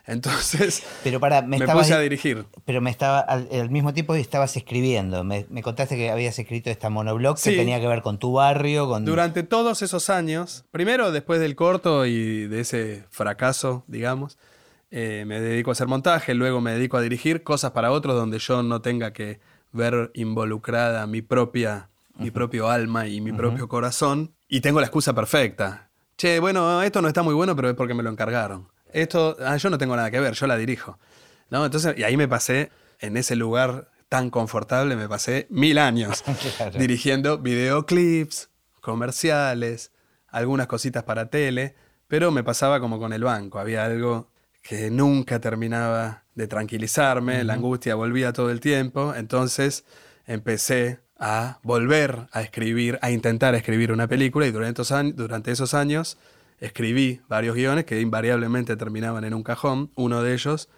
Entonces, 0.07 0.83
pero 1.05 1.21
para, 1.21 1.43
me, 1.43 1.61
puse 1.61 1.95
a 1.95 2.01
dirigir. 2.01 2.45
Pero 2.65 2.81
me 2.81 2.91
estaba 2.91 3.21
al, 3.21 3.71
mismo 3.71 3.95
tiempo 3.95 4.15
estabas 4.15 4.57
escribiendo. 4.57 5.23
Me, 5.23 5.47
contaste 5.63 5.97
que 5.97 6.11
habías 6.11 6.39
escrito 6.39 6.71
esta 6.71 6.91
monoblog 6.91 7.41
que 7.41 7.53
tenía 7.53 7.81
que 7.81 7.87
ver 7.87 8.03
con 8.03 8.19
tu 8.19 8.33
barrio. 8.33 8.89
Con... 8.89 9.05
Durante 9.05 9.43
todos 9.43 9.83
esos 9.83 10.11
años, 10.11 10.65
primero 10.71 11.13
después 11.13 11.41
del 11.41 11.55
corto 11.55 12.05
y 12.07 12.47
de 12.47 12.61
ese 12.61 13.05
fracaso, 13.11 13.85
digamos, 13.87 14.39
eh, 14.91 15.25
me 15.27 15.41
dedico 15.41 15.71
a 15.71 15.73
hacer 15.73 15.87
montaje, 15.87 16.35
luego 16.35 16.61
me 16.61 16.73
dedico 16.73 16.97
a 16.97 17.01
dirigir 17.01 17.43
cosas 17.43 17.71
para 17.71 17.93
otros 17.93 18.17
donde 18.17 18.39
yo 18.39 18.63
no 18.63 18.83
tenga 18.83 19.13
que 19.13 19.41
ver 19.73 20.11
involucrada 20.15 21.07
mi 21.07 21.23
propia, 21.23 21.89
mi 22.19 22.31
propio 22.31 22.69
alma 22.69 23.07
y 23.07 23.21
mi 23.21 23.33
propio 23.33 23.69
corazón. 23.69 24.35
Y 24.49 24.61
tengo 24.61 24.81
la 24.81 24.87
excusa 24.87 25.15
perfecta. 25.15 25.89
Che, 26.17 26.41
bueno, 26.41 26.83
esto 26.83 27.01
no 27.01 27.09
está 27.09 27.23
muy 27.23 27.35
bueno, 27.35 27.57
pero 27.57 27.71
es 27.71 27.75
porque 27.75 27.95
me 27.95 28.03
lo 28.03 28.11
encargaron. 28.11 28.69
Esto, 28.93 29.37
ah, 29.41 29.57
yo 29.57 29.71
no 29.71 29.79
tengo 29.79 29.97
nada 29.97 30.11
que 30.11 30.21
ver, 30.21 30.35
yo 30.35 30.47
la 30.47 30.57
dirijo. 30.57 30.99
¿No? 31.51 31.65
Entonces, 31.65 31.95
y 31.99 32.05
ahí 32.05 32.17
me 32.17 32.29
pasé 32.29 32.71
en 32.99 33.17
ese 33.17 33.37
lugar 33.37 33.91
tan 34.09 34.31
confortable, 34.31 34.97
me 34.97 35.09
pasé 35.09 35.47
mil 35.51 35.79
años 35.79 36.23
dirigiendo 36.79 37.39
videoclips, 37.39 38.51
comerciales, 38.81 39.91
algunas 40.29 40.67
cositas 40.67 41.03
para 41.05 41.31
tele, 41.31 41.75
pero 42.09 42.31
me 42.31 42.45
pasaba 42.45 42.81
como 42.81 42.99
con 42.99 43.13
el 43.13 43.25
banco, 43.25 43.59
había 43.59 43.85
algo 43.85 44.29
que 44.63 44.91
nunca 44.91 45.41
terminaba 45.41 46.25
de 46.35 46.47
tranquilizarme, 46.47 47.45
la 47.45 47.55
angustia 47.55 47.95
volvía 47.95 48.33
todo 48.33 48.51
el 48.51 48.61
tiempo, 48.61 49.15
entonces 49.15 49.85
empecé 50.27 51.01
a 51.19 51.59
volver 51.63 52.29
a 52.33 52.43
escribir, 52.43 52.99
a 53.01 53.11
intentar 53.11 53.55
escribir 53.55 53.93
una 53.93 54.09
película 54.09 54.47
y 54.47 54.51
durante 54.51 55.53
esos 55.53 55.75
años, 55.75 56.19
escribí 56.63 57.21
varios 57.29 57.57
guiones 57.57 57.85
que 57.85 58.01
invariablemente 58.01 58.77
terminaban 58.77 59.25
en 59.25 59.35
un 59.35 59.43
cajón, 59.43 59.91
uno 59.97 60.23
de 60.23 60.33
ellos, 60.33 60.69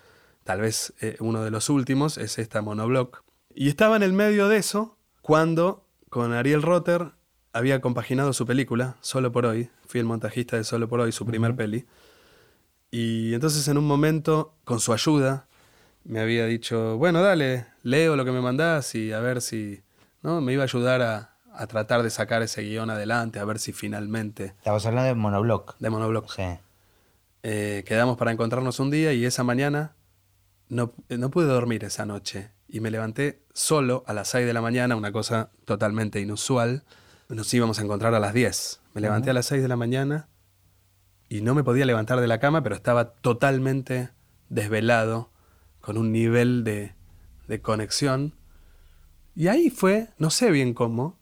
tal 0.42 0.62
vez 0.62 0.94
eh, 1.00 1.16
uno 1.20 1.44
de 1.44 1.50
los 1.50 1.68
últimos, 1.68 2.16
es 2.16 2.38
esta 2.38 2.62
monoblock. 2.62 3.22
Y 3.54 3.68
estaba 3.68 3.94
en 3.96 4.02
el 4.02 4.14
medio 4.14 4.48
de 4.48 4.56
eso 4.56 4.96
cuando 5.20 5.86
con 6.08 6.32
Ariel 6.32 6.62
Rotter 6.62 7.12
había 7.52 7.80
compaginado 7.82 8.32
su 8.32 8.46
película, 8.46 8.96
Solo 9.00 9.30
por 9.30 9.44
hoy, 9.44 9.68
fui 9.86 10.00
el 10.00 10.06
montajista 10.06 10.56
de 10.56 10.64
Solo 10.64 10.88
por 10.88 11.00
hoy, 11.00 11.12
su 11.12 11.26
primer 11.26 11.54
peli, 11.54 11.86
y 12.90 13.34
entonces 13.34 13.68
en 13.68 13.76
un 13.76 13.86
momento, 13.86 14.56
con 14.64 14.80
su 14.80 14.92
ayuda, 14.92 15.48
me 16.04 16.20
había 16.20 16.46
dicho, 16.46 16.96
bueno, 16.96 17.20
dale, 17.22 17.66
leo 17.82 18.16
lo 18.16 18.24
que 18.24 18.32
me 18.32 18.40
mandás 18.40 18.94
y 18.94 19.12
a 19.12 19.20
ver 19.20 19.42
si, 19.42 19.82
¿no? 20.22 20.40
Me 20.40 20.52
iba 20.54 20.62
a 20.62 20.64
ayudar 20.64 21.02
a, 21.02 21.33
tratar 21.66 22.02
de 22.02 22.10
sacar 22.10 22.42
ese 22.42 22.62
guion 22.62 22.90
adelante, 22.90 23.38
a 23.38 23.44
ver 23.44 23.58
si 23.58 23.72
finalmente... 23.72 24.54
Estabas 24.58 24.86
hablando 24.86 25.08
de 25.08 25.14
Monoblock. 25.14 25.76
De 25.78 25.90
Monoblock. 25.90 26.30
Sí. 26.30 26.42
Eh, 27.42 27.84
quedamos 27.86 28.16
para 28.16 28.32
encontrarnos 28.32 28.80
un 28.80 28.90
día 28.90 29.12
y 29.12 29.24
esa 29.24 29.44
mañana 29.44 29.94
no, 30.68 30.92
no 31.10 31.30
pude 31.30 31.46
dormir 31.46 31.84
esa 31.84 32.06
noche 32.06 32.50
y 32.68 32.80
me 32.80 32.90
levanté 32.90 33.42
solo 33.52 34.02
a 34.06 34.14
las 34.14 34.28
6 34.28 34.46
de 34.46 34.52
la 34.52 34.60
mañana, 34.60 34.96
una 34.96 35.12
cosa 35.12 35.50
totalmente 35.64 36.20
inusual. 36.20 36.84
Nos 37.28 37.52
íbamos 37.52 37.78
a 37.78 37.82
encontrar 37.82 38.14
a 38.14 38.20
las 38.20 38.34
10. 38.34 38.80
Me 38.94 39.00
levanté 39.00 39.30
a 39.30 39.34
las 39.34 39.46
6 39.46 39.62
de 39.62 39.68
la 39.68 39.76
mañana 39.76 40.28
y 41.28 41.40
no 41.40 41.54
me 41.54 41.64
podía 41.64 41.84
levantar 41.84 42.20
de 42.20 42.26
la 42.26 42.40
cama, 42.40 42.62
pero 42.62 42.74
estaba 42.74 43.12
totalmente 43.12 44.10
desvelado, 44.48 45.30
con 45.80 45.98
un 45.98 46.12
nivel 46.12 46.64
de, 46.64 46.94
de 47.46 47.60
conexión. 47.60 48.34
Y 49.34 49.48
ahí 49.48 49.68
fue, 49.68 50.08
no 50.18 50.30
sé 50.30 50.50
bien 50.50 50.74
cómo, 50.74 51.18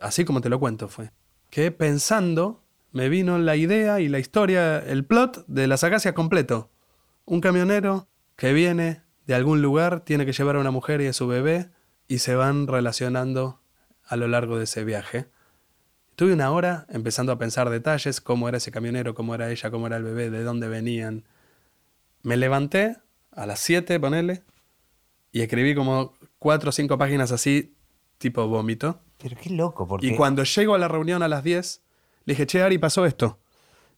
así 0.00 0.24
como 0.24 0.40
te 0.40 0.48
lo 0.48 0.58
cuento 0.58 0.88
fue, 0.88 1.12
que 1.50 1.70
pensando 1.70 2.62
me 2.92 3.08
vino 3.08 3.38
la 3.38 3.56
idea 3.56 4.00
y 4.00 4.08
la 4.08 4.18
historia, 4.18 4.78
el 4.78 5.04
plot 5.04 5.46
de 5.46 5.66
las 5.66 5.82
acacias 5.84 6.14
completo. 6.14 6.70
Un 7.24 7.40
camionero 7.40 8.08
que 8.36 8.52
viene 8.52 9.02
de 9.26 9.34
algún 9.34 9.62
lugar, 9.62 10.00
tiene 10.00 10.26
que 10.26 10.32
llevar 10.32 10.56
a 10.56 10.60
una 10.60 10.70
mujer 10.70 11.00
y 11.00 11.06
a 11.06 11.12
su 11.12 11.26
bebé 11.26 11.70
y 12.08 12.18
se 12.18 12.34
van 12.34 12.66
relacionando 12.66 13.60
a 14.04 14.16
lo 14.16 14.28
largo 14.28 14.58
de 14.58 14.64
ese 14.64 14.84
viaje. 14.84 15.28
Tuve 16.16 16.34
una 16.34 16.50
hora 16.50 16.86
empezando 16.90 17.32
a 17.32 17.38
pensar 17.38 17.70
detalles, 17.70 18.20
cómo 18.20 18.48
era 18.48 18.58
ese 18.58 18.70
camionero, 18.70 19.14
cómo 19.14 19.34
era 19.34 19.50
ella, 19.50 19.70
cómo 19.70 19.86
era 19.86 19.96
el 19.96 20.02
bebé, 20.02 20.30
de 20.30 20.42
dónde 20.42 20.68
venían. 20.68 21.24
Me 22.22 22.36
levanté 22.36 22.96
a 23.30 23.46
las 23.46 23.60
7, 23.60 23.98
ponele, 23.98 24.42
y 25.32 25.40
escribí 25.40 25.74
como 25.74 26.14
cuatro 26.38 26.68
o 26.68 26.72
cinco 26.72 26.98
páginas 26.98 27.32
así, 27.32 27.74
tipo 28.18 28.46
vómito. 28.46 29.00
Pero 29.22 29.36
qué 29.40 29.50
loco, 29.50 29.86
porque... 29.86 30.08
Y 30.08 30.16
cuando 30.16 30.42
llego 30.42 30.74
a 30.74 30.78
la 30.78 30.88
reunión 30.88 31.22
a 31.22 31.28
las 31.28 31.44
10, 31.44 31.82
le 32.24 32.34
dije, 32.34 32.46
che, 32.46 32.62
Ari, 32.62 32.78
pasó 32.78 33.06
esto. 33.06 33.38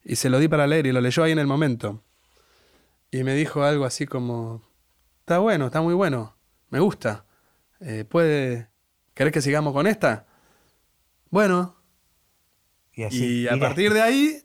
Y 0.05 0.17
se 0.17 0.29
lo 0.29 0.39
di 0.39 0.49
para 0.49 0.67
leer 0.67 0.87
y 0.87 0.93
lo 0.93 1.01
leyó 1.01 1.23
ahí 1.23 1.33
en 1.33 1.39
el 1.39 1.47
momento. 1.47 2.03
Y 3.11 3.25
me 3.25 3.35
dijo 3.35 3.63
algo 3.63 3.87
así 3.87 4.07
como, 4.07 4.63
está 5.21 5.39
bueno, 5.39 5.67
está 5.67 5.81
muy 5.81 5.95
bueno, 5.95 6.37
me 6.71 6.81
gusta. 6.81 7.25
Eh, 7.81 8.05
¿Puede... 8.05 8.69
¿Querés 9.15 9.33
que 9.33 9.41
sigamos 9.41 9.73
con 9.73 9.87
esta? 9.87 10.27
Bueno, 11.31 11.77
y, 12.97 13.49
a 13.49 13.59
partir 13.59 13.93
de 13.93 14.03
ahí 14.03 14.43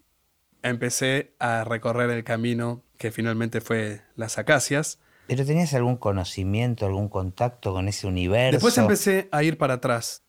empecé 0.63 1.35
a 1.39 1.63
recorrer 1.63 2.09
el 2.09 2.23
camino 2.23 2.83
que 2.97 3.11
finalmente 3.11 3.61
fue 3.61 4.01
las 4.15 4.37
acacias. 4.37 4.99
¿Pero 5.27 5.45
tenías 5.45 5.73
algún 5.73 5.97
conocimiento, 5.97 6.85
algún 6.85 7.09
contacto 7.09 7.73
con 7.73 7.87
ese 7.87 8.07
universo? 8.07 8.53
Después 8.53 8.77
empecé 8.77 9.29
a 9.31 9.43
ir 9.43 9.57
para 9.57 9.75
atrás, 9.75 10.23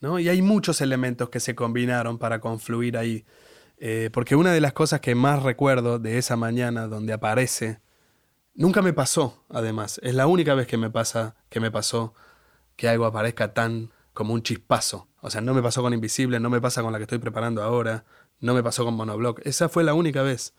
Y 0.00 0.28
hay 0.28 0.42
muchos 0.42 0.80
elementos 0.80 1.30
que 1.30 1.40
se 1.40 1.54
combinaron 1.54 2.18
para 2.18 2.40
confluir 2.40 2.96
ahí. 2.96 3.24
Eh, 3.78 4.10
porque 4.12 4.36
una 4.36 4.52
de 4.52 4.60
las 4.60 4.72
cosas 4.72 5.00
que 5.00 5.14
más 5.14 5.42
recuerdo 5.42 5.98
de 5.98 6.18
esa 6.18 6.36
mañana 6.36 6.86
donde 6.86 7.12
aparece, 7.12 7.80
nunca 8.54 8.82
me 8.82 8.92
pasó, 8.92 9.44
además, 9.50 10.00
es 10.02 10.14
la 10.14 10.26
única 10.26 10.54
vez 10.54 10.66
que 10.66 10.76
me 10.76 10.90
pasa, 10.90 11.36
que 11.50 11.60
me 11.60 11.70
pasó 11.70 12.14
que 12.76 12.88
algo 12.88 13.04
aparezca 13.04 13.52
tan 13.52 13.90
como 14.12 14.32
un 14.32 14.42
chispazo. 14.42 15.08
O 15.20 15.30
sea, 15.30 15.40
no 15.40 15.54
me 15.54 15.62
pasó 15.62 15.82
con 15.82 15.92
Invisible, 15.92 16.40
no 16.40 16.50
me 16.50 16.60
pasa 16.60 16.82
con 16.82 16.92
la 16.92 16.98
que 16.98 17.04
estoy 17.04 17.18
preparando 17.18 17.62
ahora, 17.62 18.04
no 18.40 18.54
me 18.54 18.62
pasó 18.62 18.84
con 18.84 18.94
Monoblock. 18.94 19.40
Esa 19.44 19.68
fue 19.68 19.82
la 19.82 19.94
única 19.94 20.22
vez. 20.22 20.54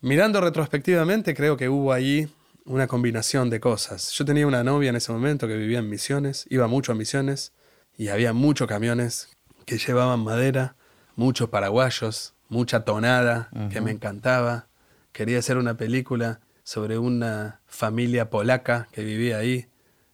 Mirando 0.00 0.40
retrospectivamente, 0.40 1.34
creo 1.34 1.56
que 1.56 1.68
hubo 1.68 1.92
ahí 1.92 2.28
una 2.64 2.86
combinación 2.86 3.50
de 3.50 3.60
cosas. 3.60 4.12
Yo 4.12 4.24
tenía 4.24 4.46
una 4.46 4.62
novia 4.62 4.90
en 4.90 4.96
ese 4.96 5.12
momento 5.12 5.48
que 5.48 5.56
vivía 5.56 5.80
en 5.80 5.90
Misiones, 5.90 6.46
iba 6.48 6.66
mucho 6.66 6.92
a 6.92 6.94
Misiones, 6.94 7.52
y 7.96 8.08
había 8.08 8.32
muchos 8.32 8.68
camiones 8.68 9.28
que 9.66 9.78
llevaban 9.78 10.20
madera, 10.20 10.76
muchos 11.16 11.48
paraguayos, 11.48 12.34
mucha 12.48 12.84
tonada 12.84 13.50
que 13.70 13.80
me 13.80 13.90
encantaba. 13.90 14.68
Quería 15.12 15.38
hacer 15.38 15.56
una 15.56 15.76
película 15.76 16.40
sobre 16.64 16.98
una 16.98 17.60
familia 17.66 18.30
polaca 18.30 18.88
que 18.92 19.04
vivía 19.04 19.38
ahí, 19.38 19.68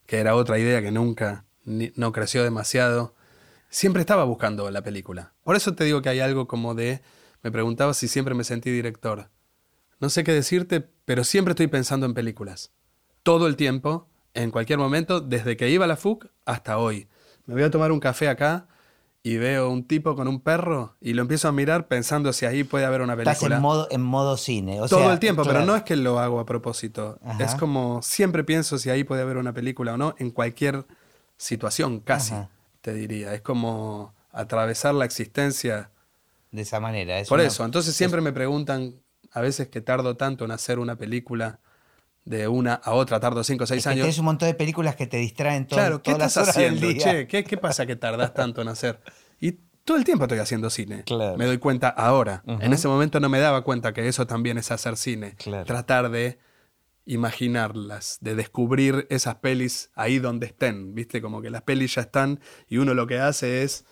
que 0.06 0.18
era 0.18 0.34
otra 0.34 0.58
idea 0.58 0.82
que 0.82 0.90
nunca 0.90 1.44
no 1.64 2.12
creció 2.12 2.42
demasiado. 2.42 3.14
Siempre 3.68 4.00
estaba 4.00 4.24
buscando 4.24 4.70
la 4.70 4.82
película. 4.82 5.32
Por 5.44 5.56
eso 5.56 5.74
te 5.74 5.84
digo 5.84 6.02
que 6.02 6.08
hay 6.08 6.20
algo 6.20 6.48
como 6.48 6.74
de, 6.74 7.02
me 7.42 7.52
preguntaba 7.52 7.94
si 7.94 8.08
siempre 8.08 8.34
me 8.34 8.44
sentí 8.44 8.70
director. 8.70 9.30
No 10.00 10.08
sé 10.08 10.24
qué 10.24 10.32
decirte, 10.32 10.88
pero 11.04 11.24
siempre 11.24 11.52
estoy 11.52 11.68
pensando 11.68 12.06
en 12.06 12.14
películas. 12.14 12.72
Todo 13.22 13.46
el 13.46 13.56
tiempo, 13.56 14.08
en 14.34 14.50
cualquier 14.50 14.78
momento, 14.78 15.20
desde 15.20 15.56
que 15.56 15.68
iba 15.68 15.84
a 15.84 15.88
la 15.88 15.96
FUC 15.96 16.26
hasta 16.46 16.78
hoy. 16.78 17.08
Me 17.50 17.56
voy 17.56 17.64
a 17.64 17.70
tomar 17.72 17.90
un 17.90 17.98
café 17.98 18.28
acá 18.28 18.68
y 19.24 19.36
veo 19.36 19.68
un 19.70 19.84
tipo 19.84 20.14
con 20.14 20.28
un 20.28 20.40
perro 20.40 20.94
y 21.00 21.14
lo 21.14 21.22
empiezo 21.22 21.48
a 21.48 21.52
mirar 21.52 21.88
pensando 21.88 22.32
si 22.32 22.46
ahí 22.46 22.62
puede 22.62 22.84
haber 22.84 23.02
una 23.02 23.16
película. 23.16 23.32
Estás 23.32 23.50
en 23.50 23.60
modo, 23.60 23.88
en 23.90 24.00
modo 24.02 24.36
cine. 24.36 24.78
Todo 24.88 25.10
el 25.10 25.18
tiempo, 25.18 25.42
pero 25.44 25.66
no 25.66 25.74
es 25.74 25.82
que 25.82 25.96
lo 25.96 26.20
hago 26.20 26.38
a 26.38 26.46
propósito. 26.46 27.18
Es 27.40 27.56
como 27.56 28.02
siempre 28.02 28.44
pienso 28.44 28.78
si 28.78 28.88
ahí 28.88 29.02
puede 29.02 29.22
haber 29.22 29.36
una 29.36 29.52
película 29.52 29.94
o 29.94 29.96
no 29.96 30.14
en 30.18 30.30
cualquier 30.30 30.86
situación 31.38 31.98
casi, 31.98 32.34
te 32.82 32.94
diría. 32.94 33.34
Es 33.34 33.42
como 33.42 34.14
atravesar 34.30 34.94
la 34.94 35.04
existencia. 35.04 35.90
De 36.52 36.62
esa 36.62 36.78
manera. 36.78 37.20
Por 37.28 37.40
eso, 37.40 37.64
entonces 37.64 37.96
siempre 37.96 38.20
me 38.20 38.32
preguntan, 38.32 38.94
a 39.32 39.40
veces 39.40 39.66
que 39.66 39.80
tardo 39.80 40.16
tanto 40.16 40.44
en 40.44 40.52
hacer 40.52 40.78
una 40.78 40.94
película 40.94 41.58
de 42.24 42.48
una 42.48 42.74
a 42.74 42.92
otra, 42.92 43.18
tardo 43.20 43.42
cinco 43.44 43.64
o 43.64 43.66
seis 43.66 43.86
años. 43.86 44.02
Tienes 44.02 44.18
un 44.18 44.26
montón 44.26 44.48
de 44.48 44.54
películas 44.54 44.96
que 44.96 45.06
te 45.06 45.16
distraaen 45.16 45.66
todo, 45.66 45.78
claro, 45.78 46.02
¿qué 46.02 46.12
estás 46.12 46.36
haciendo? 46.36 46.92
Che, 46.92 47.26
¿qué, 47.26 47.44
¿qué, 47.44 47.56
pasa 47.56 47.86
que 47.86 47.96
tardás 47.96 48.34
tanto 48.34 48.62
en 48.62 48.68
hacer? 48.68 49.00
Y 49.40 49.52
todo 49.84 49.96
el 49.96 50.04
tiempo 50.04 50.24
estoy 50.24 50.38
haciendo 50.38 50.70
cine. 50.70 51.04
Me 51.36 51.46
doy 51.46 51.58
cuenta 51.58 51.88
ahora. 51.88 52.42
En 52.46 52.72
ese 52.72 52.88
momento 52.88 53.20
no 53.20 53.28
me 53.28 53.40
daba 53.40 53.62
cuenta 53.62 53.92
que 53.92 54.06
eso 54.06 54.26
también 54.26 54.58
es 54.58 54.70
hacer 54.70 54.96
cine. 54.96 55.36
Tratar 55.66 56.10
de 56.10 56.38
imaginarlas, 57.06 58.18
de 58.20 58.36
descubrir 58.36 59.06
esas 59.10 59.36
pelis 59.36 59.90
ahí 59.94 60.18
donde 60.18 60.46
estén, 60.46 60.94
¿viste? 60.94 61.20
Como 61.20 61.42
que 61.42 61.50
las 61.50 61.62
pelis 61.62 61.96
ya 61.96 62.02
están 62.02 62.40
y 62.68 62.76
uno 62.76 62.94
lo 62.94 63.06
que 63.06 63.18
hace 63.18 63.64
es 63.64 63.84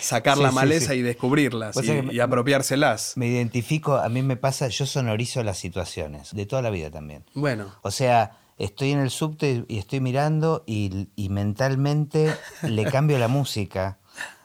sacar 0.00 0.38
la 0.38 0.52
maleza 0.52 0.94
y 0.94 1.02
descubrirlas 1.02 1.76
y, 1.82 2.20
apropiárselas. 2.20 3.14
Me 3.16 3.26
identifico, 3.26 3.96
a 3.96 4.08
mí 4.08 4.22
me 4.22 4.36
pasa, 4.36 4.68
yo 4.68 4.86
sonorizo 4.86 5.42
las 5.42 5.58
situaciones, 5.58 6.34
de 6.34 6.46
toda 6.46 6.62
la 6.62 6.70
vida 6.70 6.90
también. 6.90 7.24
Bueno. 7.34 7.72
O 7.82 7.90
sea, 7.90 8.38
estoy 8.58 8.92
en 8.92 9.00
el 9.00 9.10
subte 9.10 9.64
y 9.68 9.78
estoy 9.78 10.00
mirando 10.00 10.64
y, 10.66 11.08
mentalmente 11.30 12.34
le 12.62 12.84
cambio 12.84 13.18
la 13.18 13.28
música 13.28 13.98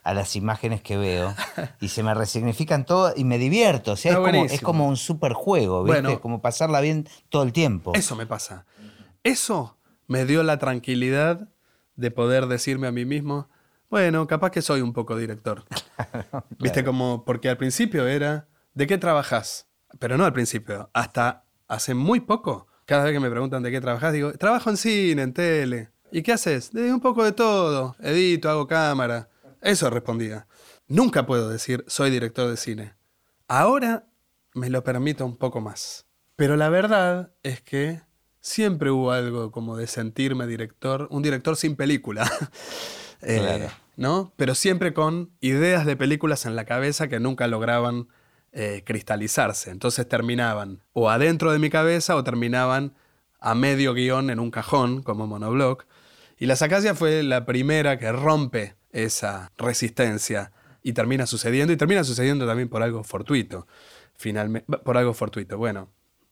a 0.04 0.14
las 0.14 0.36
imágenes 0.36 0.82
que 0.82 0.98
veo 0.98 1.36
y 1.80 1.90
se 1.90 2.02
me 2.02 2.14
resignifican 2.14 2.86
todo 2.86 3.14
y 3.16 3.24
me 3.24 3.38
divierto. 3.38 3.94
O 3.94 3.96
sea, 3.96 4.14
es 4.50 4.62
como, 4.62 4.88
un 4.88 4.98
super 4.98 5.34
juego, 5.34 5.84
¿viste? 5.84 6.20
como 6.20 6.42
pasarla 6.42 6.82
bien 6.82 7.08
todo 7.30 7.44
el 7.44 7.54
tiempo. 7.54 7.94
Eso 7.94 8.16
me 8.16 8.26
pasa. 8.26 8.66
Eso 9.24 9.78
me 10.08 10.26
dio 10.26 10.44
la 10.44 10.58
tranquilidad 10.58 11.50
de 11.96 12.12
poder 12.12 12.48
decirme 12.48 12.88
a 12.88 12.92
mí 12.92 13.06
mismo, 13.06 13.48
bueno, 13.92 14.26
capaz 14.26 14.52
que 14.52 14.62
soy 14.62 14.80
un 14.80 14.94
poco 14.94 15.18
director. 15.18 15.66
Viste 16.60 16.86
como, 16.86 17.26
porque 17.26 17.50
al 17.50 17.58
principio 17.58 18.08
era, 18.08 18.48
¿de 18.74 18.88
qué 18.88 18.98
trabajas? 18.98 19.68
Pero 20.00 20.18
no 20.18 20.24
al 20.24 20.32
principio, 20.32 20.90
hasta 20.94 21.44
hace 21.68 21.94
muy 21.94 22.22
poco. 22.22 22.68
Cada 22.86 23.04
vez 23.04 23.12
que 23.12 23.20
me 23.20 23.30
preguntan 23.30 23.62
de 23.62 23.70
qué 23.70 23.82
trabajas, 23.82 24.14
digo, 24.14 24.32
trabajo 24.34 24.70
en 24.70 24.78
cine, 24.78 25.24
en 25.24 25.34
tele. 25.34 25.92
¿Y 26.10 26.24
qué 26.24 26.32
haces? 26.32 26.72
De 26.72 26.94
un 26.94 27.02
poco 27.02 27.26
de 27.26 27.34
todo. 27.34 27.98
Edito, 28.00 28.50
hago 28.50 28.66
cámara. 28.66 29.30
Eso 29.62 29.90
respondía. 29.90 30.48
Nunca 30.88 31.26
puedo 31.26 31.50
decir, 31.50 31.84
soy 31.88 32.12
director 32.12 32.50
de 32.50 32.56
cine. 32.56 32.96
Ahora 33.50 34.08
me 34.54 34.70
lo 34.70 34.86
permito 34.86 35.26
un 35.26 35.36
poco 35.36 35.60
más. 35.60 36.06
Pero 36.38 36.56
la 36.56 36.70
verdad 36.70 37.34
es 37.44 37.62
que 37.62 38.02
siempre 38.40 38.90
hubo 38.90 39.12
algo 39.12 39.52
como 39.52 39.76
de 39.76 39.88
sentirme 39.88 40.48
director, 40.48 41.10
un 41.12 41.22
director 41.22 41.58
sin 41.58 41.76
película. 41.76 42.32
Eh, 43.24 43.70
¿no? 43.98 44.34
Pero 44.36 44.56
siempre 44.56 44.94
con 44.94 45.32
ideas 45.42 45.86
de 45.86 45.96
películas 45.96 46.46
en 46.46 46.56
la 46.56 46.66
cabeza 46.66 47.08
que 47.08 47.20
nunca 47.20 47.48
lograban 47.48 48.08
eh, 48.52 48.84
cristalizarse. 48.86 49.72
Entonces 49.72 50.08
terminaban 50.08 50.84
o 50.94 51.10
adentro 51.10 51.52
de 51.52 51.60
mi 51.60 51.70
cabeza 51.70 52.16
o 52.16 52.24
terminaban 52.24 52.94
a 53.40 53.56
medio 53.56 53.94
guion 53.94 54.30
en 54.30 54.40
un 54.40 54.52
cajón, 54.52 55.04
como 55.04 55.28
monobloc. 55.28 55.86
Y 56.38 56.46
La 56.46 56.56
Sacasia 56.56 56.96
fue 56.96 57.24
la 57.24 57.46
primera 57.46 57.98
que 57.98 58.12
rompe 58.12 58.76
esa 58.92 59.52
resistencia 59.58 60.52
y 60.84 60.94
termina 60.94 61.26
sucediendo, 61.28 61.74
y 61.74 61.78
termina 61.78 62.04
sucediendo 62.04 62.48
también 62.48 62.70
por 62.70 62.84
algo 62.84 63.04
fortuito, 63.04 63.68
finalmente, 64.16 64.78
por 64.78 64.98
algo 64.98 65.14
fortuito, 65.14 65.58
bueno, 65.58 65.90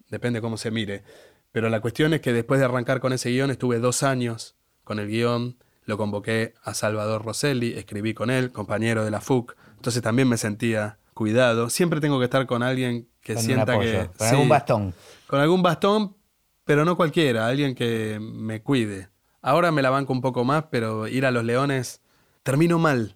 depende 0.09 0.41
cómo 0.41 0.57
se 0.57 0.71
mire, 0.71 1.03
pero 1.51 1.69
la 1.69 1.81
cuestión 1.81 2.13
es 2.13 2.21
que 2.21 2.33
después 2.33 2.59
de 2.59 2.65
arrancar 2.65 2.99
con 2.99 3.13
ese 3.13 3.29
guion 3.29 3.51
estuve 3.51 3.79
dos 3.79 4.03
años 4.03 4.55
con 4.83 4.99
el 4.99 5.07
guion, 5.07 5.57
lo 5.89 5.97
convoqué 5.97 6.53
a 6.63 6.73
Salvador 6.73 7.25
Rosselli, 7.25 7.73
escribí 7.73 8.13
con 8.13 8.29
él, 8.29 8.51
compañero 8.51 9.03
de 9.03 9.11
la 9.11 9.19
FUC, 9.19 9.57
entonces 9.75 10.01
también 10.01 10.29
me 10.29 10.37
sentía 10.37 10.99
cuidado. 11.15 11.69
Siempre 11.69 11.99
tengo 11.99 12.19
que 12.19 12.25
estar 12.25 12.45
con 12.45 12.63
alguien 12.63 13.09
que 13.21 13.35
sienta 13.35 13.77
que... 13.79 14.09
Con 14.15 14.27
algún 14.27 14.49
bastón. 14.49 14.93
Con 15.27 15.39
algún 15.41 15.63
bastón, 15.63 16.15
pero 16.63 16.85
no 16.85 16.95
cualquiera, 16.95 17.47
alguien 17.47 17.73
que 17.73 18.19
me 18.21 18.61
cuide. 18.61 19.09
Ahora 19.41 19.71
me 19.71 19.81
la 19.81 19.89
banco 19.89 20.13
un 20.13 20.21
poco 20.21 20.45
más, 20.45 20.65
pero 20.69 21.07
ir 21.07 21.25
a 21.25 21.31
los 21.31 21.43
leones 21.43 22.01
termino 22.43 22.79
mal. 22.79 23.15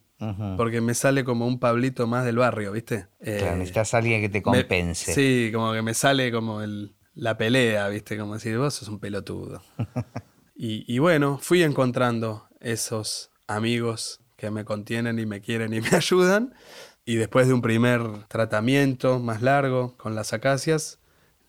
Porque 0.55 0.80
me 0.80 0.93
sale 0.93 1.26
como 1.26 1.45
un 1.45 1.59
Pablito 1.59 2.07
más 2.07 2.24
del 2.24 2.38
barrio, 2.38 2.71
¿viste? 2.71 3.07
Claro, 3.21 3.45
eh, 3.47 3.55
necesitas 3.57 3.93
alguien 3.93 4.21
que 4.21 4.30
te 4.30 4.41
compense. 4.41 5.13
sí, 5.13 5.51
como 5.53 5.74
que 5.74 5.82
me 5.82 5.93
sale 5.93 6.32
como 6.32 6.61
el, 6.61 6.95
la 7.13 7.38
pelea, 7.38 7.89
¿viste? 7.89 8.17
Como 8.17 8.36
decir, 8.36 8.57
vos 8.57 8.74
sos 8.74 8.88
un 8.88 8.99
pelotudo. 8.99 9.61
y 10.55 10.97
bueno, 10.99 11.39
fui 11.41 11.61
encontrando 11.61 12.47
esos 12.64 13.32
amigos 13.47 14.20
que 14.38 14.49
me 14.49 14.66
contienen 14.66 15.20
y 15.20 15.26
me 15.26 15.41
quieren 15.41 15.74
y 15.74 15.82
me 15.82 15.95
ayudan. 15.95 16.53
Y 17.05 17.16
después 17.16 17.47
de 17.47 17.53
un 17.53 17.61
primer 17.61 18.26
tratamiento 18.28 19.20
más 19.20 19.41
largo 19.41 19.95
con 19.97 20.16
las 20.16 20.34
acacias, 20.34 20.99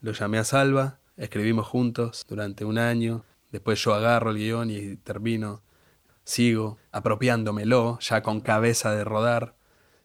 lo 0.01 0.11
llamé 0.11 0.37
a 0.37 0.43
Salva, 0.43 0.99
escribimos 1.17 1.65
juntos 1.65 2.25
durante 2.27 2.65
un 2.65 2.77
año, 2.77 3.23
después 3.51 3.81
yo 3.81 3.93
agarro 3.93 4.31
el 4.31 4.37
guion 4.37 4.69
y 4.69 4.97
termino, 4.97 5.63
sigo 6.25 6.77
apropiándomelo, 6.91 7.97
ya 8.01 8.21
con 8.21 8.41
cabeza 8.41 8.93
de 8.93 9.03
rodar. 9.05 9.55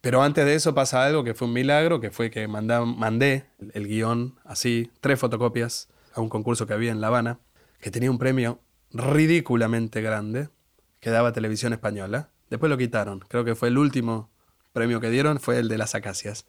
Pero 0.00 0.22
antes 0.22 0.46
de 0.46 0.54
eso 0.54 0.74
pasa 0.74 1.04
algo 1.04 1.24
que 1.24 1.34
fue 1.34 1.48
un 1.48 1.54
milagro, 1.54 2.00
que 2.00 2.10
fue 2.10 2.30
que 2.30 2.48
mandé 2.48 3.46
el 3.74 3.86
guion 3.86 4.38
así, 4.44 4.90
tres 5.00 5.18
fotocopias, 5.18 5.88
a 6.14 6.20
un 6.20 6.28
concurso 6.28 6.66
que 6.66 6.72
había 6.72 6.92
en 6.92 7.00
La 7.00 7.08
Habana, 7.08 7.40
que 7.80 7.90
tenía 7.90 8.10
un 8.10 8.18
premio 8.18 8.60
ridículamente 8.92 10.00
grande, 10.00 10.48
que 11.00 11.10
daba 11.10 11.32
televisión 11.32 11.72
española. 11.72 12.30
Después 12.50 12.70
lo 12.70 12.78
quitaron. 12.78 13.20
Creo 13.20 13.44
que 13.44 13.54
fue 13.54 13.68
el 13.68 13.78
último 13.78 14.30
premio 14.72 15.00
que 15.00 15.10
dieron, 15.10 15.40
fue 15.40 15.58
el 15.58 15.68
de 15.68 15.78
las 15.78 15.94
acacias. 15.94 16.46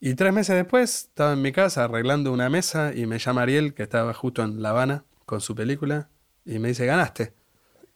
Y 0.00 0.14
tres 0.14 0.32
meses 0.32 0.56
después 0.56 1.06
estaba 1.06 1.32
en 1.32 1.42
mi 1.42 1.52
casa 1.52 1.84
arreglando 1.84 2.32
una 2.32 2.50
mesa 2.50 2.92
y 2.94 3.06
me 3.06 3.18
llama 3.18 3.42
Ariel, 3.42 3.74
que 3.74 3.82
estaba 3.82 4.12
justo 4.12 4.42
en 4.42 4.60
La 4.60 4.70
Habana 4.70 5.04
con 5.24 5.40
su 5.40 5.54
película, 5.54 6.10
y 6.44 6.58
me 6.58 6.68
dice, 6.68 6.84
ganaste. 6.84 7.34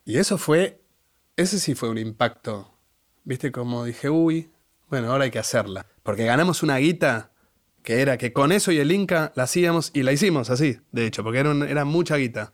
Y 0.05 0.17
eso 0.17 0.37
fue, 0.37 0.81
ese 1.35 1.59
sí 1.59 1.75
fue 1.75 1.89
un 1.89 1.99
impacto. 1.99 2.73
Viste 3.23 3.51
como 3.51 3.85
dije, 3.85 4.09
uy, 4.09 4.49
bueno, 4.89 5.11
ahora 5.11 5.25
hay 5.25 5.31
que 5.31 5.39
hacerla. 5.39 5.85
Porque 6.01 6.25
ganamos 6.25 6.63
una 6.63 6.77
guita 6.77 7.31
que 7.83 8.01
era 8.01 8.17
que 8.17 8.33
con 8.33 8.51
eso 8.51 8.71
y 8.71 8.79
el 8.79 8.91
Inca 8.91 9.31
la 9.35 9.43
hacíamos 9.43 9.91
y 9.93 10.03
la 10.03 10.11
hicimos 10.11 10.49
así, 10.49 10.79
de 10.91 11.05
hecho, 11.05 11.23
porque 11.23 11.39
era, 11.39 11.51
era 11.69 11.85
mucha 11.85 12.17
guita. 12.17 12.53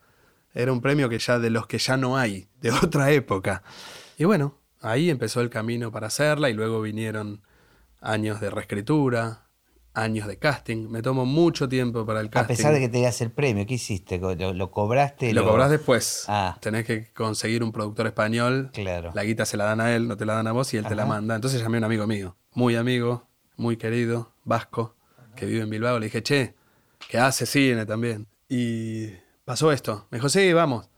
Era 0.56 0.72
un 0.72 0.82
premio 0.82 1.10
que 1.10 1.20
ya 1.20 1.38
de 1.38 1.50
los 1.50 1.68
que 1.68 1.78
ya 1.78 1.98
no 1.98 2.18
hay, 2.18 2.48
de 2.62 2.72
otra 2.84 3.12
época. 3.12 3.62
Y 4.18 4.24
bueno, 4.24 4.58
ahí 4.82 5.10
empezó 5.10 5.42
el 5.42 5.50
camino 5.50 5.92
para 5.92 6.08
hacerla 6.08 6.50
y 6.50 6.54
luego 6.54 6.82
vinieron 6.82 7.42
años 8.02 8.40
de 8.40 8.50
reescritura, 8.50 9.46
años 9.94 10.28
de 10.28 10.38
casting. 10.38 10.90
Me 10.90 11.02
tomó 11.02 11.26
mucho 11.26 11.68
tiempo 11.68 12.06
para 12.06 12.22
el 12.22 12.30
casting. 12.30 12.54
A 12.54 12.58
pesar 12.58 12.74
de 12.74 12.80
que 12.80 12.90
te 12.90 13.06
el 13.06 13.32
premio, 13.32 13.66
¿qué 13.66 13.74
hiciste? 13.74 14.18
¿Lo, 14.18 14.72
cobraste? 14.72 15.34
Lo, 15.34 15.46
cobras 15.46 15.70
después. 15.70 16.26
Ah. 16.28 16.58
Tenés 16.62 16.86
que 16.86 17.12
conseguir 17.14 17.64
un 17.64 17.72
productor 17.72 18.08
español. 18.08 18.70
Claro. 18.74 19.12
La 19.14 19.24
guita 19.24 19.46
se 19.46 19.58
la 19.58 19.66
dan 19.66 19.82
a 19.82 19.94
él, 19.94 20.08
no 20.08 20.16
te 20.16 20.26
la 20.26 20.36
dan 20.36 20.48
a 20.48 20.54
vos 20.54 20.74
y 20.74 20.78
él 20.78 20.86
te 20.86 20.96
la 20.96 21.06
manda. 21.06 21.36
Entonces 21.36 21.62
llamé 21.62 21.78
a 21.78 21.80
un 21.80 21.84
amigo 21.86 22.08
mío, 22.08 22.38
muy 22.54 22.76
amigo, 22.76 23.28
muy 23.58 23.76
querido, 23.76 24.32
vasco, 24.46 24.96
que 25.36 25.46
vive 25.46 25.64
en 25.64 25.70
Bilbao. 25.70 26.00
Le 26.00 26.06
dije, 26.06 26.24
che, 26.24 26.56
que 27.10 27.18
hace 27.18 27.46
cine 27.46 27.86
también. 27.86 28.28
Y 28.48 29.08
pasó 29.46 29.72
esto. 29.72 30.08
Me 30.12 30.18
dijo, 30.18 30.30
sí, 30.30 30.52
vamos. 30.54 30.90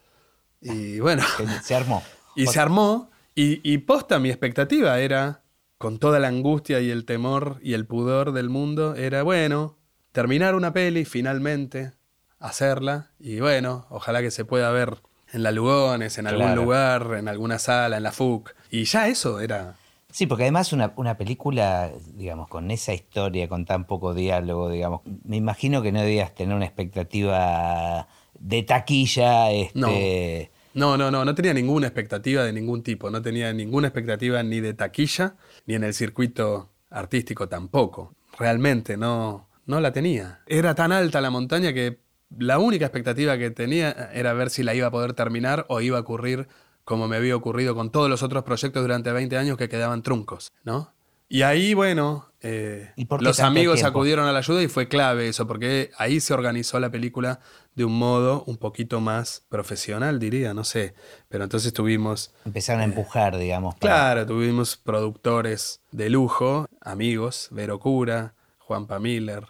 Y 0.62 1.00
bueno. 1.00 1.24
Se 1.64 1.76
armó. 1.76 2.04
y 2.36 2.48
se 2.48 2.60
armó. 2.60 3.12
Y, 3.36 3.62
y 3.70 3.80
posta, 3.80 4.18
mi 4.20 4.30
expectativa 4.30 5.00
era, 5.00 5.44
con 5.78 6.00
toda 6.00 6.20
la 6.20 6.30
angustia 6.30 6.80
y 6.80 6.90
el 6.90 7.06
temor 7.06 7.60
y 7.62 7.74
el 7.74 7.86
pudor 7.86 8.32
del 8.32 8.50
mundo, 8.50 8.96
era, 8.96 9.22
bueno, 9.22 9.78
terminar 10.12 10.56
una 10.56 10.74
peli 10.74 11.06
finalmente, 11.06 11.92
hacerla. 12.40 13.12
Y 13.20 13.40
bueno, 13.40 13.86
ojalá 13.90 14.22
que 14.22 14.32
se 14.32 14.44
pueda 14.44 14.72
ver 14.72 14.98
en 15.32 15.44
la 15.44 15.52
Lugones, 15.52 16.18
en 16.18 16.26
algún 16.26 16.56
lugar, 16.56 17.14
en 17.18 17.28
alguna 17.28 17.60
sala, 17.60 17.98
en 17.98 18.04
la 18.04 18.12
FUC. 18.12 18.56
Y 18.72 18.86
ya 18.86 19.08
eso 19.08 19.40
era 19.40 19.76
Sí, 20.10 20.26
porque 20.26 20.46
además 20.46 20.72
una, 20.72 20.94
una, 20.96 21.18
película, 21.18 21.92
digamos, 22.16 22.48
con 22.48 22.72
esa 22.72 22.94
historia, 22.94 23.48
con 23.50 23.66
tan 23.66 23.86
poco 23.86 24.14
diálogo, 24.14 24.70
digamos, 24.70 25.02
me 25.26 25.36
imagino 25.36 25.82
que 25.82 25.92
no 25.92 26.02
debías 26.02 26.34
tener 26.34 26.56
una 26.56 26.66
expectativa 26.66 28.08
de 28.40 28.64
taquilla. 28.64 29.52
Este... 29.52 30.52
No. 30.74 30.98
no, 30.98 31.12
no, 31.12 31.26
no, 31.26 31.36
tenía 31.36 31.54
ninguna 31.54 31.88
expectativa 31.88 32.44
de 32.44 32.54
ningún 32.54 32.84
tipo, 32.84 33.10
no 33.10 33.22
tenía 33.22 33.52
ninguna 33.54 33.88
expectativa 33.88 34.44
ni 34.44 34.60
de 34.60 34.74
taquilla, 34.74 35.36
ni 35.66 35.76
en 35.76 35.84
el 35.84 35.94
circuito 35.94 36.70
artístico 36.90 37.50
tampoco. 37.50 38.14
Realmente 38.38 38.98
no, 38.98 39.48
no 39.66 39.80
la 39.80 39.92
tenía. 39.92 40.42
Era 40.46 40.76
tan 40.76 40.92
alta 40.92 41.22
la 41.22 41.32
montaña 41.32 41.74
que 41.74 42.00
la 42.38 42.60
única 42.60 42.86
expectativa 42.86 43.38
que 43.38 43.52
tenía 43.52 44.12
era 44.14 44.34
ver 44.34 44.50
si 44.50 44.64
la 44.64 44.76
iba 44.76 44.88
a 44.88 44.92
poder 44.92 45.14
terminar 45.14 45.66
o 45.70 45.82
iba 45.82 45.98
a 45.98 46.02
ocurrir 46.02 46.48
como 46.88 47.10
me 47.10 47.18
había 47.18 47.36
ocurrido 47.36 47.76
con 47.76 47.92
todos 47.92 48.10
los 48.10 48.24
otros 48.24 48.44
proyectos 48.44 48.82
durante 48.82 49.12
20 49.12 49.38
años 49.38 49.58
que 49.58 49.68
quedaban 49.68 50.04
truncos, 50.04 50.54
¿no? 50.64 50.94
Y 51.28 51.42
ahí, 51.42 51.74
bueno, 51.74 52.32
eh, 52.50 52.94
los 53.20 53.42
amigos 53.42 53.84
acudieron 53.84 54.26
a 54.26 54.32
la 54.32 54.40
ayuda 54.40 54.64
y 54.64 54.70
fue 54.70 54.88
clave 54.88 55.28
eso, 55.28 55.48
porque 55.48 55.92
ahí 55.98 56.22
se 56.22 56.34
organizó 56.34 56.80
la 56.80 56.90
película 56.90 57.42
de 57.76 57.84
un 57.84 58.00
modo 58.00 58.46
un 58.46 58.56
poquito 58.56 59.02
más 59.02 59.46
profesional, 59.50 60.18
diría, 60.18 60.54
no 60.54 60.64
sé. 60.64 60.94
Pero 61.28 61.44
entonces 61.44 61.74
tuvimos... 61.74 62.34
Empezaron 62.46 62.82
a 62.82 62.86
eh, 62.86 62.88
empujar, 62.88 63.38
digamos. 63.38 63.76
Claro, 63.76 64.26
tuvimos 64.26 64.78
productores 64.78 65.82
de 65.92 66.10
lujo, 66.10 66.68
amigos, 66.80 67.50
Vero 67.52 67.80
Cura, 67.80 68.34
Juan 68.60 68.88
Miller, 69.02 69.46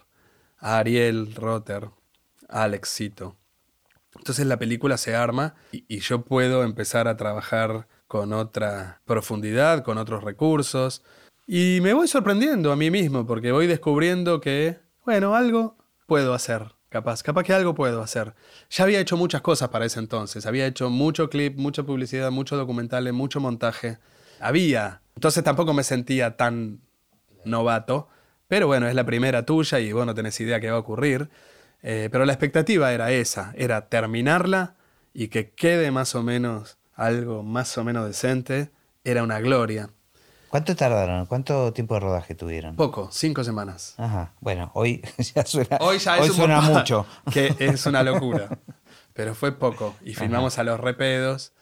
Ariel 0.58 1.36
Rotter, 1.36 1.90
Alex 2.50 2.96
Cito. 2.96 3.36
Entonces 4.16 4.48
la 4.48 4.58
película 4.58 4.98
se 4.98 5.16
arma 5.16 5.54
y 5.72 6.00
yo 6.00 6.24
puedo 6.24 6.64
empezar 6.64 7.08
a 7.08 7.16
trabajar 7.16 7.88
con 8.08 8.34
otra 8.34 9.02
profundidad, 9.06 9.84
con 9.84 10.00
otros 10.00 10.24
recursos 10.24 11.04
Y 11.50 11.80
me 11.82 11.94
voy 11.94 12.10
sorprendiendo 12.10 12.74
a 12.74 12.76
mí 12.76 12.92
mismo 12.92 13.26
porque 13.26 13.54
voy 13.54 13.68
descubriendo 13.68 14.42
que, 14.42 14.80
bueno, 15.06 15.34
algo 15.34 15.78
puedo 16.06 16.34
hacer, 16.34 16.74
capaz, 16.90 17.24
capaz 17.24 17.44
que 17.44 17.54
algo 17.54 17.74
puedo 17.74 18.02
hacer. 18.02 18.34
Ya 18.70 18.84
había 18.84 19.00
hecho 19.00 19.16
muchas 19.16 19.40
cosas 19.40 19.70
para 19.70 19.86
ese 19.86 20.00
entonces, 20.00 20.46
había 20.46 20.68
hecho 20.68 20.90
mucho 20.90 21.30
clip, 21.30 21.58
mucha 21.58 21.84
publicidad, 21.84 22.32
muchos 22.32 22.60
documentales, 22.60 23.14
mucho 23.14 23.40
montaje. 23.40 23.98
Había. 24.42 25.02
Entonces 25.16 25.42
tampoco 25.42 25.74
me 25.74 25.84
sentía 25.86 26.36
tan 26.36 26.82
novato, 27.46 28.10
pero 28.50 28.68
bueno, 28.68 28.90
es 28.90 28.94
la 28.96 29.06
primera 29.06 29.46
tuya 29.46 29.80
y 29.80 29.94
vos 29.94 30.06
no 30.06 30.14
tenés 30.14 30.38
idea 30.42 30.60
qué 30.60 30.70
va 30.70 30.76
a 30.76 30.82
ocurrir. 30.82 31.30
Eh, 31.82 32.10
pero 32.12 32.26
la 32.26 32.34
expectativa 32.34 32.92
era 32.92 33.10
esa, 33.14 33.54
era 33.56 33.88
terminarla 33.88 34.76
y 35.14 35.30
que 35.30 35.52
quede 35.52 35.92
más 35.92 36.14
o 36.14 36.24
menos 36.24 36.78
algo 36.94 37.42
más 37.42 37.78
o 37.78 37.86
menos 37.86 38.06
decente, 38.06 38.72
era 39.06 39.24
una 39.24 39.40
gloria. 39.40 39.92
¿Cuánto 40.58 40.76
tardaron? 40.76 41.28
¿Cuánto 41.28 41.72
tiempo 41.72 41.94
de 41.94 42.00
rodaje 42.00 42.34
tuvieron? 42.34 42.76
Poco, 42.76 43.10
cinco 43.12 43.44
semanas. 43.44 43.94
Ajá, 43.98 44.34
bueno, 44.40 44.72
hoy 44.74 45.04
ya 45.36 45.46
suena, 45.46 45.78
hoy 45.82 46.00
ya 46.00 46.20
hoy 46.20 46.30
suena 46.30 46.62
mucho. 46.62 47.06
Que 47.32 47.54
es 47.60 47.86
una 47.86 48.02
locura. 48.02 48.50
Pero 49.14 49.36
fue 49.36 49.52
poco. 49.52 49.96
Y 50.04 50.16
filmamos 50.16 50.58
a 50.58 50.64
los 50.64 50.80
repedos. 50.80 51.54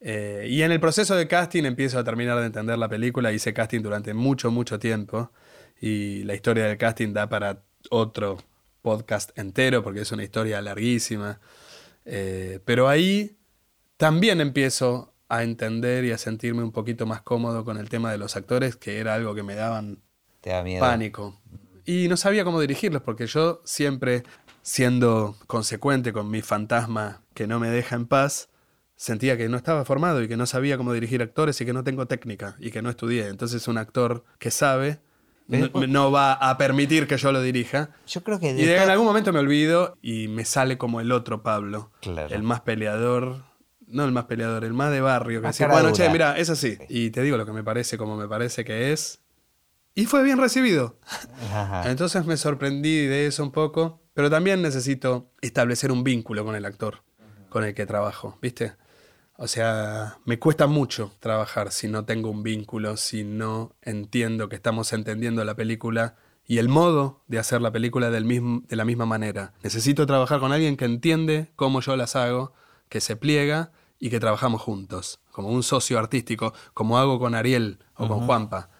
Eh, 0.00 0.48
y 0.50 0.62
en 0.62 0.72
el 0.72 0.80
proceso 0.80 1.14
de 1.14 1.28
casting 1.28 1.62
empiezo 1.62 2.00
a 2.00 2.02
terminar 2.02 2.40
de 2.40 2.46
entender 2.46 2.76
la 2.76 2.88
película. 2.88 3.30
Hice 3.30 3.54
casting 3.54 3.82
durante 3.82 4.14
mucho, 4.14 4.50
mucho 4.50 4.80
tiempo. 4.80 5.30
Y 5.80 6.24
la 6.24 6.34
historia 6.34 6.64
del 6.64 6.76
casting 6.76 7.12
da 7.12 7.28
para 7.28 7.62
otro 7.90 8.38
podcast 8.82 9.30
entero 9.38 9.84
porque 9.84 10.00
es 10.00 10.10
una 10.10 10.24
historia 10.24 10.60
larguísima. 10.60 11.38
Eh, 12.04 12.58
pero 12.64 12.88
ahí 12.88 13.36
también 13.96 14.40
empiezo 14.40 15.09
a 15.30 15.44
entender 15.44 16.04
y 16.04 16.10
a 16.10 16.18
sentirme 16.18 16.62
un 16.62 16.72
poquito 16.72 17.06
más 17.06 17.22
cómodo 17.22 17.64
con 17.64 17.78
el 17.78 17.88
tema 17.88 18.10
de 18.10 18.18
los 18.18 18.36
actores, 18.36 18.76
que 18.76 18.98
era 18.98 19.14
algo 19.14 19.34
que 19.34 19.44
me 19.44 19.54
daban 19.54 20.02
pánico. 20.80 21.40
Y 21.86 22.08
no 22.08 22.16
sabía 22.16 22.44
cómo 22.44 22.60
dirigirlos, 22.60 23.02
porque 23.02 23.26
yo 23.26 23.62
siempre, 23.64 24.24
siendo 24.62 25.36
consecuente 25.46 26.12
con 26.12 26.30
mi 26.30 26.42
fantasma 26.42 27.22
que 27.32 27.46
no 27.46 27.60
me 27.60 27.70
deja 27.70 27.94
en 27.94 28.06
paz, 28.06 28.48
sentía 28.96 29.38
que 29.38 29.48
no 29.48 29.56
estaba 29.56 29.84
formado 29.84 30.20
y 30.20 30.28
que 30.28 30.36
no 30.36 30.46
sabía 30.46 30.76
cómo 30.76 30.92
dirigir 30.92 31.22
actores 31.22 31.60
y 31.60 31.64
que 31.64 31.72
no 31.72 31.84
tengo 31.84 32.06
técnica 32.06 32.56
y 32.58 32.72
que 32.72 32.82
no 32.82 32.90
estudié. 32.90 33.28
Entonces 33.28 33.68
un 33.68 33.78
actor 33.78 34.24
que 34.38 34.50
sabe 34.50 34.98
no, 35.48 36.10
va 36.10 36.32
a 36.32 36.58
permitir 36.58 37.06
que 37.06 37.16
yo 37.16 37.32
lo 37.32 37.40
dirija. 37.40 37.90
Yo 38.06 38.22
creo 38.22 38.38
que... 38.38 38.52
y 38.52 38.68
en 38.68 38.90
algún 38.90 39.06
momento 39.06 39.32
me 39.32 39.38
olvido 39.38 39.96
y 40.02 40.28
me 40.28 40.44
sale 40.44 40.76
como 40.78 41.00
el 41.00 41.12
otro 41.12 41.42
Pablo, 41.42 41.90
el 42.02 42.42
más 42.42 42.60
peleador, 42.60 43.49
no 43.90 44.04
el 44.04 44.12
más 44.12 44.24
peleador, 44.24 44.64
el 44.64 44.72
más 44.72 44.90
de 44.90 45.00
barrio, 45.00 45.40
que 45.40 45.48
dice, 45.48 45.66
bueno, 45.66 45.92
che, 45.92 46.08
mira, 46.08 46.38
es 46.38 46.50
así. 46.50 46.78
Y 46.88 47.10
te 47.10 47.22
digo 47.22 47.36
lo 47.36 47.46
que 47.46 47.52
me 47.52 47.64
parece 47.64 47.98
como 47.98 48.16
me 48.16 48.28
parece 48.28 48.64
que 48.64 48.92
es. 48.92 49.20
Y 49.94 50.06
fue 50.06 50.22
bien 50.22 50.38
recibido. 50.38 50.98
Entonces 51.84 52.24
me 52.24 52.36
sorprendí 52.36 53.06
de 53.06 53.26
eso 53.26 53.42
un 53.42 53.52
poco, 53.52 54.00
pero 54.14 54.30
también 54.30 54.62
necesito 54.62 55.32
establecer 55.40 55.92
un 55.92 56.04
vínculo 56.04 56.44
con 56.44 56.54
el 56.54 56.64
actor 56.64 57.02
con 57.50 57.64
el 57.64 57.74
que 57.74 57.84
trabajo, 57.84 58.38
¿viste? 58.40 58.72
O 59.36 59.46
sea, 59.46 60.18
me 60.24 60.38
cuesta 60.38 60.66
mucho 60.66 61.12
trabajar 61.20 61.72
si 61.72 61.88
no 61.88 62.04
tengo 62.04 62.30
un 62.30 62.42
vínculo, 62.42 62.96
si 62.96 63.24
no 63.24 63.74
entiendo 63.82 64.48
que 64.48 64.56
estamos 64.56 64.92
entendiendo 64.92 65.44
la 65.44 65.54
película 65.54 66.16
y 66.46 66.58
el 66.58 66.68
modo 66.68 67.22
de 67.26 67.38
hacer 67.38 67.60
la 67.60 67.72
película 67.72 68.10
del 68.10 68.24
mismo, 68.24 68.62
de 68.66 68.76
la 68.76 68.84
misma 68.84 69.06
manera. 69.06 69.52
Necesito 69.62 70.06
trabajar 70.06 70.40
con 70.40 70.52
alguien 70.52 70.76
que 70.76 70.84
entiende 70.84 71.52
cómo 71.56 71.80
yo 71.80 71.96
las 71.96 72.16
hago, 72.16 72.54
que 72.88 73.00
se 73.00 73.16
pliega 73.16 73.72
y 74.00 74.08
que 74.08 74.18
trabajamos 74.18 74.62
juntos, 74.62 75.20
como 75.30 75.48
un 75.48 75.62
socio 75.62 75.98
artístico, 75.98 76.54
como 76.72 76.98
hago 76.98 77.20
con 77.20 77.34
Ariel 77.34 77.78
o 77.94 78.08
con 78.08 78.26
Juanpa. 78.26 78.70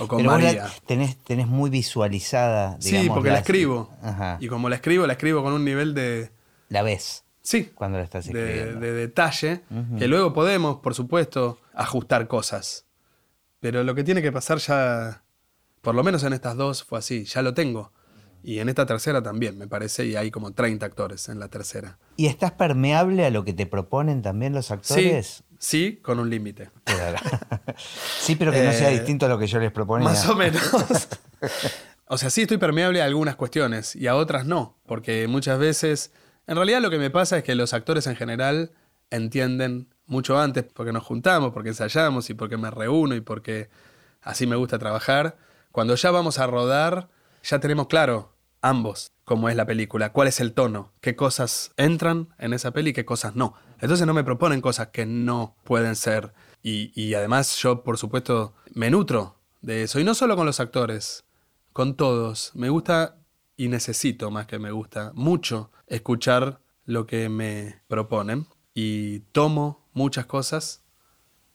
O 0.00 0.06
con 0.06 0.24
María. 0.24 0.68
tenés, 0.86 1.16
tenés 1.24 1.48
muy 1.48 1.68
visualizada. 1.68 2.78
Digamos, 2.78 3.04
sí, 3.04 3.10
porque 3.10 3.30
la, 3.30 3.38
escribo. 3.38 3.90
Y 4.38 4.46
como 4.46 4.68
la 4.68 4.76
escribo, 4.76 5.06
la 5.06 5.14
escribo 5.14 5.42
con 5.42 5.52
un 5.52 5.64
nivel 5.64 5.94
de. 5.94 6.30
La 6.68 6.82
ves. 6.82 7.24
Sí. 7.42 7.72
Cuando 7.74 7.98
la 7.98 8.04
estás 8.04 8.26
escribiendo. 8.26 8.78
De, 8.78 8.92
detalle. 8.92 9.62
Que 9.98 10.06
luego 10.06 10.32
podemos, 10.32 10.76
por 10.76 10.94
supuesto, 10.94 11.58
ajustar 11.74 12.28
cosas. 12.28 12.84
Pero 13.60 13.82
lo 13.82 13.94
que 13.94 14.04
tiene 14.04 14.22
que 14.22 14.30
pasar 14.30 14.58
ya. 14.58 15.24
Por 15.80 15.94
lo 15.94 16.04
menos 16.04 16.22
en 16.22 16.34
estas 16.34 16.56
dos 16.56 16.84
fue 16.84 16.98
así. 17.00 17.24
Ya 17.24 17.42
lo 17.42 17.54
tengo. 17.54 17.92
Y 18.44 18.60
en 18.60 18.68
esta 18.68 18.86
tercera 18.86 19.22
también, 19.22 19.58
me 19.58 19.66
parece, 19.66 20.06
y 20.06 20.14
hay 20.14 20.30
como 20.30 20.52
30 20.52 20.86
actores 20.86 21.28
en 21.28 21.40
la 21.40 21.48
tercera. 21.48 21.98
¿Y 22.18 22.26
estás 22.26 22.50
permeable 22.50 23.24
a 23.24 23.30
lo 23.30 23.44
que 23.44 23.52
te 23.52 23.64
proponen 23.64 24.22
también 24.22 24.52
los 24.52 24.72
actores? 24.72 25.44
Sí, 25.60 26.00
con 26.02 26.18
un 26.18 26.28
límite. 26.28 26.68
sí, 28.20 28.34
pero 28.34 28.50
que 28.50 28.64
no 28.64 28.72
sea 28.72 28.90
eh, 28.90 28.94
distinto 28.94 29.26
a 29.26 29.28
lo 29.28 29.38
que 29.38 29.46
yo 29.46 29.60
les 29.60 29.70
proponía. 29.70 30.08
Más 30.08 30.28
o 30.28 30.34
menos. 30.34 30.60
o 32.08 32.18
sea, 32.18 32.28
sí 32.30 32.42
estoy 32.42 32.56
permeable 32.56 33.02
a 33.02 33.04
algunas 33.04 33.36
cuestiones 33.36 33.94
y 33.94 34.08
a 34.08 34.16
otras 34.16 34.46
no, 34.46 34.76
porque 34.84 35.28
muchas 35.28 35.60
veces, 35.60 36.10
en 36.48 36.56
realidad 36.56 36.80
lo 36.80 36.90
que 36.90 36.98
me 36.98 37.10
pasa 37.10 37.38
es 37.38 37.44
que 37.44 37.54
los 37.54 37.72
actores 37.72 38.08
en 38.08 38.16
general 38.16 38.72
entienden 39.10 39.86
mucho 40.06 40.40
antes, 40.40 40.64
porque 40.64 40.90
nos 40.90 41.04
juntamos, 41.04 41.52
porque 41.52 41.68
ensayamos 41.68 42.30
y 42.30 42.34
porque 42.34 42.56
me 42.56 42.72
reúno 42.72 43.14
y 43.14 43.20
porque 43.20 43.70
así 44.22 44.44
me 44.48 44.56
gusta 44.56 44.80
trabajar. 44.80 45.36
Cuando 45.70 45.94
ya 45.94 46.10
vamos 46.10 46.40
a 46.40 46.48
rodar, 46.48 47.10
ya 47.44 47.60
tenemos 47.60 47.86
claro 47.86 48.34
ambos 48.62 49.12
cómo 49.28 49.50
es 49.50 49.56
la 49.56 49.66
película, 49.66 50.10
cuál 50.10 50.26
es 50.28 50.40
el 50.40 50.54
tono, 50.54 50.90
qué 51.02 51.14
cosas 51.14 51.72
entran 51.76 52.34
en 52.38 52.54
esa 52.54 52.70
peli 52.70 52.90
y 52.90 52.92
qué 52.94 53.04
cosas 53.04 53.36
no. 53.36 53.54
Entonces 53.78 54.06
no 54.06 54.14
me 54.14 54.24
proponen 54.24 54.62
cosas 54.62 54.88
que 54.88 55.04
no 55.04 55.54
pueden 55.64 55.96
ser. 55.96 56.32
Y, 56.62 57.14
además 57.14 57.56
yo, 57.56 57.84
por 57.84 57.98
supuesto, 57.98 58.54
me 58.74 58.90
nutro 58.90 59.38
de 59.60 59.82
eso. 59.82 60.00
Y 60.00 60.04
no 60.04 60.14
solo 60.14 60.34
con 60.34 60.46
los 60.46 60.60
actores, 60.60 61.24
con 61.74 61.94
todos. 61.94 62.52
Me 62.54 62.70
gusta 62.70 63.18
y 63.56 63.68
necesito, 63.68 64.30
más 64.30 64.46
que 64.46 64.58
me 64.58 64.70
gusta, 64.70 65.12
mucho 65.14 65.70
escuchar 65.86 66.60
lo 66.84 67.06
que 67.06 67.28
me 67.28 67.82
proponen. 67.86 68.46
Y 68.72 69.20
tomo 69.32 69.88
muchas 69.92 70.24
cosas 70.24 70.84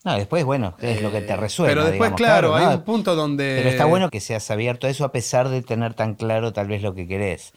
no, 0.03 0.15
después, 0.15 0.43
bueno, 0.43 0.75
es 0.79 1.01
lo 1.01 1.11
que 1.11 1.21
te 1.21 1.33
eh, 1.33 1.37
resuelve. 1.37 1.73
Pero 1.73 1.85
después, 1.85 2.11
claro, 2.11 2.55
hay 2.55 2.75
un 2.75 2.81
punto 2.83 3.15
donde. 3.15 3.55
Pero 3.57 3.69
está 3.69 3.85
bueno 3.85 4.09
que 4.09 4.19
seas 4.19 4.49
abierto 4.51 4.87
a 4.87 4.89
eso 4.89 5.05
a 5.05 5.11
pesar 5.11 5.49
de 5.49 5.61
tener 5.61 5.93
tan 5.93 6.15
claro 6.15 6.51
tal 6.51 6.67
vez 6.67 6.81
lo 6.81 6.93
que 6.93 7.07
querés. 7.07 7.53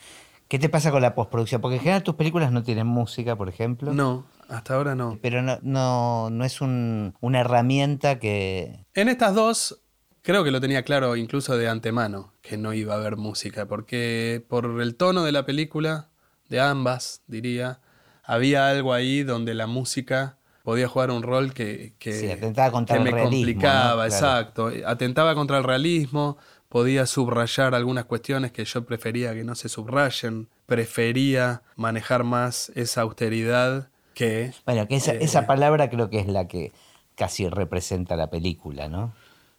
¿Qué 0.48 0.60
te 0.60 0.68
pasa 0.68 0.92
con 0.92 1.02
la 1.02 1.16
postproducción? 1.16 1.60
Porque 1.60 1.76
en 1.76 1.80
general 1.80 2.04
tus 2.04 2.14
películas 2.14 2.52
no 2.52 2.62
tienen 2.62 2.86
música, 2.86 3.34
por 3.34 3.48
ejemplo. 3.48 3.92
No, 3.92 4.26
hasta 4.48 4.74
ahora 4.74 4.94
no. 4.94 5.18
Pero 5.20 5.42
no, 5.42 5.58
no, 5.62 6.30
no 6.30 6.44
es 6.44 6.60
una 6.60 7.40
herramienta 7.40 8.20
que. 8.20 8.86
En 8.94 9.08
estas 9.08 9.34
dos, 9.34 9.82
creo 10.22 10.44
que 10.44 10.52
lo 10.52 10.60
tenía 10.60 10.84
claro 10.84 11.16
incluso 11.16 11.56
de 11.56 11.68
antemano, 11.68 12.32
que 12.42 12.56
no 12.56 12.72
iba 12.74 12.94
a 12.94 12.98
haber 12.98 13.16
música, 13.16 13.66
porque 13.66 14.44
por 14.48 14.80
el 14.80 14.94
tono 14.94 15.24
de 15.24 15.32
la 15.32 15.44
película, 15.46 16.10
de 16.48 16.60
ambas, 16.60 17.22
diría, 17.26 17.80
había 18.22 18.68
algo 18.68 18.92
ahí 18.92 19.24
donde 19.24 19.52
la 19.54 19.66
música 19.66 20.38
podía 20.66 20.88
jugar 20.88 21.12
un 21.12 21.22
rol 21.22 21.54
que, 21.54 21.92
que, 22.00 22.32
atentaba 22.32 22.72
contra 22.72 22.98
me 22.98 23.12
complicaba, 23.12 24.04
exacto. 24.04 24.68
Atentaba 24.84 25.36
contra 25.36 25.58
el 25.58 25.62
realismo, 25.62 26.38
podía 26.68 27.06
subrayar 27.06 27.76
algunas 27.76 28.06
cuestiones 28.06 28.50
que 28.50 28.64
yo 28.64 28.84
prefería 28.84 29.32
que 29.32 29.44
no 29.44 29.54
se 29.54 29.68
subrayen, 29.68 30.48
prefería 30.66 31.62
manejar 31.76 32.24
más 32.24 32.72
esa 32.74 33.02
austeridad 33.02 33.90
que... 34.12 34.54
Bueno, 34.64 34.88
que 34.88 34.96
esa, 34.96 35.12
eh, 35.12 35.18
esa 35.20 35.46
palabra 35.46 35.88
creo 35.88 36.10
que 36.10 36.18
es 36.18 36.26
la 36.26 36.48
que 36.48 36.72
casi 37.14 37.48
representa 37.48 38.16
la 38.16 38.28
película, 38.28 38.88
¿no? 38.88 39.12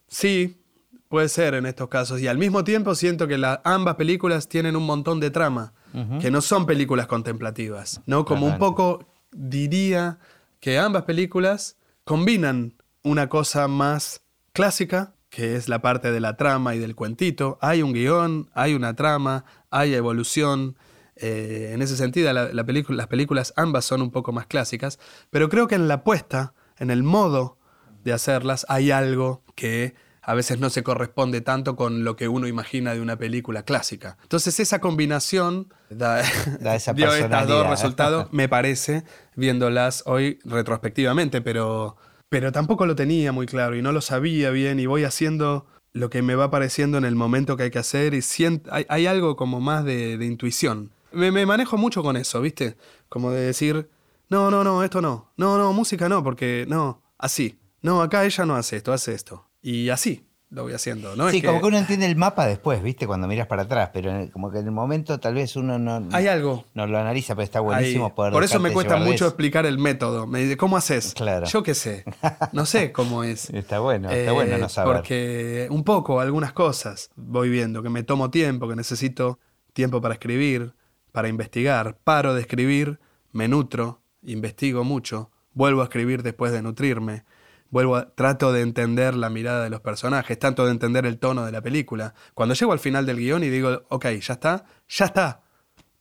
Sí, 0.10 0.60
puede 1.08 1.30
ser 1.30 1.54
en 1.54 1.68
estos 1.68 1.88
casos. 1.88 2.20
Y 2.20 2.28
al 2.28 2.38
mismo 2.38 2.66
tiempo 2.66 2.96
siento 2.96 3.30
que 3.30 3.42
ambas 3.64 3.96
películas 3.96 4.50
tienen 4.50 4.76
un 4.76 4.86
montón 4.86 5.22
de 5.22 5.32
trama, 5.32 5.72
que 6.20 6.32
no 6.32 6.42
son 6.42 6.66
películas 6.66 7.08
contemplativas, 7.08 8.02
¿no? 8.06 8.26
Como 8.26 8.46
un 8.46 8.58
poco 8.58 9.06
diría 9.32 10.20
que 10.60 10.78
ambas 10.80 11.04
películas 11.04 11.78
combinan 12.04 12.74
una 13.04 13.30
cosa 13.30 13.68
más 13.68 14.22
clásica, 14.54 15.14
que 15.30 15.56
es 15.56 15.70
la 15.70 15.82
parte 15.82 16.12
de 16.12 16.20
la 16.20 16.38
trama 16.38 16.76
y 16.76 16.80
del 16.80 16.96
cuentito. 16.96 17.58
Hay 17.62 17.82
un 17.82 17.94
guion, 17.94 18.50
hay 18.54 18.74
una 18.74 18.96
trama, 18.96 19.46
hay 19.70 19.94
evolución. 19.94 20.78
Eh, 21.16 21.72
en 21.74 21.82
ese 21.82 21.98
sentido, 21.98 22.32
la, 22.34 22.52
las 22.54 23.08
películas 23.08 23.54
ambas 23.56 23.86
son 23.86 24.02
un 24.02 24.12
poco 24.12 24.32
más 24.32 24.48
clásicas, 24.48 25.00
pero 25.30 25.50
creo 25.50 25.68
que 25.68 25.76
en 25.76 25.88
la 25.88 25.96
apuesta, 25.96 26.54
en 26.78 26.92
el 26.92 27.04
modo 27.04 27.58
de 28.04 28.14
hacerlas, 28.14 28.66
hay 28.70 28.92
algo 28.92 29.44
que 29.56 29.96
a 30.28 30.34
veces 30.34 30.60
no 30.60 30.70
se 30.70 30.84
corresponde 30.84 31.40
tanto 31.40 31.78
con 31.78 32.04
lo 32.04 32.18
que 32.18 32.28
uno 32.28 32.48
imagina 32.48 32.94
de 32.94 33.00
una 33.00 33.16
película 33.16 33.64
clásica. 33.64 34.18
Entonces 34.24 34.60
esa 34.60 34.80
combinación 34.82 35.74
da, 35.90 36.22
dio 36.96 37.14
estos 37.14 37.48
dos 37.48 37.70
resultados, 37.70 38.28
me 38.34 38.50
parece, 38.50 39.06
viéndolas 39.38 40.04
hoy 40.06 40.40
retrospectivamente, 40.44 41.40
pero, 41.40 41.96
pero 42.28 42.52
tampoco 42.52 42.86
lo 42.86 42.94
tenía 42.94 43.32
muy 43.32 43.46
claro 43.46 43.78
y 43.78 43.82
no 43.82 43.94
lo 43.94 44.02
sabía 44.02 44.50
bien 44.50 44.82
y 44.82 44.86
voy 44.86 45.06
haciendo 45.06 45.66
lo 45.94 46.10
que 46.10 46.22
me 46.22 46.36
va 46.36 46.46
apareciendo 46.46 46.98
en 46.98 47.06
el 47.06 47.16
momento 47.16 47.56
que 47.56 47.64
hay 47.64 47.72
que 47.72 47.80
hacer 47.80 48.14
y 48.14 48.22
siento, 48.22 48.70
hay, 48.90 49.08
algo 49.08 49.38
como 49.38 49.62
más 49.62 49.86
de, 49.86 50.18
intuición. 50.22 50.92
Me, 51.14 51.32
me, 51.32 51.46
manejo 51.46 51.78
mucho 51.78 52.04
con 52.04 52.18
eso, 52.18 52.42
¿viste? 52.42 52.76
Como 53.08 53.32
de 53.32 53.40
decir, 53.40 53.90
no, 54.28 54.52
no, 54.52 54.66
no, 54.66 54.84
esto 54.84 55.00
no, 55.02 55.32
no, 55.38 55.58
no, 55.58 55.72
música 55.72 56.10
no, 56.10 56.22
porque 56.22 56.66
no, 56.68 57.02
así. 57.18 57.62
No, 57.82 58.02
acá 58.02 58.26
ella 58.26 58.46
no 58.46 58.58
hace 58.58 58.76
esto, 58.76 58.92
hace 58.92 59.14
esto. 59.14 59.47
Y 59.62 59.90
así. 59.90 60.24
lo 60.50 60.64
voy 60.64 60.72
haciendo. 60.74 61.16
¿no? 61.18 61.30
Sí, 61.30 61.42
como 61.42 61.60
que 61.60 61.66
uno 61.68 61.78
entiende 61.78 62.06
el 62.06 62.16
mapa 62.16 62.46
después, 62.48 62.82
¿viste? 62.82 63.06
Cuando 63.06 63.28
miras 63.28 63.48
para 63.48 63.64
atrás, 63.64 63.90
pero 63.94 64.30
como 64.32 64.50
que 64.50 64.60
en 64.60 64.66
el 64.66 64.72
momento 64.72 65.20
tal 65.20 65.34
vez 65.34 65.56
uno 65.58 65.78
no, 65.78 66.08
Hay 66.14 66.28
algo. 66.28 66.66
no 66.74 66.88
lo 66.88 66.98
analiza, 66.98 67.36
pero 67.36 67.44
está 67.44 67.60
buenísimo 67.60 68.16
poder 68.16 68.32
Por 68.32 68.44
eso 68.46 68.60
me 68.60 68.72
cuesta 68.72 68.96
mucho 68.96 69.14
eso. 69.16 69.28
explicar 69.28 69.66
el 69.66 69.78
método. 69.78 70.26
Me 70.26 70.40
dice, 70.40 70.56
¿cómo 70.56 70.78
haces? 70.78 71.14
Claro. 71.14 71.48
Yo 71.48 71.64
qué 71.64 71.74
sé. 71.76 72.06
No 72.54 72.66
sé 72.66 72.92
cómo 72.94 73.24
es. 73.26 73.50
Está 73.54 73.80
bueno, 73.80 74.10
está 74.10 74.32
Eh, 74.32 74.34
bueno 74.34 74.58
no 74.58 74.70
saber. 74.70 74.96
Porque 74.96 75.68
un 75.70 75.84
poco, 75.84 76.22
algunas 76.22 76.54
cosas 76.54 77.10
voy 77.18 77.50
viendo, 77.50 77.84
que 77.84 77.90
me 77.90 78.04
tomo 78.04 78.30
tiempo, 78.32 78.70
que 78.70 78.76
necesito 78.78 79.40
tiempo 79.74 80.00
para 80.00 80.14
escribir, 80.14 80.74
para 81.12 81.28
investigar. 81.28 81.98
Paro 82.06 82.34
de 82.34 82.42
escribir, 82.42 83.00
me 83.34 83.50
nutro, 83.50 84.02
investigo 84.24 84.86
mucho, 84.86 85.30
vuelvo 85.54 85.82
a 85.82 85.86
escribir 85.86 86.24
después 86.24 86.54
de 86.54 86.62
nutrirme. 86.62 87.26
Vuelvo 87.70 87.96
a, 87.98 88.10
trato 88.16 88.54
de 88.54 88.62
entender 88.62 89.16
la 89.16 89.30
mirada 89.30 89.64
de 89.64 89.70
los 89.70 89.82
personajes, 89.82 90.38
tanto 90.40 90.66
de 90.66 90.72
entender 90.72 91.06
el 91.06 91.20
tono 91.20 91.46
de 91.46 91.52
la 91.52 91.62
película. 91.62 92.14
Cuando 92.34 92.56
llego 92.56 92.72
al 92.72 92.80
final 92.80 93.06
del 93.06 93.18
guion 93.18 93.44
y 93.44 93.50
digo, 93.50 93.84
ok, 93.90 94.06
ya 94.22 94.34
está, 94.34 94.66
ya 94.88 95.06
está, 95.06 95.42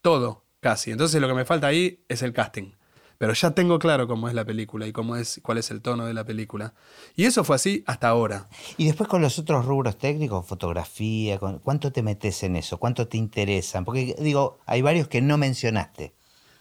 todo, 0.00 0.44
casi. 0.60 0.90
Entonces 0.92 1.20
lo 1.20 1.28
que 1.28 1.34
me 1.34 1.44
falta 1.44 1.66
ahí 1.66 2.04
es 2.08 2.22
el 2.22 2.32
casting. 2.32 2.72
Pero 3.18 3.32
ya 3.32 3.50
tengo 3.52 3.78
claro 3.78 4.06
cómo 4.06 4.28
es 4.28 4.34
la 4.34 4.44
película 4.44 4.86
y 4.86 4.92
cómo 4.92 5.16
es, 5.16 5.40
cuál 5.42 5.56
es 5.56 5.70
el 5.70 5.80
tono 5.80 6.04
de 6.04 6.12
la 6.12 6.24
película. 6.24 6.74
Y 7.14 7.24
eso 7.24 7.44
fue 7.44 7.56
así 7.56 7.82
hasta 7.86 8.08
ahora. 8.08 8.48
Y 8.76 8.84
después 8.86 9.08
con 9.08 9.22
los 9.22 9.38
otros 9.38 9.64
rubros 9.64 9.96
técnicos, 9.96 10.44
fotografía, 10.46 11.38
con- 11.38 11.58
¿cuánto 11.60 11.90
te 11.92 12.02
metes 12.02 12.42
en 12.42 12.56
eso? 12.56 12.76
¿Cuánto 12.78 13.08
te 13.08 13.16
interesan? 13.16 13.86
Porque 13.86 14.14
digo, 14.18 14.58
hay 14.66 14.82
varios 14.82 15.08
que 15.08 15.22
no 15.22 15.38
mencionaste. 15.38 16.14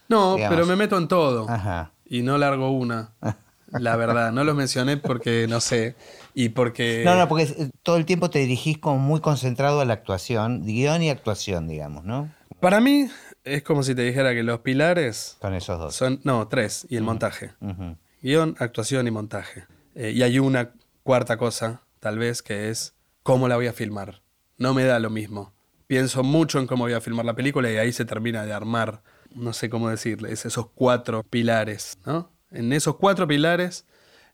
No, 0.08 0.36
Digamos. 0.36 0.56
pero 0.56 0.66
me 0.66 0.76
meto 0.76 0.96
en 0.96 1.08
todo. 1.08 1.46
Ajá. 1.48 1.92
Y 2.06 2.22
no 2.22 2.38
largo 2.38 2.70
una. 2.70 3.12
La 3.72 3.96
verdad, 3.96 4.32
no 4.32 4.44
los 4.44 4.54
mencioné 4.54 4.96
porque 4.96 5.46
no 5.48 5.60
sé. 5.60 5.96
Y 6.34 6.50
porque. 6.50 7.02
No, 7.04 7.16
no, 7.16 7.28
porque 7.28 7.44
eh, 7.44 7.70
todo 7.82 7.96
el 7.96 8.04
tiempo 8.04 8.30
te 8.30 8.38
dirigís 8.40 8.78
como 8.78 8.98
muy 8.98 9.20
concentrado 9.20 9.80
a 9.80 9.84
la 9.84 9.94
actuación, 9.94 10.64
guion 10.64 11.02
y 11.02 11.10
actuación, 11.10 11.66
digamos, 11.68 12.04
¿no? 12.04 12.32
Para 12.60 12.80
mí 12.80 13.08
es 13.44 13.62
como 13.62 13.82
si 13.82 13.94
te 13.94 14.02
dijera 14.02 14.34
que 14.34 14.42
los 14.42 14.60
pilares 14.60 15.36
Con 15.40 15.54
esos 15.54 15.78
dos. 15.78 15.94
son. 15.94 16.20
No, 16.24 16.48
tres. 16.48 16.86
Y 16.88 16.96
el 16.96 17.02
montaje. 17.02 17.52
Guión, 18.22 18.56
actuación 18.58 19.06
y 19.06 19.10
montaje. 19.10 19.64
Eh, 19.94 20.12
y 20.14 20.22
hay 20.22 20.38
una 20.38 20.72
cuarta 21.02 21.36
cosa, 21.36 21.82
tal 22.00 22.18
vez, 22.18 22.42
que 22.42 22.70
es 22.70 22.94
cómo 23.22 23.48
la 23.48 23.56
voy 23.56 23.66
a 23.66 23.72
filmar. 23.72 24.22
No 24.58 24.74
me 24.74 24.84
da 24.84 24.98
lo 24.98 25.10
mismo. 25.10 25.52
Pienso 25.86 26.22
mucho 26.22 26.58
en 26.58 26.66
cómo 26.66 26.84
voy 26.84 26.94
a 26.94 27.00
filmar 27.00 27.24
la 27.24 27.34
película 27.34 27.70
y 27.70 27.76
ahí 27.76 27.92
se 27.92 28.04
termina 28.04 28.44
de 28.44 28.52
armar, 28.52 29.02
no 29.34 29.52
sé 29.52 29.70
cómo 29.70 29.88
decirles, 29.88 30.44
esos 30.44 30.66
cuatro 30.74 31.22
pilares, 31.22 31.96
¿no? 32.04 32.32
En 32.50 32.72
esos 32.72 32.96
cuatro 32.96 33.26
pilares, 33.26 33.86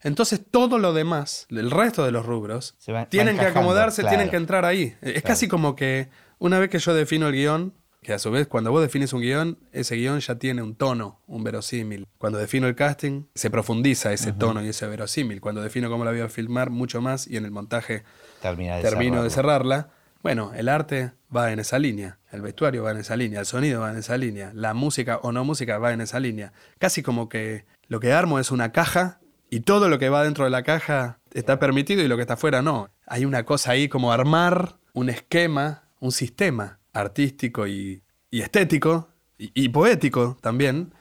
entonces 0.03 0.41
todo 0.51 0.79
lo 0.79 0.93
demás, 0.93 1.47
el 1.51 1.71
resto 1.71 2.05
de 2.05 2.11
los 2.13 2.27
rubros, 2.27 2.75
Se 2.79 2.93
va- 2.93 3.01
va 3.01 3.07
tienen 3.07 3.39
que 3.39 3.45
acomodarse, 3.47 4.03
claro. 4.03 4.17
tienen 4.17 4.31
que 4.31 4.37
entrar 4.37 4.65
ahí. 4.65 4.97
Es 5.01 5.23
casi 5.23 5.49
como 5.49 5.77
que 5.77 6.09
una 6.39 6.59
vez 6.59 6.71
que 6.71 6.79
yo 6.79 6.93
defino 6.95 7.29
el 7.29 7.35
guion, 7.35 7.75
que 8.03 8.13
a 8.13 8.19
su 8.19 8.33
vez 8.33 8.49
cuando 8.49 8.73
vos 8.73 8.83
defines 8.83 9.13
un 9.13 9.21
guion, 9.21 9.59
ese 9.71 9.95
guion 9.95 10.19
ya 10.19 10.35
tiene 10.35 10.61
un 10.61 10.75
tono, 10.75 11.21
un 11.29 11.45
verosímil. 11.45 12.09
Cuando 12.19 12.39
defino 12.41 12.67
el 12.67 12.75
casting, 12.75 13.27
se 13.37 13.49
profundiza 13.49 14.13
ese 14.13 14.33
tono 14.33 14.61
y 14.65 14.69
ese 14.69 14.89
verosímil. 14.89 15.41
Cuando 15.41 15.63
defino 15.63 15.89
cómo 15.89 16.05
la 16.05 16.11
voy 16.11 16.21
a 16.21 16.29
filmar, 16.29 16.71
mucho 16.71 17.01
más, 17.01 17.29
y 17.29 17.37
en 17.37 17.45
el 17.45 17.53
montaje 17.53 18.03
Termina 18.41 18.77
de 18.77 18.83
termino 18.83 19.23
de 19.23 19.31
cerrarla, 19.31 19.91
bueno, 20.23 20.53
el 20.55 20.69
arte 20.69 21.13
va 21.35 21.53
en 21.53 21.59
esa 21.59 21.79
línea, 21.79 22.19
el 22.31 22.43
vestuario 22.43 22.85
va 22.85 22.93
en 22.93 22.99
esa 22.99 23.17
línea, 23.17 23.41
el 23.41 23.47
sonido 23.47 23.81
va 23.81 23.91
en 23.91 23.99
esa 23.99 24.17
línea, 24.17 24.53
la 24.55 24.75
música 24.75 25.19
o 25.23 25.33
no 25.33 25.45
música 25.45 25.79
va 25.79 25.93
en 25.93 26.01
esa 26.01 26.21
línea. 26.21 26.53
Casi 26.79 27.03
como 27.03 27.29
que 27.29 27.65
lo 27.89 28.01
que 28.01 28.13
armo 28.13 28.39
es 28.39 28.51
una 28.51 28.73
caja 28.73 29.21
y 29.51 29.61
todo 29.61 29.89
lo 29.89 29.99
que 29.99 30.09
va 30.09 30.25
dentro 30.25 30.45
de 30.45 30.51
la 30.51 30.63
caja 30.63 31.19
está 31.33 31.59
permitido 31.59 32.03
y 32.03 32.09
lo 32.09 32.17
que 32.17 32.23
está 32.23 32.35
afuera 32.35 32.63
no. 32.63 32.91
Hay 33.07 33.25
una 33.25 33.45
cosa 33.45 33.73
ahí 33.73 33.89
como 33.89 34.13
armar 34.13 34.77
un 34.93 35.09
esquema, 35.09 35.85
un 36.01 36.13
sistema 36.13 36.79
artístico 36.93 37.67
y, 37.67 38.03
estético 38.31 39.09
y 39.39 39.69
poético 39.71 40.37
también 40.41 40.93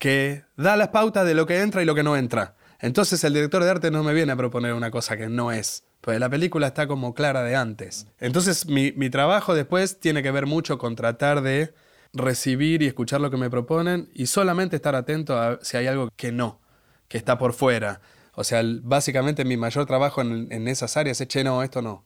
que 0.00 0.44
da 0.56 0.76
las 0.76 0.88
pautas 0.88 1.26
de 1.26 1.34
lo 1.34 1.46
que 1.46 1.60
entra 1.60 1.82
y 1.82 1.84
lo 1.84 1.94
que 1.94 2.02
no 2.02 2.16
entra. 2.16 2.56
Entonces 2.80 3.22
el 3.22 3.34
director 3.34 3.62
de 3.62 3.70
arte 3.70 3.90
no 3.90 4.02
me 4.02 4.14
viene 4.14 4.32
a 4.32 4.36
proponer 4.36 4.72
una 4.72 4.90
cosa 4.90 5.16
que 5.16 5.28
no 5.28 5.52
es, 5.52 5.84
pues 6.00 6.18
la 6.18 6.28
película 6.28 6.68
está 6.68 6.86
como 6.86 7.14
clara 7.14 7.42
de 7.42 7.56
antes. 7.56 8.06
Entonces 8.18 8.66
mi, 8.66 8.92
mi 8.92 9.10
trabajo 9.10 9.54
después 9.54 10.00
tiene 10.00 10.22
que 10.22 10.30
ver 10.30 10.46
mucho 10.46 10.78
con 10.78 10.96
tratar 10.96 11.42
de 11.42 11.74
recibir 12.12 12.82
y 12.82 12.86
escuchar 12.86 13.20
lo 13.20 13.30
que 13.30 13.36
me 13.36 13.50
proponen 13.50 14.08
y 14.14 14.26
solamente 14.26 14.76
estar 14.76 14.94
atento 14.94 15.38
a 15.38 15.58
si 15.62 15.76
hay 15.76 15.86
algo 15.86 16.10
que 16.16 16.32
no, 16.32 16.60
que 17.08 17.18
está 17.18 17.38
por 17.38 17.52
fuera. 17.52 18.00
O 18.34 18.44
sea, 18.44 18.62
básicamente 18.82 19.44
mi 19.44 19.56
mayor 19.56 19.86
trabajo 19.86 20.20
en, 20.20 20.48
en 20.50 20.68
esas 20.68 20.96
áreas 20.96 21.20
es, 21.20 21.28
che, 21.28 21.44
no, 21.44 21.62
esto 21.62 21.82
no, 21.82 22.04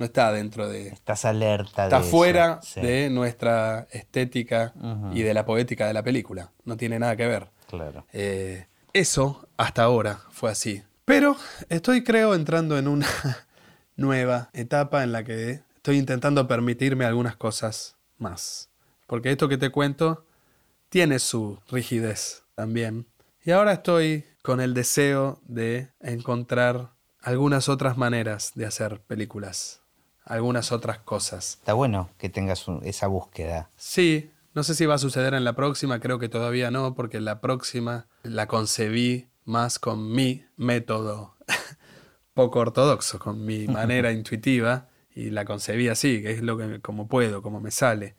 no 0.00 0.06
está 0.06 0.32
dentro 0.32 0.68
de, 0.68 0.88
Estás 0.88 1.24
alerta 1.24 1.84
está 1.84 1.98
de 1.98 2.02
eso, 2.02 2.10
fuera 2.10 2.60
sí, 2.62 2.80
de 2.80 3.10
nuestra 3.10 3.86
estética 3.90 4.72
y 5.12 5.22
de 5.22 5.34
la 5.34 5.44
poética 5.44 5.86
de 5.86 5.92
la 5.92 6.02
película. 6.02 6.52
No 6.64 6.76
tiene 6.76 6.98
nada 6.98 7.16
que 7.16 7.26
ver. 7.26 7.48
Claro. 7.68 8.06
Eh, 8.12 8.66
eso 8.92 9.46
hasta 9.56 9.82
ahora 9.82 10.20
fue 10.30 10.50
así. 10.50 10.82
Pero 11.10 11.36
estoy, 11.68 12.04
creo, 12.04 12.36
entrando 12.36 12.78
en 12.78 12.86
una 12.86 13.08
nueva 13.96 14.48
etapa 14.52 15.02
en 15.02 15.10
la 15.10 15.24
que 15.24 15.60
estoy 15.74 15.98
intentando 15.98 16.46
permitirme 16.46 17.04
algunas 17.04 17.34
cosas 17.34 17.96
más. 18.18 18.68
Porque 19.08 19.32
esto 19.32 19.48
que 19.48 19.58
te 19.58 19.70
cuento 19.70 20.24
tiene 20.88 21.18
su 21.18 21.58
rigidez 21.68 22.44
también. 22.54 23.06
Y 23.44 23.50
ahora 23.50 23.72
estoy 23.72 24.24
con 24.42 24.60
el 24.60 24.72
deseo 24.72 25.40
de 25.48 25.88
encontrar 25.98 26.90
algunas 27.22 27.68
otras 27.68 27.96
maneras 27.96 28.52
de 28.54 28.66
hacer 28.66 29.00
películas. 29.00 29.80
Algunas 30.24 30.70
otras 30.70 31.00
cosas. 31.00 31.54
Está 31.58 31.72
bueno 31.72 32.08
que 32.18 32.28
tengas 32.28 32.68
un- 32.68 32.82
esa 32.84 33.08
búsqueda. 33.08 33.68
Sí, 33.76 34.30
no 34.54 34.62
sé 34.62 34.76
si 34.76 34.86
va 34.86 34.94
a 34.94 34.98
suceder 34.98 35.34
en 35.34 35.42
la 35.42 35.54
próxima, 35.54 35.98
creo 35.98 36.20
que 36.20 36.28
todavía 36.28 36.70
no, 36.70 36.94
porque 36.94 37.18
la 37.18 37.40
próxima 37.40 38.06
la 38.22 38.46
concebí 38.46 39.26
más 39.50 39.78
con 39.78 40.10
mi 40.12 40.44
método 40.56 41.36
poco 42.34 42.60
ortodoxo, 42.60 43.18
con 43.18 43.44
mi 43.44 43.66
manera 43.66 44.12
intuitiva, 44.12 44.88
y 45.14 45.30
la 45.30 45.44
concebí 45.44 45.88
así, 45.88 46.22
que 46.22 46.30
es 46.30 46.42
lo 46.42 46.56
que 46.56 46.80
como 46.80 47.08
puedo, 47.08 47.42
como 47.42 47.60
me 47.60 47.70
sale. 47.70 48.14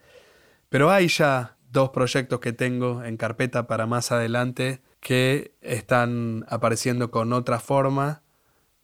Pero 0.70 0.92
hay 0.92 1.08
ya 1.08 1.58
dos 1.72 1.90
proyectos 1.90 2.40
que 2.40 2.54
tengo 2.54 3.04
en 3.04 3.18
carpeta 3.18 3.66
para 3.66 3.88
más 3.88 4.12
adelante 4.12 4.82
que 5.00 5.56
están 5.62 6.46
apareciendo 6.50 7.10
con 7.10 7.34
otra 7.34 7.60
forma 7.60 8.22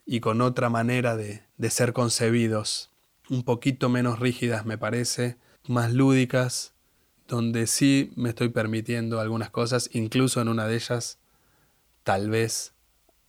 y 0.05 0.21
con 0.21 0.41
otra 0.41 0.69
manera 0.69 1.15
de, 1.15 1.43
de 1.57 1.69
ser 1.69 1.93
concebidos, 1.93 2.91
un 3.29 3.43
poquito 3.43 3.89
menos 3.89 4.19
rígidas 4.19 4.65
me 4.65 4.77
parece, 4.77 5.37
más 5.67 5.93
lúdicas, 5.93 6.73
donde 7.27 7.67
sí 7.67 8.11
me 8.15 8.29
estoy 8.29 8.49
permitiendo 8.49 9.19
algunas 9.19 9.49
cosas, 9.49 9.89
incluso 9.93 10.41
en 10.41 10.47
una 10.47 10.65
de 10.65 10.75
ellas, 10.75 11.19
tal 12.08 12.30
vez 12.30 12.72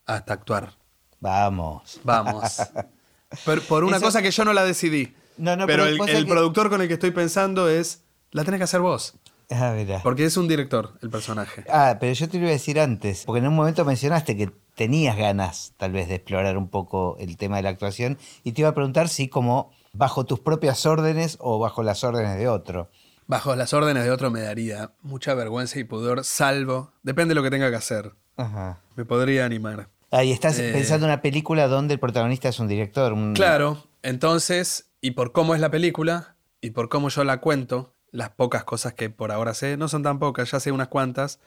hasta 0.06 0.34
actuar. 0.34 0.74
Vamos. 1.18 2.00
Vamos. 2.04 2.58
Pero 3.44 3.60
por 3.62 3.82
una 3.82 3.96
Eso- 3.96 4.06
cosa 4.06 4.22
que 4.22 4.30
yo 4.30 4.44
no 4.44 4.52
la 4.52 4.64
decidí. 4.64 5.14
No, 5.36 5.56
no, 5.56 5.66
pero 5.66 5.82
pero 5.84 6.04
el, 6.06 6.24
que- 6.24 6.30
productor 6.30 6.70
con 6.70 6.80
el 6.80 6.86
que 6.88 6.94
estoy 6.94 7.10
pensando 7.10 7.68
es, 7.68 8.02
la 8.30 8.44
tenés 8.44 8.58
que 8.58 8.64
hacer 8.64 8.80
vos. 8.80 9.14
Ah, 9.50 9.72
mirá. 9.76 10.00
Porque 10.02 10.24
es 10.24 10.36
un 10.36 10.46
director 10.48 10.92
el 11.02 11.10
personaje. 11.10 11.64
Ah, 11.68 11.96
pero 12.00 12.12
yo 12.12 12.28
te 12.28 12.36
lo 12.38 12.44
iba 12.44 12.50
a 12.50 12.52
decir 12.52 12.78
antes, 12.80 13.24
porque 13.24 13.40
en 13.40 13.48
un 13.48 13.54
momento 13.56 13.84
mencionaste 13.84 14.36
que 14.36 14.52
tenías 14.76 15.16
ganas 15.16 15.72
tal 15.76 15.90
vez 15.92 16.08
de 16.08 16.16
explorar 16.16 16.56
un 16.56 16.68
poco 16.68 17.16
el 17.18 17.36
tema 17.36 17.56
de 17.56 17.62
la 17.64 17.70
actuación 17.70 18.16
y 18.44 18.52
te 18.52 18.62
iba 18.62 18.70
a 18.70 18.74
preguntar 18.74 19.08
si 19.08 19.28
como 19.28 19.72
bajo 19.92 20.24
tus 20.24 20.38
propias 20.40 20.86
órdenes 20.86 21.36
o 21.40 21.58
bajo 21.58 21.82
las 21.82 22.04
órdenes 22.04 22.36
de 22.38 22.48
otro. 22.48 22.90
Bajo 23.26 23.54
las 23.56 23.72
órdenes 23.74 24.04
de 24.04 24.10
otro 24.12 24.30
me 24.30 24.40
daría 24.40 24.92
mucha 25.02 25.34
vergüenza 25.34 25.78
y 25.78 25.84
pudor, 25.84 26.24
salvo, 26.24 26.92
depende 27.02 27.30
de 27.32 27.34
lo 27.36 27.42
que 27.42 27.50
tenga 27.50 27.70
que 27.70 27.76
hacer. 27.76 28.12
Ajá. 28.38 28.80
Me 28.96 29.04
podría 29.04 29.44
animar. 29.44 29.88
Ahí 30.10 30.32
estás 30.32 30.58
Eh. 30.58 30.70
pensando 30.72 31.04
en 31.04 31.12
una 31.12 31.20
película 31.20 31.68
donde 31.68 31.92
el 31.94 32.00
protagonista 32.00 32.48
es 32.48 32.58
un 32.58 32.68
director. 32.68 33.12
un- 33.12 33.34
Claro, 33.34 33.84
entonces, 34.02 34.88
y 35.02 35.10
por 35.10 35.32
cómo 35.32 35.54
es 35.54 35.60
la 35.60 35.70
película, 35.70 36.36
y 36.62 36.70
por 36.70 36.88
cómo 36.88 37.10
yo 37.10 37.24
la 37.24 37.40
cuento, 37.40 37.94
las 38.10 38.30
pocas 38.30 38.64
cosas 38.64 38.94
que 38.94 39.10
por 39.10 39.30
ahora 39.32 39.52
sé, 39.52 39.76
no 39.76 39.86
son 39.88 40.02
tan 40.02 40.18
pocas, 40.18 40.50
ya 40.50 40.60
sé 40.60 40.72
unas 40.72 40.88
cuantas, 40.88 41.40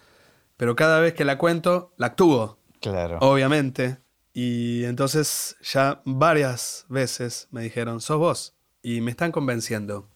pero 0.57 0.75
cada 0.75 0.99
vez 0.99 1.13
que 1.15 1.25
la 1.25 1.37
cuento, 1.39 1.91
la 1.97 2.07
actúo, 2.07 2.59
Claro. 2.81 3.17
obviamente. 3.21 3.97
Y 4.33 4.83
entonces 4.85 5.55
ya 5.63 6.01
varias 6.05 6.85
veces 6.87 7.47
me 7.51 7.61
dijeron, 7.63 7.99
sos 7.99 8.17
vos, 8.19 8.53
y 8.83 9.01
me 9.01 9.11
están 9.11 9.31
convenciendo. 9.31 10.07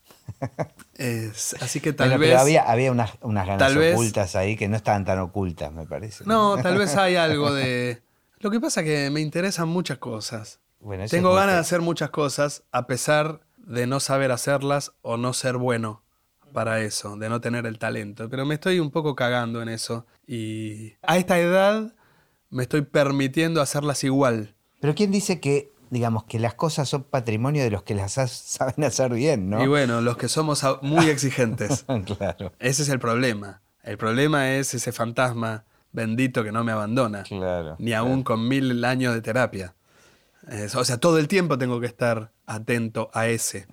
Es- 0.95 1.55
así 1.61 1.80
que 1.82 1.93
tal 1.93 2.09
Bueno, 2.09 2.19
vez... 2.21 2.30
pero 2.30 2.41
había, 2.41 2.61
había 2.63 2.91
unas, 2.91 3.11
unas 3.21 3.47
ganas 3.47 3.76
vez- 3.76 3.93
ocultas 3.93 4.36
ahí 4.36 4.55
que 4.55 4.67
no 4.67 4.76
estaban 4.78 5.05
tan 5.05 5.19
ocultas, 5.19 5.71
me 5.71 5.86
parece. 5.86 6.23
No, 6.26 6.57
tal 6.61 6.78
vez 6.78 6.95
hay 6.95 7.15
algo 7.15 7.53
de... 7.53 8.01
Lo 8.39 8.51
que 8.51 8.59
pasa 8.59 8.82
es 8.82 8.86
que 8.86 9.09
me 9.09 9.21
interesan 9.21 9.67
muchas 9.67 9.97
cosas. 9.97 10.59
Bueno, 10.80 11.05
Tengo 11.07 11.34
ganas 11.34 11.55
de 11.55 11.61
hacer 11.61 11.82
muchas 11.82 12.11
cosas 12.11 12.63
a 12.71 12.86
pesar 12.86 13.41
de 13.57 13.88
no 13.88 13.99
saber 13.99 14.32
hacerlas 14.32 14.91
o 15.01 15.17
no 15.17 15.34
ser 15.34 15.57
bueno 15.57 16.03
para 16.53 16.80
eso, 16.82 17.17
de 17.17 17.28
no 17.28 17.41
tener 17.41 17.65
el 17.65 17.80
talento. 17.80 18.30
Pero 18.30 18.45
me 18.45 18.53
estoy 18.53 18.80
un 18.80 18.91
poco 18.91 19.15
cagando 19.15 19.61
en 19.61 19.69
eso 19.69 20.05
y 20.28 20.93
a 21.01 21.17
esta 21.17 21.39
edad 21.39 21.93
me 22.51 22.63
estoy 22.63 22.84
permitiendo 22.84 23.61
hacerlas 23.61 24.03
igual. 24.03 24.53
Pero 24.80 24.93
¿quién 24.93 25.11
dice 25.11 25.39
que 25.39 25.71
digamos 25.89 26.25
que 26.25 26.39
las 26.39 26.53
cosas 26.53 26.89
son 26.89 27.03
patrimonio 27.03 27.63
de 27.63 27.71
los 27.71 27.83
que 27.83 27.95
las 27.95 28.13
saben 28.31 28.83
hacer 28.83 29.13
bien, 29.13 29.49
¿no? 29.49 29.63
Y 29.63 29.67
bueno, 29.67 30.01
los 30.01 30.17
que 30.17 30.27
somos 30.27 30.63
muy 30.81 31.09
exigentes. 31.09 31.86
claro. 32.17 32.51
Ese 32.59 32.83
es 32.83 32.89
el 32.89 32.99
problema. 32.99 33.61
El 33.83 33.97
problema 33.97 34.55
es 34.55 34.73
ese 34.73 34.91
fantasma 34.91 35.65
bendito 35.91 36.43
que 36.43 36.51
no 36.51 36.63
me 36.63 36.71
abandona. 36.71 37.23
Claro. 37.23 37.75
Ni 37.79 37.93
aún 37.93 38.23
con 38.23 38.47
mil 38.47 38.83
años 38.83 39.13
de 39.13 39.21
terapia. 39.21 39.75
o 40.75 40.83
sea, 40.83 40.97
todo 40.97 41.19
el 41.19 41.27
tiempo 41.27 41.57
tengo 41.57 41.79
que 41.79 41.88
estar 41.88 42.31
atento 42.45 43.09
a 43.13 43.27
ese 43.27 43.67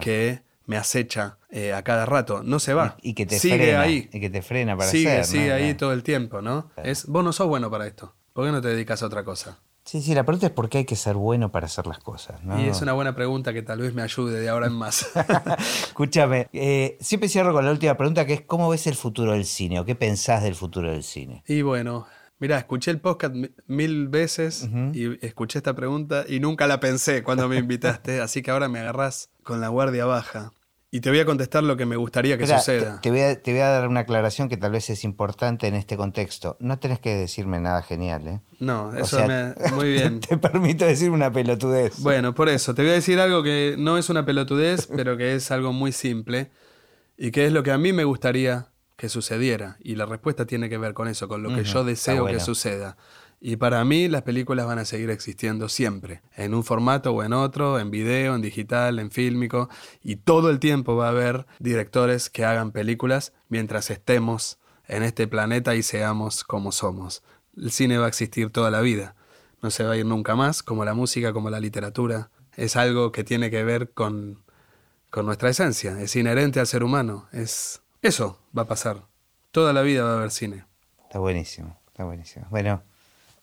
que 0.00 0.42
me 0.66 0.76
acecha 0.76 1.38
eh, 1.50 1.72
a 1.72 1.82
cada 1.82 2.06
rato. 2.06 2.42
No 2.42 2.58
se 2.60 2.74
va. 2.74 2.96
Y, 3.02 3.14
que 3.14 3.26
te 3.26 3.38
sigue 3.38 3.56
frena, 3.56 3.80
ahí. 3.80 4.08
Y 4.12 4.20
que 4.20 4.30
te 4.30 4.42
frena 4.42 4.76
para 4.76 4.90
sigue, 4.90 5.10
hacer. 5.12 5.24
Sigue 5.24 5.52
ahí 5.52 5.74
todo 5.74 5.92
el 5.92 6.02
tiempo, 6.02 6.42
¿no? 6.42 6.70
Es, 6.82 7.06
vos 7.06 7.24
no 7.24 7.32
sos 7.32 7.48
bueno 7.48 7.70
para 7.70 7.86
esto. 7.86 8.14
¿Por 8.32 8.46
qué 8.46 8.52
no 8.52 8.60
te 8.60 8.68
dedicas 8.68 9.02
a 9.02 9.06
otra 9.06 9.24
cosa? 9.24 9.58
Sí, 9.90 10.00
sí, 10.02 10.14
la 10.14 10.22
pregunta 10.22 10.46
es 10.46 10.52
por 10.52 10.68
qué 10.68 10.78
hay 10.78 10.84
que 10.84 10.94
ser 10.94 11.16
bueno 11.16 11.50
para 11.50 11.66
hacer 11.66 11.88
las 11.88 11.98
cosas. 11.98 12.44
¿no? 12.44 12.60
Y 12.60 12.68
es 12.68 12.80
una 12.80 12.92
buena 12.92 13.16
pregunta 13.16 13.52
que 13.52 13.62
tal 13.62 13.80
vez 13.80 13.92
me 13.92 14.02
ayude 14.02 14.38
de 14.38 14.48
ahora 14.48 14.68
en 14.68 14.72
más. 14.72 15.10
Escúchame, 15.88 16.46
eh, 16.52 16.96
siempre 17.00 17.28
cierro 17.28 17.52
con 17.52 17.64
la 17.64 17.72
última 17.72 17.96
pregunta 17.96 18.24
que 18.24 18.34
es 18.34 18.40
¿cómo 18.42 18.68
ves 18.68 18.86
el 18.86 18.94
futuro 18.94 19.32
del 19.32 19.44
cine 19.44 19.80
o 19.80 19.84
qué 19.84 19.96
pensás 19.96 20.44
del 20.44 20.54
futuro 20.54 20.92
del 20.92 21.02
cine? 21.02 21.42
Y 21.48 21.62
bueno, 21.62 22.06
mira, 22.38 22.56
escuché 22.56 22.92
el 22.92 23.00
podcast 23.00 23.34
mil 23.66 24.06
veces 24.06 24.68
y 24.92 25.26
escuché 25.26 25.58
esta 25.58 25.74
pregunta 25.74 26.24
y 26.28 26.38
nunca 26.38 26.68
la 26.68 26.78
pensé 26.78 27.24
cuando 27.24 27.48
me 27.48 27.56
invitaste, 27.56 28.20
así 28.20 28.42
que 28.42 28.52
ahora 28.52 28.68
me 28.68 28.78
agarrás 28.78 29.30
con 29.42 29.60
la 29.60 29.66
guardia 29.70 30.04
baja. 30.04 30.52
Y 30.92 31.00
te 31.00 31.10
voy 31.10 31.20
a 31.20 31.24
contestar 31.24 31.62
lo 31.62 31.76
que 31.76 31.86
me 31.86 31.94
gustaría 31.94 32.36
que 32.36 32.48
suceda. 32.48 33.00
Te, 33.00 33.10
voy 33.10 33.20
a, 33.20 33.40
te, 33.40 33.52
voy 33.52 33.60
a, 33.60 33.68
dar 33.68 33.86
una 33.86 34.00
aclaración 34.00 34.48
que 34.48 34.56
tal 34.56 34.72
vez 34.72 34.90
es 34.90 35.04
importante 35.04 35.68
en 35.68 35.76
este 35.76 35.96
contexto. 35.96 36.56
No 36.58 36.80
tenés 36.80 36.98
que 36.98 37.14
decirme 37.14 37.60
nada 37.60 37.82
genial, 37.82 38.26
¿eh? 38.26 38.40
No, 38.58 38.92
eso 38.96 39.24
me, 39.24 39.54
muy 39.72 39.92
bien. 39.92 40.18
Te, 40.18 40.36
permito 40.36 40.84
decir 40.84 41.10
una 41.10 41.32
pelotudez. 41.32 42.00
Bueno, 42.00 42.34
por 42.34 42.48
eso. 42.48 42.74
Te 42.74 42.82
voy 42.82 42.90
a 42.90 42.94
decir 42.94 43.20
algo 43.20 43.44
que 43.44 43.76
no 43.78 43.98
es 43.98 44.10
una 44.10 44.26
pelotudez, 44.26 44.86
pero 44.96 45.16
que 45.16 45.36
es 45.36 45.52
algo 45.52 45.72
muy 45.72 45.92
simple 45.92 46.50
y 47.16 47.30
que 47.30 47.46
es 47.46 47.52
lo 47.52 47.62
que 47.62 47.70
a 47.70 47.78
mí 47.78 47.92
me 47.92 48.02
gustaría 48.02 48.66
que 48.96 49.08
sucediera. 49.08 49.76
Y 49.80 49.94
la 49.94 50.06
respuesta 50.06 50.44
tiene 50.44 50.68
que 50.68 50.76
ver 50.76 50.92
con 50.92 51.06
eso, 51.06 51.28
con 51.28 51.44
lo 51.44 51.54
que 51.54 51.62
yo 51.62 51.84
deseo 51.84 52.26
que 52.26 52.40
suceda. 52.40 52.96
Y 53.42 53.56
para 53.56 53.82
mí 53.86 54.06
las 54.06 54.22
películas 54.22 54.66
van 54.66 54.78
a 54.78 54.84
seguir 54.84 55.08
existiendo 55.08 55.70
siempre, 55.70 56.20
en 56.36 56.52
un 56.52 56.62
formato 56.62 57.12
o 57.12 57.22
en 57.22 57.32
otro, 57.32 57.78
en 57.78 57.90
video, 57.90 58.34
en 58.34 58.42
digital, 58.42 58.98
en 58.98 59.10
fílmico, 59.10 59.70
y 60.02 60.16
todo 60.16 60.50
el 60.50 60.58
tiempo 60.58 60.94
va 60.94 61.06
a 61.06 61.10
haber 61.10 61.46
directores 61.58 62.28
que 62.28 62.44
hagan 62.44 62.70
películas 62.70 63.32
mientras 63.48 63.88
estemos 63.90 64.58
en 64.86 65.02
este 65.02 65.26
planeta 65.26 65.74
y 65.74 65.82
seamos 65.82 66.44
como 66.44 66.70
somos. 66.70 67.22
El 67.56 67.70
cine 67.70 67.96
va 67.96 68.04
a 68.04 68.08
existir 68.08 68.50
toda 68.50 68.70
la 68.70 68.82
vida, 68.82 69.16
no 69.62 69.70
se 69.70 69.84
va 69.84 69.92
a 69.92 69.96
ir 69.96 70.04
nunca 70.04 70.36
más, 70.36 70.62
como 70.62 70.84
la 70.84 70.92
música, 70.92 71.32
como 71.32 71.48
la 71.48 71.60
literatura. 71.60 72.30
Es 72.56 72.76
algo 72.76 73.10
que 73.10 73.24
tiene 73.24 73.50
que 73.50 73.64
ver 73.64 73.92
con, 73.92 74.42
con 75.08 75.24
nuestra 75.24 75.48
esencia, 75.48 75.98
es 75.98 76.14
inherente 76.14 76.60
al 76.60 76.66
ser 76.66 76.84
humano, 76.84 77.26
es 77.32 77.80
eso 78.02 78.38
va 78.56 78.62
a 78.62 78.66
pasar. 78.66 79.06
Toda 79.50 79.72
la 79.72 79.80
vida 79.80 80.04
va 80.04 80.12
a 80.12 80.16
haber 80.18 80.30
cine. 80.30 80.66
Está 81.02 81.18
buenísimo, 81.18 81.78
está 81.88 82.04
buenísimo. 82.04 82.46
Bueno, 82.50 82.82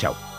Chao. 0.00 0.29